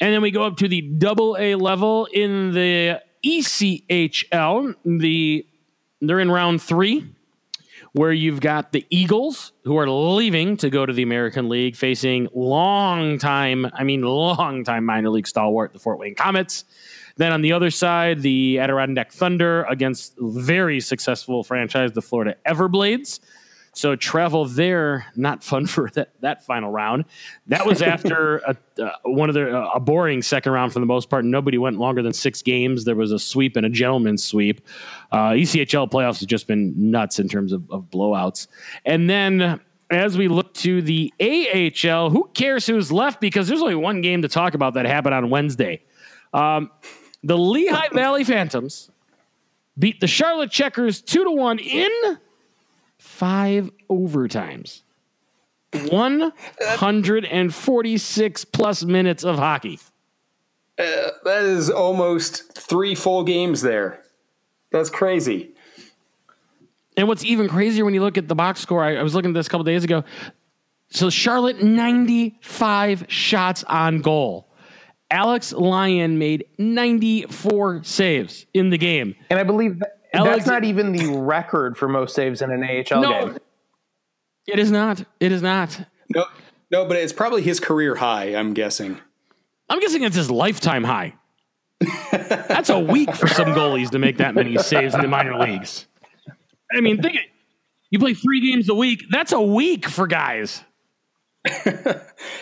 And 0.00 0.14
then 0.14 0.22
we 0.22 0.30
go 0.30 0.44
up 0.44 0.56
to 0.56 0.68
the 0.68 0.80
double 0.80 1.36
A 1.38 1.56
level 1.56 2.06
in 2.14 2.52
the 2.52 2.98
ECHL. 3.22 4.74
The 4.86 5.46
they're 6.00 6.18
in 6.18 6.30
round 6.30 6.62
three 6.62 7.14
where 7.92 8.12
you've 8.12 8.40
got 8.40 8.72
the 8.72 8.86
Eagles 8.88 9.52
who 9.64 9.76
are 9.76 9.88
leaving 9.88 10.56
to 10.58 10.70
go 10.70 10.86
to 10.86 10.92
the 10.92 11.02
American 11.02 11.48
League, 11.48 11.76
facing 11.76 12.28
long 12.34 13.18
time, 13.18 13.66
I 13.74 13.84
mean, 13.84 14.02
long 14.02 14.64
time 14.64 14.84
minor 14.86 15.10
league 15.10 15.26
stalwart, 15.26 15.72
the 15.72 15.78
Fort 15.78 15.98
Wayne 15.98 16.14
Komets. 16.14 16.64
Then 17.16 17.32
on 17.32 17.42
the 17.42 17.52
other 17.52 17.70
side, 17.70 18.22
the 18.22 18.58
Adirondack 18.58 19.12
Thunder 19.12 19.64
against 19.64 20.14
very 20.18 20.80
successful 20.80 21.44
franchise, 21.44 21.92
the 21.92 22.00
Florida 22.00 22.36
Everblades. 22.46 23.20
So 23.74 23.96
travel 23.96 24.44
there, 24.44 25.06
not 25.16 25.42
fun 25.42 25.66
for 25.66 25.90
that, 25.94 26.10
that 26.20 26.44
final 26.44 26.70
round. 26.70 27.04
That 27.46 27.66
was 27.66 27.82
after 27.82 28.38
a, 28.38 28.56
uh, 28.78 28.90
one 29.04 29.28
of 29.28 29.34
the 29.34 29.70
a 29.72 29.80
boring 29.80 30.22
second 30.22 30.52
round 30.52 30.72
for 30.72 30.80
the 30.80 30.86
most 30.86 31.08
part. 31.08 31.24
Nobody 31.24 31.58
went 31.58 31.78
longer 31.78 32.02
than 32.02 32.12
six 32.12 32.42
games. 32.42 32.84
There 32.84 32.96
was 32.96 33.12
a 33.12 33.18
sweep 33.18 33.56
and 33.56 33.64
a 33.64 33.70
gentleman's 33.70 34.22
sweep. 34.22 34.60
Uh, 35.10 35.30
ECHL 35.30 35.90
playoffs 35.90 36.20
have 36.20 36.28
just 36.28 36.46
been 36.46 36.90
nuts 36.90 37.18
in 37.18 37.28
terms 37.28 37.52
of, 37.52 37.70
of 37.70 37.90
blowouts. 37.90 38.46
And 38.84 39.08
then 39.08 39.60
as 39.90 40.16
we 40.16 40.28
look 40.28 40.54
to 40.54 40.82
the 40.82 41.12
AHL, 41.20 42.10
who 42.10 42.30
cares 42.34 42.66
who's 42.66 42.90
left? 42.90 43.20
Because 43.20 43.48
there's 43.48 43.62
only 43.62 43.74
one 43.74 44.00
game 44.00 44.22
to 44.22 44.28
talk 44.28 44.54
about 44.54 44.74
that 44.74 44.86
happened 44.86 45.14
on 45.14 45.30
Wednesday. 45.30 45.82
Um, 46.32 46.70
the 47.22 47.38
Lehigh 47.38 47.88
Valley 47.92 48.24
Phantoms 48.24 48.90
beat 49.78 50.00
the 50.00 50.06
Charlotte 50.06 50.50
Checkers 50.50 51.00
two 51.00 51.24
to 51.24 51.30
one 51.30 51.58
in 51.58 51.90
five 53.02 53.70
overtimes. 53.90 54.82
146 55.72 58.44
plus 58.44 58.84
minutes 58.84 59.24
of 59.24 59.38
hockey. 59.38 59.80
Uh, 60.78 61.08
that 61.24 61.42
is 61.42 61.68
almost 61.68 62.56
three 62.56 62.94
full 62.94 63.24
games 63.24 63.62
there. 63.62 64.04
That's 64.70 64.88
crazy. 64.88 65.50
And 66.96 67.08
what's 67.08 67.24
even 67.24 67.48
crazier 67.48 67.84
when 67.84 67.94
you 67.94 68.02
look 68.02 68.16
at 68.18 68.28
the 68.28 68.36
box 68.36 68.60
score, 68.60 68.84
I, 68.84 68.94
I 68.96 69.02
was 69.02 69.14
looking 69.14 69.32
at 69.32 69.34
this 69.34 69.48
a 69.48 69.50
couple 69.50 69.64
days 69.64 69.82
ago. 69.82 70.04
So 70.90 71.10
Charlotte, 71.10 71.60
95 71.62 73.06
shots 73.08 73.64
on 73.64 74.00
goal. 74.00 74.48
Alex 75.10 75.52
Lyon 75.52 76.18
made 76.18 76.44
94 76.58 77.82
saves 77.82 78.46
in 78.54 78.70
the 78.70 78.78
game. 78.78 79.16
And 79.28 79.40
I 79.40 79.42
believe 79.42 79.80
that, 79.80 79.98
Alex- 80.14 80.36
that's 80.36 80.46
not 80.46 80.64
even 80.64 80.92
the 80.92 81.16
record 81.18 81.76
for 81.76 81.88
most 81.88 82.14
saves 82.14 82.42
in 82.42 82.50
an 82.50 82.62
AHL 82.62 83.00
No, 83.02 83.26
game. 83.26 83.38
it 84.46 84.58
is 84.58 84.70
not. 84.70 85.04
It 85.20 85.32
is 85.32 85.42
not. 85.42 85.86
No, 86.14 86.26
no, 86.70 86.84
but 86.84 86.96
it's 86.98 87.12
probably 87.12 87.42
his 87.42 87.60
career 87.60 87.94
high. 87.94 88.34
I'm 88.34 88.52
guessing. 88.54 88.98
I'm 89.68 89.80
guessing 89.80 90.02
it's 90.02 90.16
his 90.16 90.30
lifetime 90.30 90.84
high. 90.84 91.14
That's 92.10 92.68
a 92.68 92.78
week 92.78 93.14
for 93.14 93.26
some 93.26 93.48
goalies 93.48 93.90
to 93.90 93.98
make 93.98 94.18
that 94.18 94.34
many 94.34 94.56
saves 94.58 94.94
in 94.94 95.00
the 95.00 95.08
minor 95.08 95.38
leagues. 95.38 95.86
I 96.74 96.80
mean, 96.80 97.00
think 97.02 97.16
it. 97.16 97.22
You 97.90 97.98
play 97.98 98.14
three 98.14 98.40
games 98.52 98.68
a 98.68 98.74
week. 98.74 99.04
That's 99.10 99.32
a 99.32 99.40
week 99.40 99.86
for 99.88 100.06
guys. 100.06 100.62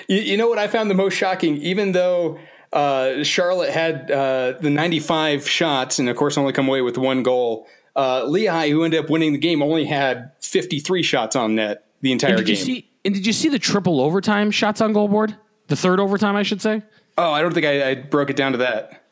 You, 0.09 0.18
you 0.18 0.37
know 0.37 0.49
what 0.49 0.59
I 0.59 0.66
found 0.66 0.91
the 0.91 0.95
most 0.95 1.14
shocking? 1.14 1.57
Even 1.59 1.93
though 1.93 2.39
uh, 2.73 3.23
Charlotte 3.25 3.71
had 3.71 4.11
uh, 4.11 4.53
the 4.61 4.71
95 4.71 5.49
shots 5.49 5.99
and, 5.99 6.09
of 6.09 6.16
course, 6.16 6.39
only 6.39 6.53
come 6.53 6.68
away 6.68 6.83
with 6.83 6.97
one 6.99 7.23
goal, 7.23 7.66
uh, 7.97 8.25
Lehigh, 8.25 8.68
who 8.71 8.85
ended 8.85 9.03
up 9.05 9.11
winning 9.11 9.33
the 9.33 9.39
game, 9.39 9.62
only 9.62 9.85
had 9.85 10.33
53 10.41 11.03
shots 11.03 11.35
on 11.37 11.55
net 11.57 11.87
the 12.01 12.12
entire 12.12 12.31
And 12.31 12.39
did 12.39 12.47
game. 12.47 12.57
you 12.57 12.62
see? 12.64 12.91
And 13.05 13.14
did 13.14 13.27
you 13.27 13.33
see 13.33 13.49
the 13.49 13.59
triple 13.59 14.01
overtime 14.01 14.51
shots 14.51 14.81
on 14.81 14.93
goal 14.93 15.09
board? 15.09 15.35
The 15.68 15.77
third 15.77 16.01
overtime, 16.01 16.37
I 16.37 16.43
should 16.43 16.61
say. 16.62 16.83
oh, 17.18 17.33
I 17.33 17.43
don't 17.43 17.53
think 17.55 17.66
I, 17.66 17.91
I 17.91 17.95
broke 17.97 18.31
it 18.31 18.37
down 18.37 18.53
to 18.53 18.59
that. 18.59 19.05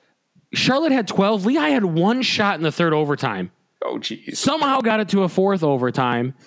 Charlotte 0.54 0.92
had 0.92 1.06
12. 1.08 1.44
Lehigh 1.46 1.68
had 1.70 1.84
one 1.84 2.22
shot 2.22 2.56
in 2.56 2.62
the 2.62 2.72
third 2.72 2.92
overtime. 2.92 3.50
Oh, 3.84 3.98
geez. 3.98 4.38
Somehow 4.38 4.80
got 4.80 5.00
it 5.00 5.08
to 5.10 5.22
a 5.24 5.28
fourth 5.28 5.62
overtime. 5.62 6.34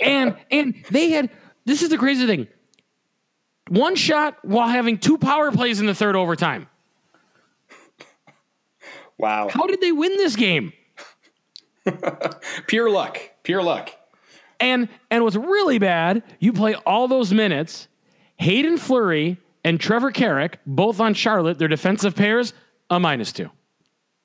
And 0.00 0.36
and 0.52 0.74
they 0.92 1.10
had 1.10 1.28
this 1.64 1.82
is 1.82 1.88
the 1.88 1.98
crazy 1.98 2.24
thing. 2.24 2.46
One 3.68 3.96
shot 3.96 4.38
while 4.42 4.68
having 4.68 4.98
two 4.98 5.18
power 5.18 5.50
plays 5.50 5.80
in 5.80 5.86
the 5.86 5.94
third 5.94 6.14
overtime. 6.14 6.68
Wow. 9.18 9.48
How 9.48 9.66
did 9.66 9.80
they 9.80 9.92
win 9.92 10.16
this 10.16 10.36
game? 10.36 10.72
Pure 12.66 12.90
luck. 12.90 13.18
Pure 13.42 13.62
luck. 13.62 13.90
And 14.60 14.88
and 15.10 15.24
what's 15.24 15.36
really 15.36 15.78
bad, 15.78 16.22
you 16.38 16.52
play 16.52 16.74
all 16.74 17.08
those 17.08 17.32
minutes. 17.32 17.88
Haydn 18.38 18.78
Fleury 18.78 19.38
and 19.64 19.80
Trevor 19.80 20.10
Carrick, 20.10 20.60
both 20.66 21.00
on 21.00 21.14
Charlotte, 21.14 21.58
their 21.58 21.68
defensive 21.68 22.14
pairs, 22.14 22.52
a 22.90 23.00
minus 23.00 23.32
two. 23.32 23.50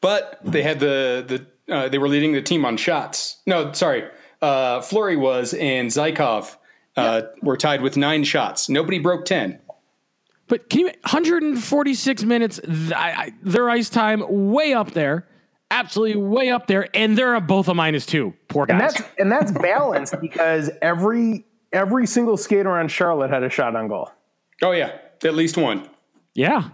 But 0.00 0.38
they 0.44 0.62
had 0.62 0.80
the 0.80 1.46
the 1.66 1.74
uh, 1.74 1.88
they 1.88 1.98
were 1.98 2.08
leading 2.08 2.32
the 2.32 2.42
team 2.42 2.64
on 2.64 2.76
shots. 2.76 3.40
No, 3.46 3.72
sorry, 3.72 4.04
uh, 4.42 4.80
Flurry 4.82 5.16
was 5.16 5.54
and 5.54 5.88
Zykov 5.88 6.56
uh, 6.96 7.22
were 7.42 7.56
tied 7.56 7.80
with 7.82 7.96
nine 7.96 8.24
shots. 8.24 8.68
Nobody 8.68 8.98
broke 8.98 9.24
ten. 9.24 9.60
But 10.46 10.68
can 10.68 10.80
you 10.80 10.86
146 10.86 12.22
minutes? 12.24 12.60
th- 12.64 12.92
I, 12.92 13.10
I, 13.10 13.32
their 13.42 13.70
ice 13.70 13.88
time 13.88 14.22
way 14.52 14.74
up 14.74 14.90
there, 14.90 15.26
absolutely 15.70 16.20
way 16.20 16.50
up 16.50 16.66
there, 16.66 16.88
and 16.94 17.16
they're 17.16 17.40
both 17.40 17.68
a 17.68 17.74
minus 17.74 18.04
two. 18.04 18.34
Poor 18.48 18.66
And 18.68 18.78
guys. 18.78 18.94
that's 18.94 19.08
and 19.18 19.32
that's 19.32 19.52
balanced 19.62 20.20
because 20.20 20.70
every 20.82 21.46
every 21.72 22.06
single 22.06 22.36
skater 22.36 22.70
on 22.78 22.88
Charlotte 22.88 23.30
had 23.30 23.42
a 23.42 23.48
shot 23.50 23.74
on 23.74 23.88
goal. 23.88 24.10
Oh 24.62 24.72
yeah, 24.72 24.98
at 25.24 25.34
least 25.34 25.56
one. 25.56 25.88
yeah. 26.34 26.68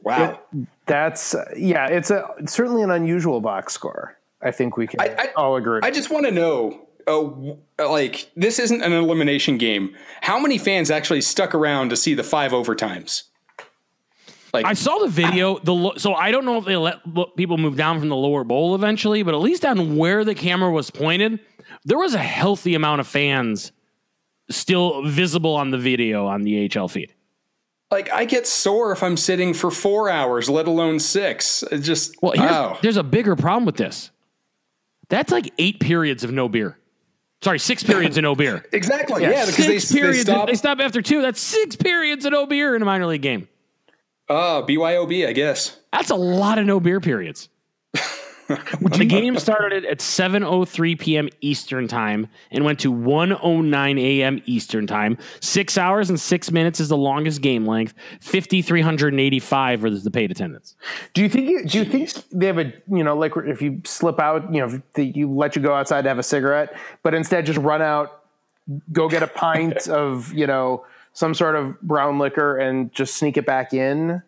Wow. 0.00 0.38
That's 0.86 1.34
uh, 1.34 1.44
yeah, 1.56 1.88
it's 1.88 2.10
a 2.10 2.24
certainly 2.46 2.82
an 2.82 2.90
unusual 2.90 3.40
box 3.40 3.72
score. 3.74 4.16
I 4.40 4.52
think 4.52 4.76
we 4.76 4.86
can 4.86 5.00
I- 5.00 5.16
I- 5.18 5.32
all 5.36 5.56
agree. 5.56 5.80
I 5.82 5.90
just 5.90 6.08
want 6.10 6.24
to 6.26 6.30
know, 6.30 6.87
uh, 7.08 7.88
like, 7.88 8.30
this 8.36 8.58
isn't 8.58 8.82
an 8.82 8.92
elimination 8.92 9.58
game. 9.58 9.94
How 10.20 10.38
many 10.38 10.58
fans 10.58 10.90
actually 10.90 11.20
stuck 11.22 11.54
around 11.54 11.88
to 11.90 11.96
see 11.96 12.14
the 12.14 12.22
five 12.24 12.52
overtimes? 12.52 13.24
Like, 14.52 14.64
I 14.64 14.72
saw 14.74 14.98
the 14.98 15.08
video. 15.08 15.58
The 15.62 15.74
lo- 15.74 15.96
so 15.96 16.14
I 16.14 16.30
don't 16.30 16.44
know 16.44 16.58
if 16.58 16.64
they 16.64 16.76
let 16.76 16.98
people 17.36 17.58
move 17.58 17.76
down 17.76 17.98
from 17.98 18.08
the 18.08 18.16
lower 18.16 18.44
bowl 18.44 18.74
eventually, 18.74 19.22
but 19.22 19.34
at 19.34 19.40
least 19.40 19.64
on 19.64 19.96
where 19.96 20.24
the 20.24 20.34
camera 20.34 20.70
was 20.70 20.90
pointed, 20.90 21.40
there 21.84 21.98
was 21.98 22.14
a 22.14 22.18
healthy 22.18 22.74
amount 22.74 23.00
of 23.00 23.06
fans 23.06 23.72
still 24.50 25.02
visible 25.04 25.54
on 25.54 25.70
the 25.70 25.78
video 25.78 26.26
on 26.26 26.42
the 26.42 26.68
HL 26.68 26.90
feed. 26.90 27.12
like 27.90 28.10
I 28.10 28.24
get 28.24 28.46
sore 28.46 28.92
if 28.92 29.02
I'm 29.02 29.18
sitting 29.18 29.52
for 29.52 29.70
four 29.70 30.08
hours, 30.08 30.48
let 30.48 30.66
alone 30.66 30.98
six. 31.00 31.62
It 31.64 31.80
just 31.80 32.14
Well, 32.22 32.32
wow. 32.36 32.78
there's 32.80 32.96
a 32.96 33.02
bigger 33.02 33.36
problem 33.36 33.66
with 33.66 33.76
this. 33.76 34.10
That's 35.10 35.30
like 35.30 35.52
eight 35.58 35.80
periods 35.80 36.24
of 36.24 36.32
no 36.32 36.48
beer. 36.48 36.78
Sorry, 37.42 37.58
six 37.58 37.82
periods 37.84 38.16
of 38.16 38.22
no 38.22 38.34
beer. 38.34 38.64
Exactly. 38.72 39.22
Yeah, 39.22 39.46
because 39.46 39.66
they, 39.66 39.78
six 39.78 39.88
they 39.90 40.00
periods. 40.00 40.22
stop. 40.22 40.48
They 40.48 40.54
stop 40.54 40.80
after 40.80 41.00
two. 41.02 41.22
That's 41.22 41.40
six 41.40 41.76
periods 41.76 42.24
of 42.24 42.32
no 42.32 42.46
beer 42.46 42.74
in 42.74 42.82
a 42.82 42.84
minor 42.84 43.06
league 43.06 43.22
game. 43.22 43.48
Ah, 44.28 44.58
oh, 44.58 44.66
BYOB, 44.66 45.26
I 45.26 45.32
guess. 45.32 45.78
That's 45.92 46.10
a 46.10 46.16
lot 46.16 46.58
of 46.58 46.66
no 46.66 46.80
beer 46.80 47.00
periods. 47.00 47.48
the 48.80 49.04
game 49.04 49.38
started 49.38 49.84
at 49.84 49.98
7:03 49.98 50.98
p.m. 50.98 51.28
Eastern 51.42 51.86
time 51.86 52.28
and 52.50 52.64
went 52.64 52.80
to 52.80 52.92
1:09 52.92 54.00
a.m. 54.00 54.42
Eastern 54.46 54.86
time. 54.86 55.18
Six 55.40 55.76
hours 55.76 56.08
and 56.08 56.18
six 56.18 56.50
minutes 56.50 56.80
is 56.80 56.88
the 56.88 56.96
longest 56.96 57.42
game 57.42 57.66
length. 57.66 57.92
5,385 58.20 59.84
is 59.84 60.02
the 60.02 60.10
paid 60.10 60.30
attendance. 60.30 60.76
do 61.12 61.22
you 61.22 61.28
think 61.28 61.48
you, 61.48 61.64
do 61.66 61.78
you 61.78 61.84
think 61.84 62.10
they 62.32 62.46
have 62.46 62.58
a 62.58 62.72
you 62.90 63.04
know 63.04 63.16
like 63.16 63.32
if 63.36 63.60
you 63.60 63.82
slip 63.84 64.18
out 64.18 64.52
you 64.52 64.60
know 64.60 64.74
if 64.74 64.92
they, 64.94 65.04
you 65.04 65.30
let 65.30 65.54
you 65.54 65.60
go 65.60 65.74
outside 65.74 66.02
to 66.02 66.08
have 66.08 66.18
a 66.18 66.22
cigarette, 66.22 66.74
but 67.02 67.14
instead 67.14 67.44
just 67.44 67.58
run 67.58 67.82
out, 67.82 68.22
go 68.92 69.10
get 69.10 69.22
a 69.22 69.26
pint 69.26 69.88
of 69.88 70.32
you 70.32 70.46
know 70.46 70.86
some 71.12 71.34
sort 71.34 71.54
of 71.54 71.78
brown 71.82 72.18
liquor 72.18 72.56
and 72.56 72.92
just 72.94 73.16
sneak 73.16 73.36
it 73.36 73.44
back 73.44 73.74
in? 73.74 74.22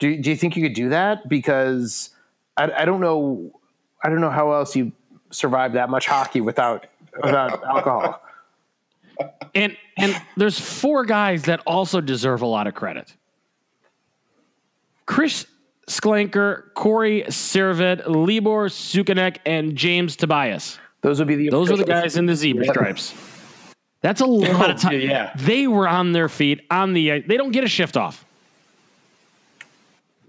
Do 0.00 0.20
do 0.20 0.30
you 0.30 0.36
think 0.36 0.56
you 0.56 0.64
could 0.64 0.74
do 0.74 0.88
that? 0.88 1.28
Because 1.28 2.10
I, 2.56 2.70
I 2.82 2.84
don't 2.84 3.00
know 3.00 3.60
I 4.02 4.08
don't 4.08 4.20
know 4.20 4.30
how 4.30 4.52
else 4.52 4.76
you 4.76 4.92
survive 5.30 5.72
that 5.72 5.90
much 5.90 6.06
hockey 6.06 6.40
without 6.40 6.86
without 7.22 7.62
alcohol. 7.68 8.22
And 9.54 9.76
and 9.96 10.20
there's 10.36 10.58
four 10.58 11.04
guys 11.04 11.44
that 11.44 11.60
also 11.66 12.00
deserve 12.00 12.42
a 12.42 12.46
lot 12.46 12.66
of 12.66 12.74
credit. 12.74 13.14
Chris 15.06 15.46
Schlenker, 15.88 16.74
Corey 16.74 17.24
Syvret, 17.28 18.06
Libor 18.06 18.68
Suchanek, 18.68 19.38
and 19.46 19.76
James 19.76 20.16
Tobias. 20.16 20.78
Those 21.00 21.18
would 21.20 21.28
be 21.28 21.36
the 21.36 21.48
Those 21.50 21.70
are 21.70 21.76
the 21.76 21.84
guys 21.84 22.16
in 22.16 22.26
the 22.26 22.34
zebra 22.34 22.66
stripes. 22.66 23.14
That's 24.00 24.20
a 24.20 24.26
lot 24.26 24.70
of 24.70 24.76
oh, 24.76 24.78
time. 24.78 25.00
yeah. 25.00 25.32
They 25.36 25.66
were 25.66 25.88
on 25.88 26.12
their 26.12 26.28
feet 26.28 26.66
on 26.70 26.92
the. 26.92 27.20
They 27.20 27.36
don't 27.36 27.52
get 27.52 27.64
a 27.64 27.68
shift 27.68 27.96
off. 27.96 28.24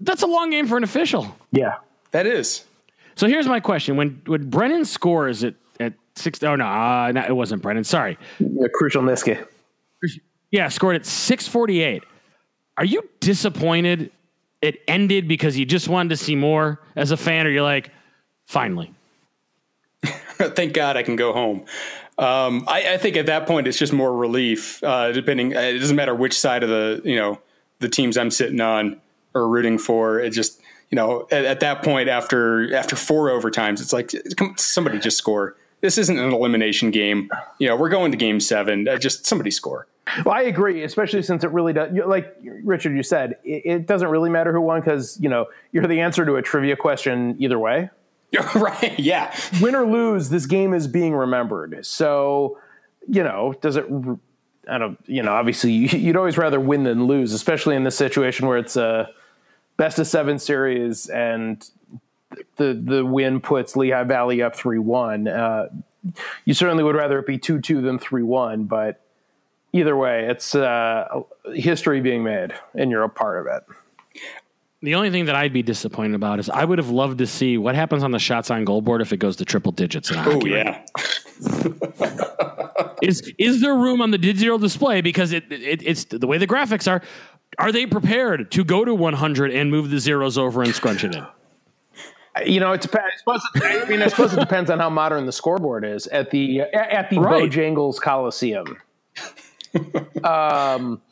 That's 0.00 0.22
a 0.22 0.26
long 0.26 0.50
game 0.50 0.66
for 0.66 0.76
an 0.76 0.84
official. 0.84 1.36
Yeah. 1.50 1.76
That 2.10 2.26
is. 2.26 2.64
So 3.14 3.26
here's 3.26 3.46
my 3.46 3.60
question: 3.60 3.96
When 3.96 4.22
when 4.26 4.48
Brennan 4.48 4.84
scores 4.84 5.44
at 5.44 5.54
at 5.80 5.94
six, 6.14 6.42
oh 6.42 6.56
no, 6.56 6.66
uh, 6.66 7.12
no, 7.12 7.24
it 7.26 7.34
wasn't 7.34 7.62
Brennan. 7.62 7.84
Sorry, 7.84 8.18
yeah 8.38 8.66
crucial 8.74 9.02
Niski. 9.02 9.44
yeah, 10.50 10.68
scored 10.68 10.96
at 10.96 11.06
six 11.06 11.48
forty 11.48 11.82
eight. 11.82 12.04
Are 12.76 12.84
you 12.84 13.08
disappointed 13.20 14.12
it 14.62 14.82
ended 14.88 15.28
because 15.28 15.58
you 15.58 15.64
just 15.64 15.88
wanted 15.88 16.10
to 16.10 16.16
see 16.16 16.34
more 16.34 16.80
as 16.96 17.10
a 17.10 17.16
fan, 17.16 17.46
or 17.46 17.50
you're 17.50 17.62
like, 17.62 17.90
finally? 18.46 18.92
Thank 20.04 20.72
God 20.72 20.96
I 20.96 21.02
can 21.02 21.16
go 21.16 21.32
home. 21.32 21.64
Um, 22.18 22.64
I, 22.66 22.94
I 22.94 22.96
think 22.96 23.16
at 23.16 23.26
that 23.26 23.46
point 23.46 23.68
it's 23.68 23.78
just 23.78 23.92
more 23.92 24.14
relief. 24.14 24.82
Uh, 24.82 25.12
depending, 25.12 25.56
uh, 25.56 25.60
it 25.60 25.78
doesn't 25.78 25.96
matter 25.96 26.14
which 26.14 26.38
side 26.38 26.62
of 26.62 26.68
the 26.68 27.00
you 27.04 27.16
know 27.16 27.40
the 27.78 27.88
teams 27.88 28.16
I'm 28.16 28.30
sitting 28.30 28.60
on 28.60 29.00
or 29.34 29.48
rooting 29.48 29.78
for. 29.78 30.18
It 30.18 30.30
just 30.30 30.60
you 30.90 30.96
know 30.96 31.26
at, 31.30 31.44
at 31.44 31.60
that 31.60 31.82
point 31.82 32.08
after 32.08 32.74
after 32.74 32.96
four 32.96 33.28
overtimes, 33.28 33.80
it's 33.80 33.92
like 33.92 34.12
come, 34.36 34.54
somebody 34.56 34.98
just 34.98 35.18
score. 35.18 35.56
This 35.80 35.96
isn't 35.98 36.18
an 36.18 36.32
elimination 36.32 36.90
game. 36.90 37.30
You 37.58 37.68
know 37.68 37.76
we're 37.76 37.88
going 37.88 38.10
to 38.12 38.18
game 38.18 38.40
seven. 38.40 38.88
Uh, 38.88 38.98
just 38.98 39.26
somebody 39.26 39.50
score. 39.50 39.86
Well, 40.24 40.34
I 40.34 40.42
agree, 40.42 40.84
especially 40.84 41.22
since 41.22 41.44
it 41.44 41.50
really 41.50 41.74
does. 41.74 41.92
Like 42.06 42.34
Richard, 42.64 42.96
you 42.96 43.02
said, 43.02 43.36
it, 43.44 43.62
it 43.64 43.86
doesn't 43.86 44.08
really 44.08 44.30
matter 44.30 44.52
who 44.52 44.60
won 44.60 44.80
because 44.80 45.18
you 45.20 45.28
know 45.28 45.46
you're 45.72 45.86
the 45.86 46.00
answer 46.00 46.24
to 46.24 46.36
a 46.36 46.42
trivia 46.42 46.76
question 46.76 47.36
either 47.38 47.58
way. 47.58 47.90
right? 48.54 48.98
Yeah. 48.98 49.34
Win 49.62 49.74
or 49.74 49.86
lose, 49.86 50.28
this 50.28 50.44
game 50.44 50.74
is 50.74 50.86
being 50.86 51.14
remembered. 51.14 51.86
So, 51.86 52.58
you 53.06 53.22
know, 53.22 53.54
does 53.62 53.76
it? 53.76 53.86
I 54.68 54.76
don't. 54.78 54.98
You 55.06 55.22
know, 55.22 55.32
obviously, 55.32 55.72
you- 55.72 55.88
you'd 55.98 56.16
always 56.16 56.36
rather 56.36 56.60
win 56.60 56.82
than 56.84 57.06
lose, 57.06 57.32
especially 57.32 57.74
in 57.76 57.84
this 57.84 57.96
situation 57.96 58.46
where 58.46 58.58
it's 58.58 58.76
a 58.76 59.08
best 59.78 59.98
of 59.98 60.06
seven 60.06 60.38
series 60.38 61.08
and 61.08 61.70
the 62.56 62.74
the 62.74 63.06
win 63.06 63.40
puts 63.40 63.74
Lehigh 63.74 64.04
Valley 64.04 64.42
up 64.42 64.54
three 64.54 64.78
one. 64.78 65.26
Uh, 65.26 65.68
you 66.44 66.52
certainly 66.52 66.84
would 66.84 66.94
rather 66.94 67.18
it 67.18 67.26
be 67.26 67.38
two 67.38 67.58
two 67.60 67.80
than 67.80 67.98
three 67.98 68.22
one, 68.22 68.64
but 68.64 69.00
either 69.72 69.96
way, 69.96 70.26
it's 70.28 70.54
uh, 70.54 71.22
history 71.54 72.02
being 72.02 72.22
made, 72.22 72.52
and 72.74 72.90
you're 72.90 73.04
a 73.04 73.08
part 73.08 73.40
of 73.40 73.46
it. 73.46 73.64
The 74.80 74.94
only 74.94 75.10
thing 75.10 75.24
that 75.24 75.34
I'd 75.34 75.52
be 75.52 75.62
disappointed 75.62 76.14
about 76.14 76.38
is 76.38 76.48
I 76.48 76.64
would 76.64 76.78
have 76.78 76.90
loved 76.90 77.18
to 77.18 77.26
see 77.26 77.58
what 77.58 77.74
happens 77.74 78.04
on 78.04 78.12
the 78.12 78.20
shots 78.20 78.50
on 78.50 78.64
goal 78.64 78.80
board 78.80 79.02
if 79.02 79.12
it 79.12 79.16
goes 79.16 79.34
to 79.36 79.44
triple 79.44 79.72
digits 79.72 80.12
Oh 80.14 80.44
yeah. 80.46 80.84
Is 83.02 83.32
is 83.38 83.60
there 83.60 83.74
room 83.74 84.00
on 84.00 84.10
the 84.10 84.18
digital 84.18 84.58
display 84.58 85.00
because 85.00 85.32
it, 85.32 85.50
it 85.50 85.82
it's 85.84 86.04
the 86.04 86.26
way 86.26 86.38
the 86.38 86.46
graphics 86.46 86.90
are? 86.90 87.02
Are 87.58 87.72
they 87.72 87.86
prepared 87.86 88.50
to 88.52 88.64
go 88.64 88.84
to 88.84 88.94
100 88.94 89.50
and 89.50 89.70
move 89.70 89.90
the 89.90 89.98
zeros 89.98 90.38
over 90.38 90.62
and 90.62 90.74
scrunch 90.74 91.04
it 91.04 91.14
in? 91.14 91.26
You 92.46 92.60
know, 92.60 92.70
it 92.70 92.80
depends. 92.80 93.20
I, 93.26 93.84
mean, 93.88 94.00
I 94.00 94.06
suppose 94.06 94.32
it 94.32 94.38
depends 94.38 94.70
on 94.70 94.78
how 94.78 94.88
modern 94.88 95.26
the 95.26 95.32
scoreboard 95.32 95.84
is 95.84 96.06
at 96.06 96.30
the 96.30 96.60
at 96.60 97.10
the 97.10 97.18
Right. 97.18 97.50
Bojangles 97.50 98.00
Coliseum. 98.00 98.76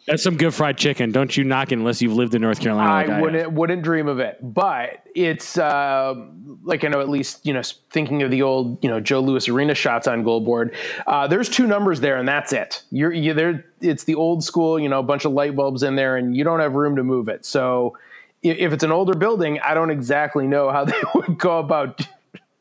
That's 0.06 0.22
some 0.22 0.36
good 0.36 0.54
fried 0.54 0.78
chicken. 0.78 1.12
Don't 1.12 1.36
you 1.36 1.44
knock 1.44 1.72
it 1.72 1.78
unless 1.78 2.00
you've 2.00 2.14
lived 2.14 2.34
in 2.34 2.42
North 2.42 2.60
Carolina. 2.60 2.90
like 2.90 3.08
I 3.08 3.20
wouldn't 3.20 3.52
wouldn't 3.52 3.82
dream 3.82 4.08
of 4.08 4.18
it, 4.20 4.38
but 4.40 5.02
it's 5.14 5.58
uh, 5.58 6.14
like 6.62 6.84
I 6.84 6.88
know 6.88 7.00
at 7.00 7.08
least 7.08 7.44
you 7.44 7.52
know 7.52 7.62
thinking 7.90 8.22
of 8.22 8.30
the 8.30 8.42
old 8.42 8.82
you 8.82 8.90
know 8.90 9.00
Joe 9.00 9.20
Louis 9.20 9.48
Arena 9.48 9.74
shots 9.74 10.06
on 10.06 10.22
goal 10.22 10.40
board. 10.40 10.74
Uh, 11.06 11.26
there's 11.26 11.48
two 11.48 11.66
numbers 11.66 12.00
there, 12.00 12.16
and 12.16 12.28
that's 12.28 12.52
it. 12.52 12.82
You're 12.90 13.12
you 13.12 13.34
there. 13.34 13.64
It's 13.80 14.04
the 14.04 14.14
old 14.14 14.44
school, 14.44 14.78
you 14.78 14.88
know, 14.88 15.00
a 15.00 15.04
bunch 15.04 15.24
of 15.24 15.32
light 15.32 15.56
bulbs 15.56 15.82
in 15.82 15.96
there, 15.96 16.16
and 16.16 16.36
you 16.36 16.44
don't 16.44 16.60
have 16.60 16.74
room 16.74 16.96
to 16.96 17.04
move 17.04 17.28
it. 17.28 17.44
So 17.44 17.96
if 18.42 18.72
it's 18.72 18.84
an 18.84 18.92
older 18.92 19.14
building, 19.14 19.60
I 19.60 19.74
don't 19.74 19.90
exactly 19.90 20.46
know 20.46 20.70
how 20.70 20.84
they 20.86 21.00
would 21.14 21.38
go 21.38 21.58
about. 21.58 22.06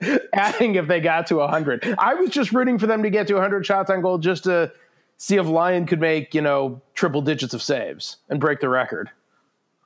Adding 0.33 0.75
if 0.75 0.87
they 0.87 0.99
got 0.99 1.27
to 1.27 1.37
100. 1.37 1.95
I 1.97 2.15
was 2.15 2.29
just 2.29 2.51
rooting 2.51 2.77
for 2.77 2.85
them 2.85 3.01
to 3.03 3.09
get 3.09 3.27
to 3.27 3.35
100 3.35 3.65
shots 3.65 3.89
on 3.89 4.01
goal 4.01 4.17
just 4.17 4.43
to 4.43 4.71
see 5.17 5.37
if 5.37 5.45
Lyon 5.45 5.85
could 5.85 5.99
make, 5.99 6.33
you 6.33 6.41
know, 6.41 6.81
triple 6.93 7.21
digits 7.21 7.53
of 7.53 7.61
saves 7.61 8.17
and 8.29 8.39
break 8.39 8.59
the 8.59 8.69
record. 8.69 9.09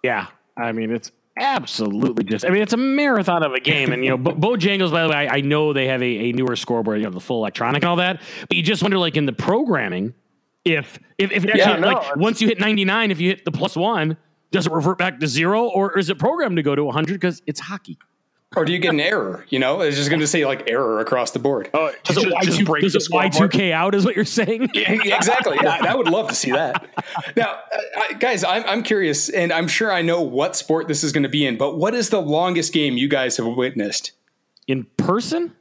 Yeah, 0.04 0.28
I 0.58 0.72
mean 0.72 0.92
it's 0.92 1.12
absolutely 1.38 2.24
just. 2.24 2.46
I 2.46 2.50
mean 2.50 2.62
it's 2.62 2.74
a 2.74 2.78
marathon 2.78 3.44
of 3.44 3.54
a 3.54 3.60
game, 3.60 3.92
and 3.92 4.04
you 4.04 4.12
know 4.12 4.18
Bo- 4.18 4.36
Bojangles. 4.58 4.92
By 4.92 5.04
the 5.04 5.10
way, 5.10 5.16
I, 5.16 5.38
I 5.38 5.42
know 5.42 5.74
they 5.74 5.88
have 5.88 6.02
a, 6.02 6.06
a 6.30 6.32
newer 6.32 6.56
scoreboard, 6.56 7.00
you 7.00 7.06
know, 7.06 7.12
the 7.12 7.20
full 7.20 7.38
electronic, 7.40 7.84
and 7.84 7.90
all 7.90 7.98
that. 7.98 8.22
But 8.48 8.58
you 8.58 8.64
just 8.64 8.82
wonder, 8.82 8.98
like 8.98 9.18
in 9.18 9.26
the 9.26 9.34
programming, 9.34 10.14
if 10.66 11.00
if 11.18 11.32
if 11.32 11.46
it 11.46 11.56
Yeah, 11.56 11.72
actually 11.72 11.82
no, 11.82 11.88
like 12.00 12.16
once 12.16 12.42
you 12.42 12.48
hit 12.48 12.60
ninety 12.60 12.86
nine, 12.86 13.12
if 13.12 13.20
you 13.20 13.30
hit 13.30 13.46
the 13.46 13.52
plus 13.52 13.76
one, 13.76 14.18
does 14.52 14.68
it 14.68 14.72
revert 14.72 14.98
back 14.98 15.20
to 15.20 15.28
zero, 15.28 15.68
or 15.68 15.98
is 15.98 16.10
it 16.10 16.18
programmed 16.20 16.58
to 16.58 16.64
go 16.64 16.76
to 16.76 16.84
one 16.84 16.94
hundred 16.94 17.14
because 17.14 17.42
it's 17.46 17.60
hockey? 17.60 17.98
Or 18.56 18.66
do 18.66 18.74
you 18.74 18.80
get 18.80 18.94
an 18.96 19.00
error? 19.00 19.46
You 19.50 19.60
know, 19.60 19.82
it's 19.82 19.96
just 19.96 20.10
going 20.10 20.22
to 20.22 20.28
say 20.28 20.44
like 20.46 20.68
error 20.68 21.00
across 21.00 21.32
the 21.32 21.40
board. 21.40 21.70
Oh, 21.72 21.92
Does 22.04 22.18
it 22.18 22.32
Y 22.34 22.42
two 22.42 22.66
does 22.66 22.96
it 22.96 23.04
Y 23.12 23.30
two 23.30 23.48
K 23.48 23.72
out? 23.72 23.94
Is 23.94 24.06
what 24.06 24.16
you're 24.16 24.26
saying? 24.26 24.72
Yeah, 24.74 25.16
exactly. 25.16 25.58
Yeah, 25.62 25.78
I 25.88 25.94
would 25.96 26.08
love 26.08 26.30
to 26.30 26.36
see 26.36 26.52
that. 26.52 26.84
Now, 27.38 27.52
uh, 27.52 27.78
I, 28.10 28.14
guys, 28.14 28.44
I'm, 28.44 28.64
I'm 28.66 28.82
curious, 28.82 29.30
and 29.30 29.54
I'm 29.54 29.68
sure 29.68 29.92
I 29.92 30.02
know 30.02 30.22
what 30.22 30.56
sport 30.56 30.88
this 30.88 31.04
is 31.04 31.12
going 31.12 31.24
to 31.24 31.30
be 31.30 31.46
in, 31.46 31.58
but 31.58 31.78
what 31.78 31.94
is 31.94 32.10
the 32.10 32.22
longest 32.22 32.74
game 32.74 32.98
you 32.98 33.08
guys 33.08 33.38
have 33.38 33.46
witnessed 33.46 34.14
In 34.68 34.86
person? 34.98 35.56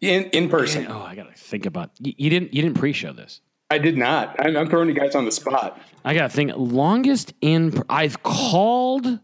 in 0.00 0.24
in 0.30 0.48
person? 0.48 0.86
Oh, 0.88 1.02
I 1.02 1.14
gotta 1.14 1.32
think 1.34 1.66
about. 1.66 1.90
You, 2.00 2.14
you 2.16 2.30
didn't 2.30 2.54
you 2.54 2.62
didn't 2.62 2.76
pre-show 2.78 3.12
this. 3.12 3.40
I 3.70 3.78
did 3.78 3.96
not. 3.98 4.34
I'm, 4.38 4.56
I'm 4.56 4.68
throwing 4.68 4.88
you 4.88 4.94
guys 4.94 5.14
on 5.14 5.24
the 5.26 5.32
spot. 5.32 5.80
I 6.04 6.14
gotta 6.14 6.28
think. 6.30 6.52
Longest 6.56 7.34
in 7.42 7.82
I've 7.88 8.22
called. 8.22 9.20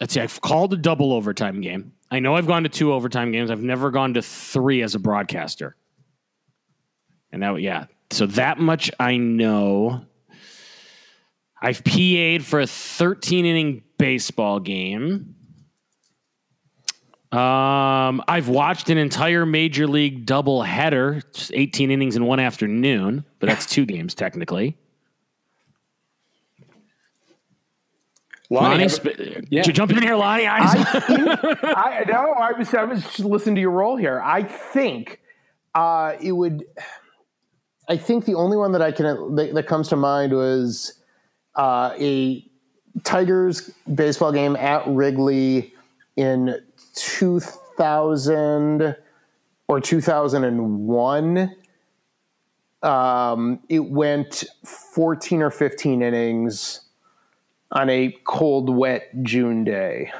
Let's 0.00 0.14
see. 0.14 0.20
I've 0.20 0.40
called 0.40 0.72
a 0.72 0.76
double 0.76 1.12
overtime 1.12 1.60
game. 1.60 1.92
I 2.10 2.18
know 2.20 2.34
I've 2.34 2.46
gone 2.46 2.62
to 2.64 2.68
two 2.68 2.92
overtime 2.92 3.32
games. 3.32 3.50
I've 3.50 3.62
never 3.62 3.90
gone 3.90 4.14
to 4.14 4.22
three 4.22 4.82
as 4.82 4.94
a 4.94 4.98
broadcaster. 4.98 5.76
And 7.30 7.40
now, 7.40 7.56
yeah. 7.56 7.86
So 8.10 8.26
that 8.26 8.58
much 8.58 8.90
I 8.98 9.18
know. 9.18 10.04
I've 11.62 11.84
PA'd 11.84 12.44
for 12.44 12.60
a 12.60 12.66
13 12.66 13.44
inning 13.44 13.82
baseball 13.98 14.58
game. 14.60 15.36
Um, 17.30 18.24
I've 18.26 18.48
watched 18.48 18.90
an 18.90 18.98
entire 18.98 19.46
major 19.46 19.86
league 19.86 20.26
double 20.26 20.62
header, 20.62 21.22
18 21.52 21.92
innings 21.92 22.16
in 22.16 22.24
one 22.24 22.40
afternoon, 22.40 23.24
but 23.38 23.48
that's 23.48 23.66
two 23.66 23.86
games 23.86 24.14
technically. 24.14 24.76
Lonnie, 28.52 28.66
Lonnie, 28.68 28.82
have- 28.82 28.92
sp- 28.98 29.46
yeah. 29.48 29.62
j- 29.62 29.72
jump 29.72 29.92
in 29.92 30.02
here, 30.02 30.16
Lonnie. 30.16 30.46
I, 30.46 30.58
I 30.58 32.04
no, 32.08 32.32
I 32.32 32.52
was 32.58 32.74
I 32.74 32.84
was 32.84 33.02
just 33.02 33.20
listening 33.20 33.54
to 33.54 33.60
your 33.60 33.70
role 33.70 33.96
here. 33.96 34.20
I 34.20 34.42
think 34.42 35.20
uh, 35.74 36.14
it 36.20 36.32
would. 36.32 36.64
I 37.88 37.96
think 37.96 38.24
the 38.24 38.34
only 38.34 38.56
one 38.56 38.72
that 38.72 38.82
I 38.82 38.90
can 38.90 39.36
that, 39.36 39.54
that 39.54 39.66
comes 39.66 39.88
to 39.88 39.96
mind 39.96 40.32
was 40.32 41.00
uh, 41.54 41.94
a 41.98 42.44
Tigers 43.04 43.70
baseball 43.94 44.32
game 44.32 44.56
at 44.56 44.86
Wrigley 44.88 45.72
in 46.16 46.56
two 46.96 47.38
thousand 47.38 48.96
or 49.68 49.80
two 49.80 50.00
thousand 50.00 50.42
and 50.42 50.88
one. 50.88 51.54
Um, 52.82 53.60
it 53.68 53.84
went 53.84 54.42
fourteen 54.64 55.40
or 55.40 55.50
fifteen 55.52 56.02
innings 56.02 56.80
on 57.72 57.88
a 57.88 58.16
cold, 58.24 58.68
wet 58.68 59.10
June 59.22 59.64
day 59.64 60.12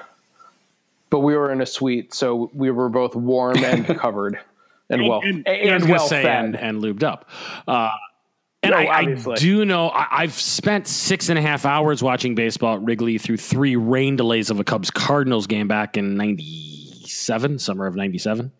but 1.10 1.20
we 1.20 1.36
were 1.36 1.52
in 1.52 1.60
a 1.60 1.66
suite, 1.66 2.14
so 2.14 2.50
we 2.54 2.70
were 2.70 2.88
both 2.88 3.14
warm 3.14 3.62
and 3.62 3.86
covered 3.98 4.38
and 4.88 5.06
well 5.06 5.20
and, 5.22 5.44
was 5.46 5.82
gonna 5.82 5.92
well 5.92 6.08
fed. 6.08 6.24
and, 6.24 6.56
and 6.56 6.82
lubed 6.82 7.02
up. 7.02 7.28
Uh, 7.68 7.90
and 8.62 8.72
No, 8.72 8.78
I, 8.78 8.98
I 9.00 9.34
do 9.36 9.64
know 9.64 9.88
I, 9.88 10.22
I've 10.22 10.34
spent 10.34 10.86
six 10.86 11.28
and 11.28 11.38
a 11.38 11.42
half 11.42 11.66
hours 11.66 12.02
watching 12.02 12.34
baseball 12.34 12.76
at 12.76 12.82
Wrigley 12.82 13.18
through 13.18 13.38
three 13.38 13.76
rain 13.76 14.16
delays 14.16 14.50
of 14.50 14.60
a 14.60 14.64
Cubs 14.64 14.90
Cardinals 14.90 15.46
game 15.46 15.66
back 15.66 15.96
in 15.96 16.16
'97, 16.16 17.58
summer 17.58 17.86
of 17.86 17.96
'97. 17.96 18.52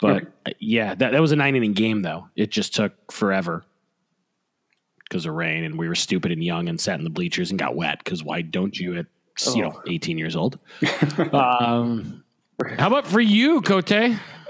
But 0.00 0.28
uh, 0.46 0.50
yeah, 0.60 0.94
that, 0.94 1.12
that 1.12 1.20
was 1.20 1.32
a 1.32 1.36
nine 1.36 1.56
inning 1.56 1.72
game 1.72 2.02
though. 2.02 2.28
It 2.36 2.50
just 2.50 2.74
took 2.74 3.12
forever 3.12 3.64
because 5.08 5.26
of 5.26 5.34
rain, 5.34 5.64
and 5.64 5.78
we 5.78 5.88
were 5.88 5.94
stupid 5.94 6.32
and 6.32 6.42
young 6.42 6.68
and 6.68 6.80
sat 6.80 6.98
in 6.98 7.04
the 7.04 7.10
bleachers 7.10 7.50
and 7.50 7.58
got 7.58 7.74
wet. 7.74 7.98
Because 8.04 8.22
why 8.22 8.42
don't 8.42 8.78
you 8.78 8.98
at 8.98 9.06
you 9.54 9.62
know 9.62 9.82
18 9.86 10.18
years 10.18 10.36
old? 10.36 10.58
um, 11.32 12.24
how 12.76 12.88
about 12.88 13.06
for 13.06 13.20
you, 13.20 13.60
Cote? 13.62 13.92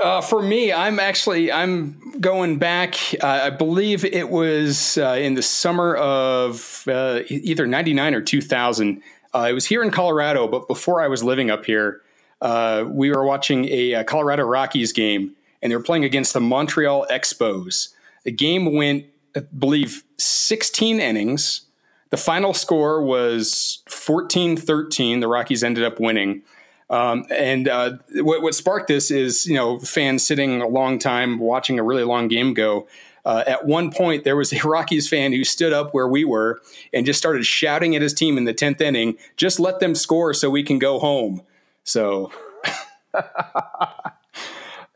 Uh, 0.01 0.21
for 0.21 0.41
me, 0.41 0.73
I'm 0.73 0.99
actually 0.99 1.53
I'm 1.53 2.01
going 2.21 2.59
back. 2.59 2.95
Uh, 3.23 3.27
I 3.27 3.51
believe 3.51 4.05
it 4.05 4.29
was 4.29 4.97
uh, 4.99 5.17
in 5.21 5.35
the 5.35 5.43
summer 5.43 5.97
of 5.97 6.85
uh, 6.89 7.21
either 7.29 7.67
'99 7.67 8.15
or 8.15 8.23
2000. 8.23 9.03
Uh, 9.35 9.47
it 9.51 9.53
was 9.53 9.67
here 9.67 9.83
in 9.83 9.91
Colorado, 9.91 10.49
but 10.49 10.69
before 10.69 11.03
I 11.03 11.09
was 11.09 11.23
living 11.23 11.51
up 11.51 11.67
here, 11.67 12.01
uh, 12.41 12.85
we 12.89 13.11
were 13.11 13.25
watching 13.25 13.67
a, 13.67 13.97
uh 13.97 14.05
Colorado 14.05 14.45
Rockies 14.45 14.93
game, 14.93 15.35
and 15.61 15.71
they 15.71 15.77
were 15.77 15.83
playing 15.83 16.05
against 16.05 16.33
the 16.33 16.41
Montreal 16.41 17.07
Expos. 17.11 17.89
The 18.25 18.31
game 18.31 18.75
went, 18.75 19.05
I 19.37 19.41
believe, 19.41 20.03
16 20.19 21.01
innings. 21.01 21.63
The 22.11 22.17
final 22.17 22.55
score 22.55 23.03
was 23.03 23.83
14-13. 23.89 25.21
The 25.21 25.29
Rockies 25.29 25.63
ended 25.63 25.85
up 25.85 26.01
winning. 26.01 26.43
Um, 26.91 27.27
and 27.31 27.69
uh, 27.69 27.99
what, 28.15 28.43
what 28.43 28.55
sparked 28.55 28.89
this 28.89 29.11
is, 29.11 29.47
you 29.47 29.55
know, 29.55 29.79
fans 29.79 30.27
sitting 30.27 30.63
a 30.63 30.69
long 30.69 30.99
time 30.99 31.39
watching 31.39 31.79
a 31.79 31.83
really 31.83 32.05
long 32.05 32.29
game 32.29 32.55
go. 32.55 32.89
Uh, 33.25 33.45
at 33.47 33.67
one 33.67 33.91
point, 33.91 34.25
there 34.25 34.37
was 34.37 34.53
a 34.53 34.59
Rockies 34.67 35.09
fan 35.09 35.33
who 35.33 35.45
stood 35.45 35.73
up 35.73 35.93
where 35.93 36.09
we 36.09 36.25
were 36.25 36.63
and 36.95 37.05
just 37.05 37.19
started 37.19 37.45
shouting 37.45 37.95
at 37.95 38.01
his 38.01 38.15
team 38.15 38.39
in 38.39 38.45
the 38.45 38.55
10th 38.55 38.81
inning, 38.81 39.17
just 39.37 39.61
let 39.61 39.81
them 39.81 39.95
score 39.95 40.33
so 40.33 40.49
we 40.49 40.63
can 40.63 40.79
go 40.79 40.99
home. 40.99 41.43
So. 41.85 42.33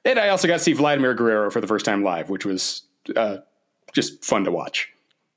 and 0.05 0.19
I 0.19 0.31
also 0.31 0.49
got 0.49 0.55
to 0.55 0.63
see 0.63 0.73
Vladimir 0.73 1.13
Guerrero 1.15 1.51
for 1.51 1.61
the 1.61 1.67
first 1.67 1.85
time 1.85 2.03
live, 2.03 2.31
which 2.31 2.47
was 2.47 2.85
uh, 3.15 3.39
just 3.93 4.25
fun 4.25 4.45
to 4.45 4.51
watch. 4.51 4.89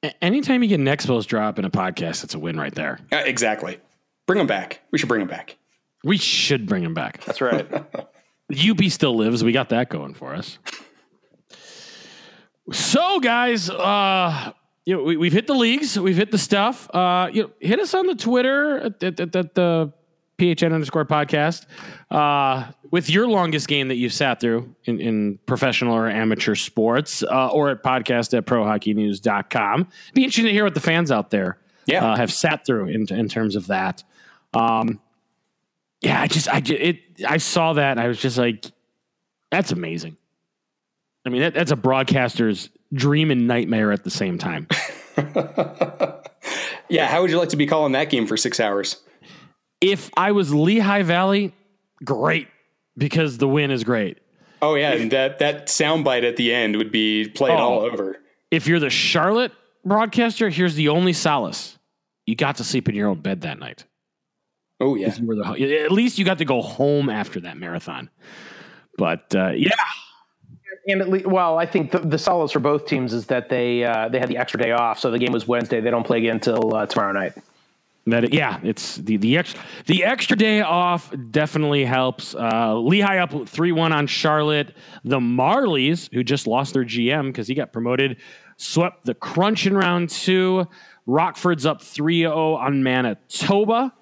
A- 0.06 0.24
Anytime 0.24 0.64
you 0.64 0.70
get 0.70 0.80
an 0.80 0.86
Expos 0.86 1.26
drop 1.26 1.60
in 1.60 1.66
a 1.66 1.70
podcast, 1.70 2.24
it's 2.24 2.34
a 2.36 2.40
win 2.40 2.58
right 2.58 2.74
there. 2.74 3.00
Uh, 3.12 3.18
exactly. 3.18 3.80
Bring 4.28 4.38
them 4.38 4.48
back. 4.48 4.82
We 4.92 4.98
should 5.00 5.08
bring 5.10 5.20
them 5.20 5.28
back. 5.28 5.58
We 6.04 6.18
should 6.18 6.66
bring 6.68 6.84
them 6.84 6.94
back. 6.94 7.24
That's 7.24 7.42
right. 7.42 7.68
UP 8.52 8.84
still 8.90 9.16
lives. 9.16 9.44
We 9.44 9.52
got 9.52 9.70
that 9.70 9.90
going 9.90 10.14
for 10.14 10.34
us. 10.36 10.60
So, 12.72 13.20
guys, 13.20 13.70
uh, 13.70 14.52
you 14.86 14.96
know, 14.96 15.04
we, 15.04 15.18
we've 15.18 15.34
hit 15.34 15.48
the 15.48 15.54
leagues, 15.54 16.00
we've 16.00 16.16
hit 16.16 16.32
the 16.32 16.38
stuff. 16.38 16.90
Uh, 16.94 17.30
you 17.32 17.44
know, 17.44 17.52
hit 17.60 17.80
us 17.80 17.94
on 17.94 18.08
the 18.08 18.16
Twitter 18.16 18.78
at, 18.80 19.04
at, 19.04 19.20
at, 19.20 19.36
at 19.36 19.56
the 19.56 19.94
PHN 20.38 20.74
underscore 20.74 21.06
podcast 21.06 21.66
uh, 22.12 22.72
with 22.96 23.10
your 23.10 23.28
longest 23.28 23.68
game 23.68 23.90
that 23.90 23.96
you've 23.96 24.14
sat 24.14 24.40
through 24.40 24.74
in, 24.86 25.02
in 25.02 25.38
professional 25.48 25.94
or 25.94 26.08
amateur 26.10 26.56
sports, 26.56 27.24
uh, 27.24 27.50
or 27.50 27.70
at 27.70 27.84
podcast 27.84 28.34
at 28.38 28.46
prohockeynews.com. 28.46 29.86
Be 30.14 30.24
interesting 30.24 30.46
to 30.46 30.52
hear 30.54 30.64
what 30.64 30.76
the 30.76 30.80
fans 30.80 31.12
out 31.12 31.30
there 31.30 31.58
Yeah. 31.88 32.06
uh, 32.06 32.16
have 32.16 32.32
sat 32.32 32.66
through 32.66 32.86
in, 32.88 33.06
in 33.14 33.28
terms 33.28 33.58
of 33.58 33.68
that. 33.68 34.02
Um, 34.54 35.02
yeah, 36.00 36.22
I 36.22 36.28
just, 36.28 36.48
I 36.48 36.62
it, 36.66 37.02
I 37.28 37.36
saw 37.36 37.74
that 37.74 37.92
and 37.92 38.00
I 38.00 38.08
was 38.08 38.18
just 38.18 38.38
like, 38.38 38.64
that's 39.52 39.74
amazing. 39.74 40.16
I 41.26 41.32
mean, 41.32 41.42
that, 41.42 41.54
that's 41.54 41.72
a 41.72 41.76
broadcaster's 41.76 42.70
dream 42.94 43.30
and 43.30 43.46
nightmare 43.46 43.92
at 43.92 44.06
the 44.06 44.10
same 44.10 44.38
time. 44.38 44.70
Yeah, 46.88 47.08
how 47.08 47.22
would 47.24 47.32
you 47.32 47.40
like 47.40 47.50
to 47.50 47.58
be 47.58 47.66
calling 47.66 47.94
that 47.94 48.10
game 48.12 48.28
for 48.28 48.38
six 48.38 48.60
hours? 48.60 49.02
If 49.82 50.12
I 50.16 50.32
was 50.32 50.54
Lehigh 50.54 51.02
Valley, 51.02 51.52
great 52.04 52.48
because 52.98 53.38
the 53.38 53.48
win 53.48 53.72
is 53.72 53.84
great. 53.84 54.20
Oh 54.62 54.76
yeah, 54.76 54.94
and 54.94 55.12
that 55.12 55.40
that 55.40 55.68
soundbite 55.68 56.24
at 56.28 56.38
the 56.38 56.54
end 56.54 56.76
would 56.78 56.92
be 56.92 57.28
played 57.30 57.52
Oh. 57.54 57.58
all 57.58 57.80
over. 57.82 58.18
If 58.52 58.68
you're 58.68 58.80
the 58.80 58.90
Charlotte 58.90 59.52
broadcaster, 59.84 60.50
here's 60.50 60.76
the 60.76 60.90
only 60.90 61.14
solace: 61.14 61.78
you 62.26 62.36
got 62.36 62.58
to 62.58 62.64
sleep 62.64 62.88
in 62.90 62.96
your 62.96 63.10
own 63.10 63.20
bed 63.20 63.42
that 63.42 63.60
night. 63.60 63.86
Oh 64.80 64.96
yeah. 64.96 65.14
You 65.16 65.26
were 65.26 65.36
the- 65.36 65.82
at 65.84 65.92
least 65.92 66.18
you 66.18 66.26
got 66.26 66.38
to 66.40 66.46
go 66.46 66.62
home 66.62 67.10
after 67.10 67.40
that 67.42 67.58
marathon. 67.58 68.10
But 68.98 69.34
uh, 69.36 69.52
yeah, 69.56 69.72
And 70.88 71.02
at 71.02 71.10
least, 71.10 71.26
well, 71.28 71.58
I 71.58 71.66
think 71.66 71.92
the, 71.92 72.00
the 72.00 72.18
solace 72.18 72.52
for 72.52 72.60
both 72.60 72.86
teams 72.86 73.14
is 73.14 73.26
that 73.28 73.50
they 73.50 73.84
uh, 73.84 74.08
they 74.10 74.20
had 74.20 74.30
the 74.30 74.38
extra 74.38 74.60
day 74.62 74.72
off, 74.72 75.00
so 75.00 75.12
the 75.12 75.20
game 75.20 75.32
was 75.34 75.48
Wednesday. 75.48 75.82
They 75.82 75.90
don't 75.92 76.06
play 76.06 76.20
again 76.20 76.36
until 76.36 76.74
uh, 76.76 76.86
tomorrow 76.86 77.12
night. 77.14 77.34
That 78.08 78.34
yeah, 78.34 78.60
it's 78.62 78.98
the 78.98 79.18
the 79.18 79.36
extra 79.38 79.60
the 79.88 80.04
extra 80.04 80.38
day 80.38 80.62
off 80.62 81.12
definitely 81.32 81.86
helps. 81.86 82.36
Uh, 82.36 82.78
Lehigh 82.78 83.18
up 83.18 83.48
three 83.50 83.72
one 83.72 83.92
on 83.92 84.06
Charlotte. 84.06 84.76
The 85.04 85.20
Marlies, 85.20 86.14
who 86.14 86.24
just 86.24 86.46
lost 86.46 86.74
their 86.76 86.84
GM 86.86 87.28
because 87.28 87.48
he 87.48 87.56
got 87.56 87.74
promoted, 87.74 88.18
swept 88.58 89.06
the 89.06 89.16
Crunch 89.16 89.66
in 89.66 89.76
round 89.76 90.10
two. 90.12 90.68
Rockford's 91.08 91.68
up 91.68 91.82
3-0 91.84 92.58
on 92.58 92.82
Manitoba, 92.82 93.94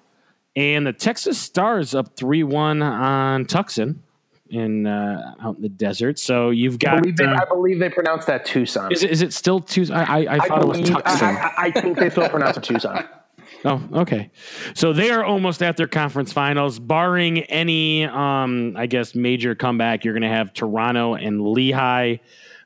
and 0.56 0.86
the 0.86 0.92
Texas 0.94 1.38
Stars 1.38 1.94
up 1.94 2.16
three 2.16 2.42
one 2.42 2.82
on 2.82 3.44
Tucson 3.46 4.02
in 4.50 4.86
uh, 4.86 5.34
out 5.42 5.56
in 5.56 5.62
the 5.62 5.68
desert. 5.68 6.18
So 6.18 6.50
you've 6.50 6.74
I 6.74 6.76
got. 6.78 7.02
believe, 7.02 7.16
they, 7.16 7.24
uh, 7.24 7.40
I 7.40 7.44
believe 7.46 7.78
they 7.78 7.90
pronounce 7.90 8.24
that 8.26 8.44
Tucson. 8.44 8.92
is 8.92 9.02
it, 9.02 9.10
is 9.10 9.22
it 9.22 9.32
still 9.32 9.60
Tucson? 9.60 9.96
I, 9.96 10.02
I, 10.24 10.34
I 10.34 10.38
thought 10.46 10.62
it 10.62 10.68
was 10.68 10.78
believe- 10.80 10.94
Tucson. 10.96 11.36
I, 11.36 11.40
I, 11.40 11.52
I 11.66 11.70
think 11.72 11.98
they 11.98 12.08
still 12.10 12.28
pronounce 12.28 12.56
it 12.58 12.62
Tucson. 12.64 13.06
Oh, 13.64 13.82
okay. 13.94 14.30
So 14.74 14.92
they 14.92 15.10
are 15.10 15.24
almost 15.24 15.62
at 15.62 15.78
their 15.78 15.88
conference 15.88 16.32
finals, 16.32 16.78
barring 16.78 17.40
any, 17.44 18.04
um, 18.04 18.74
I 18.76 18.86
guess, 18.86 19.14
major 19.14 19.54
comeback. 19.54 20.04
You're 20.04 20.12
going 20.12 20.22
to 20.22 20.28
have 20.28 20.52
Toronto 20.52 21.14
and 21.14 21.40
Lehigh, 21.40 22.16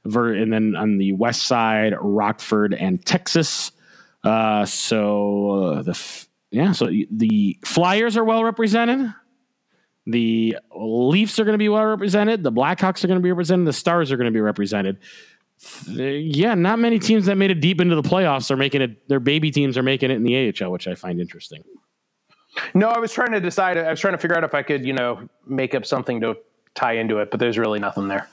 and 0.05 0.53
then 0.53 0.75
on 0.75 0.99
the 0.99 1.13
west 1.13 1.43
side, 1.43 1.95
Rockford 2.01 2.75
and 2.75 3.05
Texas. 3.05 3.71
Uh, 4.25 4.65
so 4.65 5.51
uh, 5.51 5.83
the 5.83 5.93
f- 5.93 6.29
yeah, 6.51 6.73
so 6.73 6.91
the 7.11 7.59
Flyers 7.65 8.17
are 8.17 8.25
well 8.25 8.43
represented. 8.43 9.15
The 10.07 10.57
Leafs 10.75 11.39
are 11.39 11.45
going 11.45 11.53
to 11.53 11.59
be 11.59 11.69
well 11.69 11.85
represented. 11.85 12.43
The 12.43 12.51
Blackhawks 12.51 13.05
are 13.05 13.07
going 13.07 13.21
to 13.21 13.23
be 13.23 13.31
represented. 13.31 13.67
The 13.67 13.73
Stars 13.75 14.11
are 14.11 14.17
going 14.17 14.33
to 14.33 14.33
be 14.33 14.41
represented. 14.41 14.99
Th- 15.87 16.37
Yeah, 16.37 16.55
not 16.55 16.79
many 16.79 16.99
teams 16.99 17.27
that 17.27 17.37
made 17.37 17.51
it 17.51 17.61
deep 17.61 17.81
into 17.81 17.95
the 17.97 18.03
playoffs 18.03 18.51
are 18.51 18.57
making 18.57 18.83
it. 18.83 19.09
Their 19.09 19.21
baby 19.21 19.51
teams 19.51 19.77
are 19.79 19.83
making 19.83 20.11
it 20.11 20.15
in 20.15 20.23
the 20.23 20.53
AHL, 20.63 20.71
which 20.71 20.87
I 20.89 20.95
find 20.95 21.21
interesting. 21.21 21.63
No, 22.75 22.89
I 22.89 22.99
was 22.99 23.13
trying 23.13 23.33
to 23.33 23.41
decide. 23.41 23.77
I 23.77 23.91
was 23.91 24.01
trying 24.01 24.15
to 24.15 24.19
figure 24.19 24.37
out 24.37 24.45
if 24.45 24.55
I 24.55 24.63
could, 24.63 24.85
you 24.85 24.93
know, 24.93 25.29
make 25.47 25.75
up 25.75 25.85
something 25.87 26.21
to 26.23 26.37
tie 26.75 26.95
into 26.95 27.19
it, 27.19 27.31
but 27.31 27.39
there's 27.41 27.59
really 27.59 27.79
nothing 27.79 28.09
there. 28.09 28.29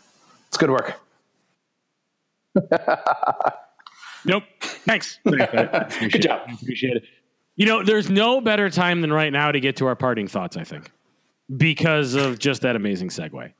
It's 0.48 0.58
good 0.58 0.70
work. 0.72 0.94
Nope. 4.28 4.44
Thanks. 4.60 5.20
Good 5.24 6.22
job. 6.24 6.50
Appreciate 6.62 6.98
it. 6.98 7.04
You 7.58 7.68
know, 7.68 7.84
there's 7.84 8.10
no 8.10 8.42
better 8.42 8.72
time 8.72 9.02
than 9.02 9.14
right 9.14 9.32
now 9.32 9.52
to 9.52 9.60
get 9.60 9.76
to 9.78 9.86
our 9.86 9.96
parting 9.96 10.28
thoughts. 10.28 10.58
I 10.58 10.64
think 10.64 10.90
because 11.56 12.16
of 12.16 12.40
just 12.40 12.64
that 12.64 12.76
amazing 12.76 13.10
segue. 13.10 13.54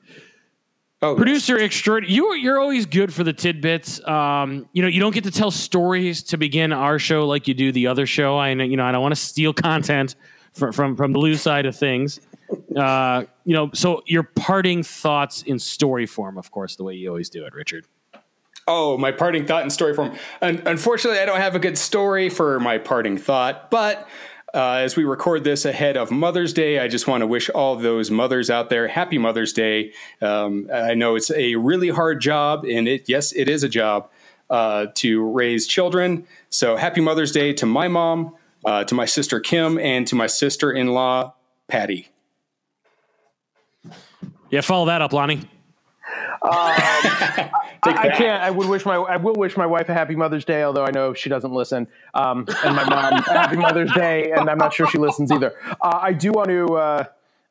Oh, 1.06 1.16
Producer 1.16 1.58
extraordinary, 1.60 2.16
you 2.16 2.34
you're 2.34 2.60
always 2.60 2.88
good 2.88 3.14
for 3.14 3.24
the 3.24 3.34
tidbits. 3.34 4.06
Um, 4.08 4.68
you 4.74 4.82
know, 4.82 4.88
you 4.88 5.00
don't 5.00 5.14
get 5.14 5.24
to 5.26 5.32
tell 5.32 5.52
stories 5.52 6.24
to 6.24 6.38
begin 6.38 6.74
our 6.74 6.98
show 6.98 7.28
like 7.28 7.48
you 7.48 7.54
do 7.54 7.72
the 7.72 7.88
other 7.88 8.08
show. 8.08 8.38
I 8.38 8.50
you 8.52 8.76
know, 8.76 8.84
I 8.84 8.92
don't 8.92 9.02
want 9.02 9.14
to 9.14 9.22
steal 9.22 9.54
content 9.54 10.16
from 10.54 10.72
from 10.72 10.96
from 10.96 11.14
the 11.14 11.20
Lou 11.20 11.36
side 11.36 11.68
of 11.68 11.76
things. 11.76 12.20
Uh, 12.76 13.26
you 13.44 13.54
know, 13.54 13.70
so 13.74 14.02
your 14.08 14.24
parting 14.24 14.82
thoughts 14.82 15.44
in 15.44 15.60
story 15.60 16.08
form, 16.08 16.38
of 16.38 16.50
course, 16.52 16.76
the 16.76 16.84
way 16.84 16.96
you 16.96 17.10
always 17.10 17.30
do 17.30 17.46
it, 17.46 17.54
Richard. 17.54 17.86
Oh, 18.68 18.98
my 18.98 19.12
parting 19.12 19.46
thought 19.46 19.64
in 19.64 19.70
story 19.70 19.94
form. 19.94 20.16
Un- 20.42 20.64
unfortunately, 20.66 21.20
I 21.20 21.26
don't 21.26 21.40
have 21.40 21.54
a 21.54 21.60
good 21.60 21.78
story 21.78 22.30
for 22.30 22.60
my 22.60 22.80
parting 22.80 23.18
thought, 23.18 23.70
but 23.70 24.08
uh, 24.56 24.76
as 24.76 24.96
we 24.96 25.04
record 25.04 25.44
this 25.44 25.66
ahead 25.66 25.98
of 25.98 26.12
Mother's 26.12 26.54
Day, 26.54 26.80
I 26.80 26.88
just 26.88 27.08
want 27.08 27.22
to 27.22 27.28
wish 27.28 27.50
all 27.50 27.76
those 27.76 28.10
mothers 28.10 28.50
out 28.50 28.70
there 28.70 28.88
happy 28.88 29.18
Mother's 29.18 29.52
Day. 29.52 29.92
Um, 30.22 30.70
I 30.74 30.94
know 30.94 31.16
it's 31.16 31.30
a 31.32 31.56
really 31.56 31.90
hard 31.90 32.22
job, 32.22 32.64
and 32.64 32.88
it 32.88 33.10
yes, 33.10 33.34
it 33.34 33.50
is 33.50 33.64
a 33.64 33.70
job 33.70 34.10
uh, 34.50 34.88
to 34.96 35.30
raise 35.30 35.68
children. 35.68 36.26
So 36.50 36.78
happy 36.78 37.02
Mother's 37.02 37.34
Day 37.34 37.52
to 37.54 37.66
my 37.66 37.90
mom, 37.90 38.36
uh, 38.64 38.86
to 38.86 38.96
my 38.96 39.06
sister 39.06 39.42
Kim, 39.42 39.78
and 39.78 40.08
to 40.08 40.16
my 40.16 40.28
sister-in-law 40.28 41.34
Patty. 41.68 42.08
Yeah, 44.50 44.62
follow 44.62 44.86
that 44.86 45.02
up, 45.02 45.12
Lonnie. 45.12 45.42
Take 46.52 47.98
I 47.98 48.08
that. 48.08 48.18
can't. 48.18 48.44
I 48.44 48.50
would 48.52 48.68
wish 48.68 48.86
my. 48.86 48.96
I 48.96 49.18
will 49.18 49.36
wish 49.36 49.58
my 49.58 49.66
wife 49.66 49.90
a 49.90 49.94
happy 49.94 50.16
Mother's 50.16 50.46
Day, 50.46 50.64
although 50.64 50.86
I 50.86 50.92
know 50.92 51.14
she 51.14 51.30
doesn't 51.30 51.52
listen. 51.52 51.88
Um, 52.14 52.48
and 52.64 52.76
my 52.76 52.84
mom 52.90 53.22
happy 53.24 53.58
Mother's 53.58 53.92
Day, 53.94 54.32
and 54.32 54.50
I'm 54.50 54.58
not 54.58 54.74
sure 54.74 54.88
she 54.88 54.98
listens 54.98 55.32
either. 55.32 55.54
Uh, 55.82 56.00
I 56.02 56.14
do 56.14 56.32
want 56.32 56.50
to. 56.50 56.66
Uh, 56.76 57.04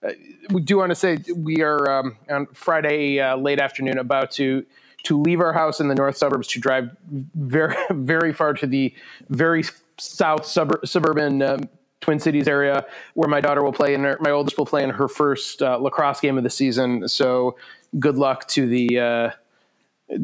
uh, 0.03 0.11
we 0.51 0.61
do 0.61 0.77
want 0.79 0.91
to 0.91 0.95
say 0.95 1.19
we 1.35 1.63
are 1.63 1.91
um, 2.01 2.17
on 2.29 2.47
Friday 2.53 3.21
uh, 3.21 3.37
late 3.37 3.61
afternoon 3.61 3.99
about 3.99 4.31
to 4.33 4.65
to 5.05 5.21
leave 5.21 5.41
our 5.41 5.53
house 5.53 5.81
in 5.81 5.89
the 5.89 5.95
north 5.95 6.17
suburbs 6.17 6.49
to 6.49 6.61
drive 6.61 6.91
very 7.35 7.77
very 7.91 8.33
far 8.33 8.55
to 8.55 8.67
the 8.67 8.93
very 9.31 9.65
south 9.99 10.43
subur- 10.43 10.87
suburban. 10.87 11.43
Um, 11.43 11.69
Twin 12.05 12.21
Cities 12.21 12.47
area, 12.47 12.85
where 13.15 13.29
my 13.29 13.41
daughter 13.41 13.65
will 13.65 13.73
play, 13.73 13.95
and 13.95 14.17
my 14.21 14.31
oldest 14.31 14.59
will 14.59 14.67
play 14.67 14.85
in 14.85 14.91
her 14.91 15.09
first 15.09 15.63
uh, 15.63 15.79
lacrosse 15.79 16.21
game 16.21 16.37
of 16.37 16.45
the 16.45 16.51
season. 16.51 17.09
So, 17.09 17.57
good 17.99 18.17
luck 18.17 18.47
to 18.49 18.67
the 18.67 19.01
uh, 19.01 19.31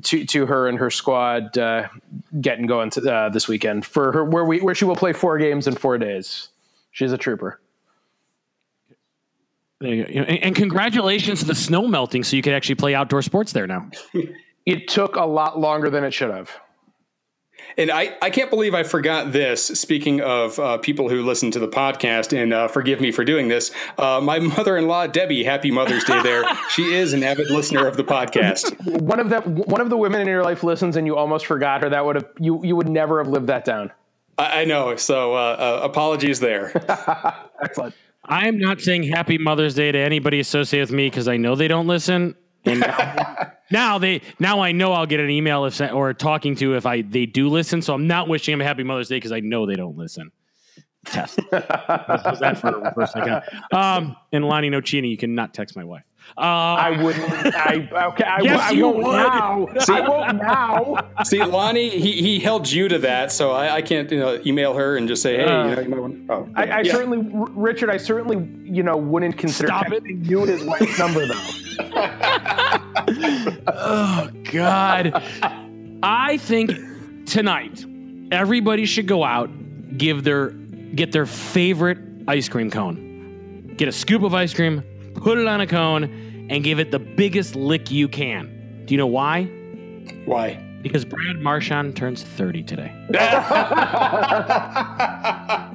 to 0.02 0.24
to 0.26 0.46
her 0.46 0.68
and 0.68 0.78
her 0.78 0.90
squad 0.90 1.56
uh, 1.56 1.88
getting 2.40 2.66
going 2.66 2.90
to, 2.90 3.12
uh, 3.12 3.28
this 3.30 3.48
weekend 3.48 3.86
for 3.86 4.12
her 4.12 4.24
where 4.24 4.44
we 4.44 4.60
where 4.60 4.74
she 4.74 4.84
will 4.84 4.96
play 4.96 5.14
four 5.14 5.38
games 5.38 5.66
in 5.66 5.74
four 5.74 5.96
days. 5.96 6.48
She's 6.92 7.12
a 7.12 7.18
trooper. 7.18 7.60
There 9.80 9.94
you 9.94 10.04
go. 10.04 10.10
And, 10.10 10.42
and 10.42 10.54
congratulations 10.54 11.40
to 11.40 11.46
the 11.46 11.54
snow 11.54 11.86
melting, 11.86 12.24
so 12.24 12.36
you 12.36 12.42
can 12.42 12.52
actually 12.52 12.74
play 12.74 12.94
outdoor 12.94 13.22
sports 13.22 13.52
there 13.52 13.66
now. 13.66 13.90
It 14.66 14.88
took 14.88 15.16
a 15.16 15.24
lot 15.24 15.58
longer 15.58 15.88
than 15.88 16.04
it 16.04 16.12
should 16.12 16.30
have. 16.30 16.50
And 17.76 17.90
I, 17.90 18.16
I 18.20 18.30
can't 18.30 18.50
believe 18.50 18.74
I 18.74 18.82
forgot 18.82 19.32
this. 19.32 19.64
Speaking 19.64 20.20
of 20.20 20.58
uh, 20.58 20.78
people 20.78 21.08
who 21.08 21.22
listen 21.22 21.50
to 21.52 21.58
the 21.58 21.68
podcast, 21.68 22.36
and 22.36 22.52
uh, 22.52 22.68
forgive 22.68 23.00
me 23.00 23.12
for 23.12 23.24
doing 23.24 23.48
this, 23.48 23.70
uh, 23.98 24.20
my 24.22 24.38
mother 24.38 24.76
in 24.76 24.86
law, 24.86 25.06
Debbie, 25.06 25.44
happy 25.44 25.70
Mother's 25.70 26.04
Day 26.04 26.22
there. 26.22 26.44
she 26.70 26.94
is 26.94 27.12
an 27.12 27.22
avid 27.22 27.50
listener 27.50 27.86
of 27.86 27.96
the 27.96 28.04
podcast. 28.04 29.00
One 29.00 29.20
of 29.20 29.30
the 29.30 29.40
one 29.40 29.80
of 29.80 29.90
the 29.90 29.96
women 29.96 30.20
in 30.20 30.26
your 30.26 30.42
life 30.42 30.62
listens, 30.62 30.96
and 30.96 31.06
you 31.06 31.16
almost 31.16 31.46
forgot 31.46 31.82
her. 31.82 31.90
That 31.90 32.04
would 32.04 32.16
have 32.16 32.28
you 32.38 32.64
you 32.64 32.76
would 32.76 32.88
never 32.88 33.22
have 33.22 33.28
lived 33.28 33.46
that 33.48 33.64
down. 33.64 33.92
I, 34.38 34.62
I 34.62 34.64
know. 34.64 34.96
So 34.96 35.34
uh, 35.34 35.36
uh, 35.36 35.80
apologies 35.84 36.40
there. 36.40 36.72
Excellent. 37.62 37.94
I 38.24 38.46
am 38.46 38.58
not 38.58 38.80
saying 38.80 39.04
Happy 39.04 39.38
Mother's 39.38 39.74
Day 39.74 39.90
to 39.90 39.98
anybody 39.98 40.40
associated 40.40 40.88
with 40.90 40.96
me 40.96 41.08
because 41.08 41.26
I 41.26 41.36
know 41.36 41.56
they 41.56 41.68
don't 41.68 41.86
listen. 41.86 42.36
And 42.64 42.80
now, 42.80 43.52
now 43.70 43.98
they 43.98 44.22
now 44.38 44.60
I 44.60 44.72
know 44.72 44.92
I'll 44.92 45.06
get 45.06 45.20
an 45.20 45.30
email 45.30 45.64
if 45.64 45.80
or 45.80 46.12
talking 46.14 46.56
to 46.56 46.76
if 46.76 46.86
I 46.86 47.02
they 47.02 47.26
do 47.26 47.48
listen. 47.48 47.82
So 47.82 47.94
I'm 47.94 48.06
not 48.06 48.28
wishing 48.28 48.52
them 48.52 48.60
a 48.60 48.64
Happy 48.64 48.82
Mother's 48.82 49.08
Day 49.08 49.16
because 49.16 49.32
I 49.32 49.40
know 49.40 49.66
they 49.66 49.76
don't 49.76 49.96
listen. 49.96 50.32
Test. 51.06 51.40
How's 51.50 52.40
that 52.40 52.58
for 52.58 52.68
a 52.68 52.78
reverse? 52.78 53.14
Um, 53.72 54.16
and 54.32 54.44
Lonnie 54.44 54.68
Nocini, 54.68 55.08
you 55.08 55.16
cannot 55.16 55.54
text 55.54 55.74
my 55.74 55.84
wife. 55.84 56.04
Uh, 56.36 56.40
I 56.40 57.02
wouldn't. 57.02 57.54
I 57.54 57.88
okay. 58.08 58.24
I, 58.24 58.40
Yes, 58.42 58.60
I 58.60 58.70
you 58.70 58.84
won't 58.84 58.96
would. 58.98 59.12
now. 59.12 59.66
I 59.88 60.08
won't 60.08 60.36
now. 60.42 61.08
See, 61.24 61.42
Lonnie, 61.42 61.90
he, 61.90 62.22
he 62.22 62.38
held 62.38 62.70
you 62.70 62.88
to 62.88 62.98
that, 63.00 63.30
so 63.32 63.50
I, 63.50 63.76
I 63.76 63.82
can't 63.82 64.10
you 64.10 64.18
know, 64.20 64.40
email 64.46 64.74
her 64.74 64.96
and 64.96 65.06
just 65.08 65.22
say, 65.22 65.36
hey, 65.36 65.44
Uh, 65.44 65.68
you 65.68 65.74
know, 65.76 65.82
you 65.82 65.88
might 65.88 66.00
want. 66.00 66.30
Oh, 66.30 66.48
I, 66.54 66.62
I 66.66 66.80
yeah. 66.82 66.92
certainly, 66.92 67.18
Richard. 67.50 67.90
I 67.90 67.96
certainly, 67.96 68.48
you 68.64 68.82
know, 68.82 68.96
wouldn't 68.96 69.36
consider 69.38 69.66
Stop 69.68 69.92
it. 69.92 70.02
you 70.06 70.44
his 70.44 70.64
wife's 70.64 70.98
number 70.98 71.26
though. 71.26 71.46
Oh 73.66 74.28
God. 74.52 75.22
I 76.02 76.36
think 76.38 76.70
tonight 77.26 77.84
everybody 78.30 78.84
should 78.86 79.06
go 79.06 79.24
out, 79.24 79.50
give 79.98 80.24
their 80.24 80.50
get 80.50 81.12
their 81.12 81.26
favorite 81.26 81.98
ice 82.28 82.48
cream 82.48 82.70
cone. 82.70 83.74
Get 83.76 83.88
a 83.88 83.92
scoop 83.92 84.22
of 84.22 84.34
ice 84.34 84.52
cream, 84.54 84.82
put 85.20 85.38
it 85.38 85.46
on 85.46 85.60
a 85.60 85.66
cone, 85.66 86.46
and 86.50 86.64
give 86.64 86.80
it 86.80 86.90
the 86.90 86.98
biggest 86.98 87.54
lick 87.54 87.90
you 87.90 88.08
can. 88.08 88.82
Do 88.86 88.94
you 88.94 88.98
know 88.98 89.06
why? 89.06 89.44
Why? 90.24 90.54
Because 90.82 91.04
Brad 91.04 91.40
Marchand 91.40 91.96
turns 91.96 92.22
30 92.22 92.62
today. 92.64 92.92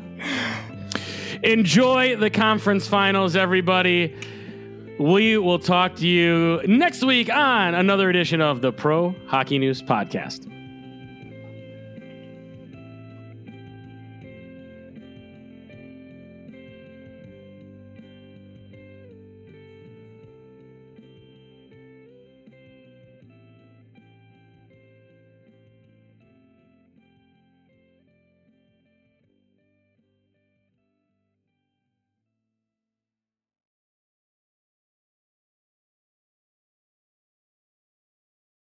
Enjoy 1.43 2.15
the 2.15 2.29
conference 2.29 2.87
finals, 2.87 3.35
everybody. 3.35 4.15
We 4.99 5.37
will 5.37 5.59
talk 5.59 5.95
to 5.97 6.07
you 6.07 6.61
next 6.65 7.03
week 7.03 7.29
on 7.29 7.75
another 7.75 8.09
edition 8.09 8.41
of 8.41 8.61
the 8.61 8.71
Pro 8.71 9.13
Hockey 9.27 9.59
News 9.59 9.81
Podcast. 9.81 10.49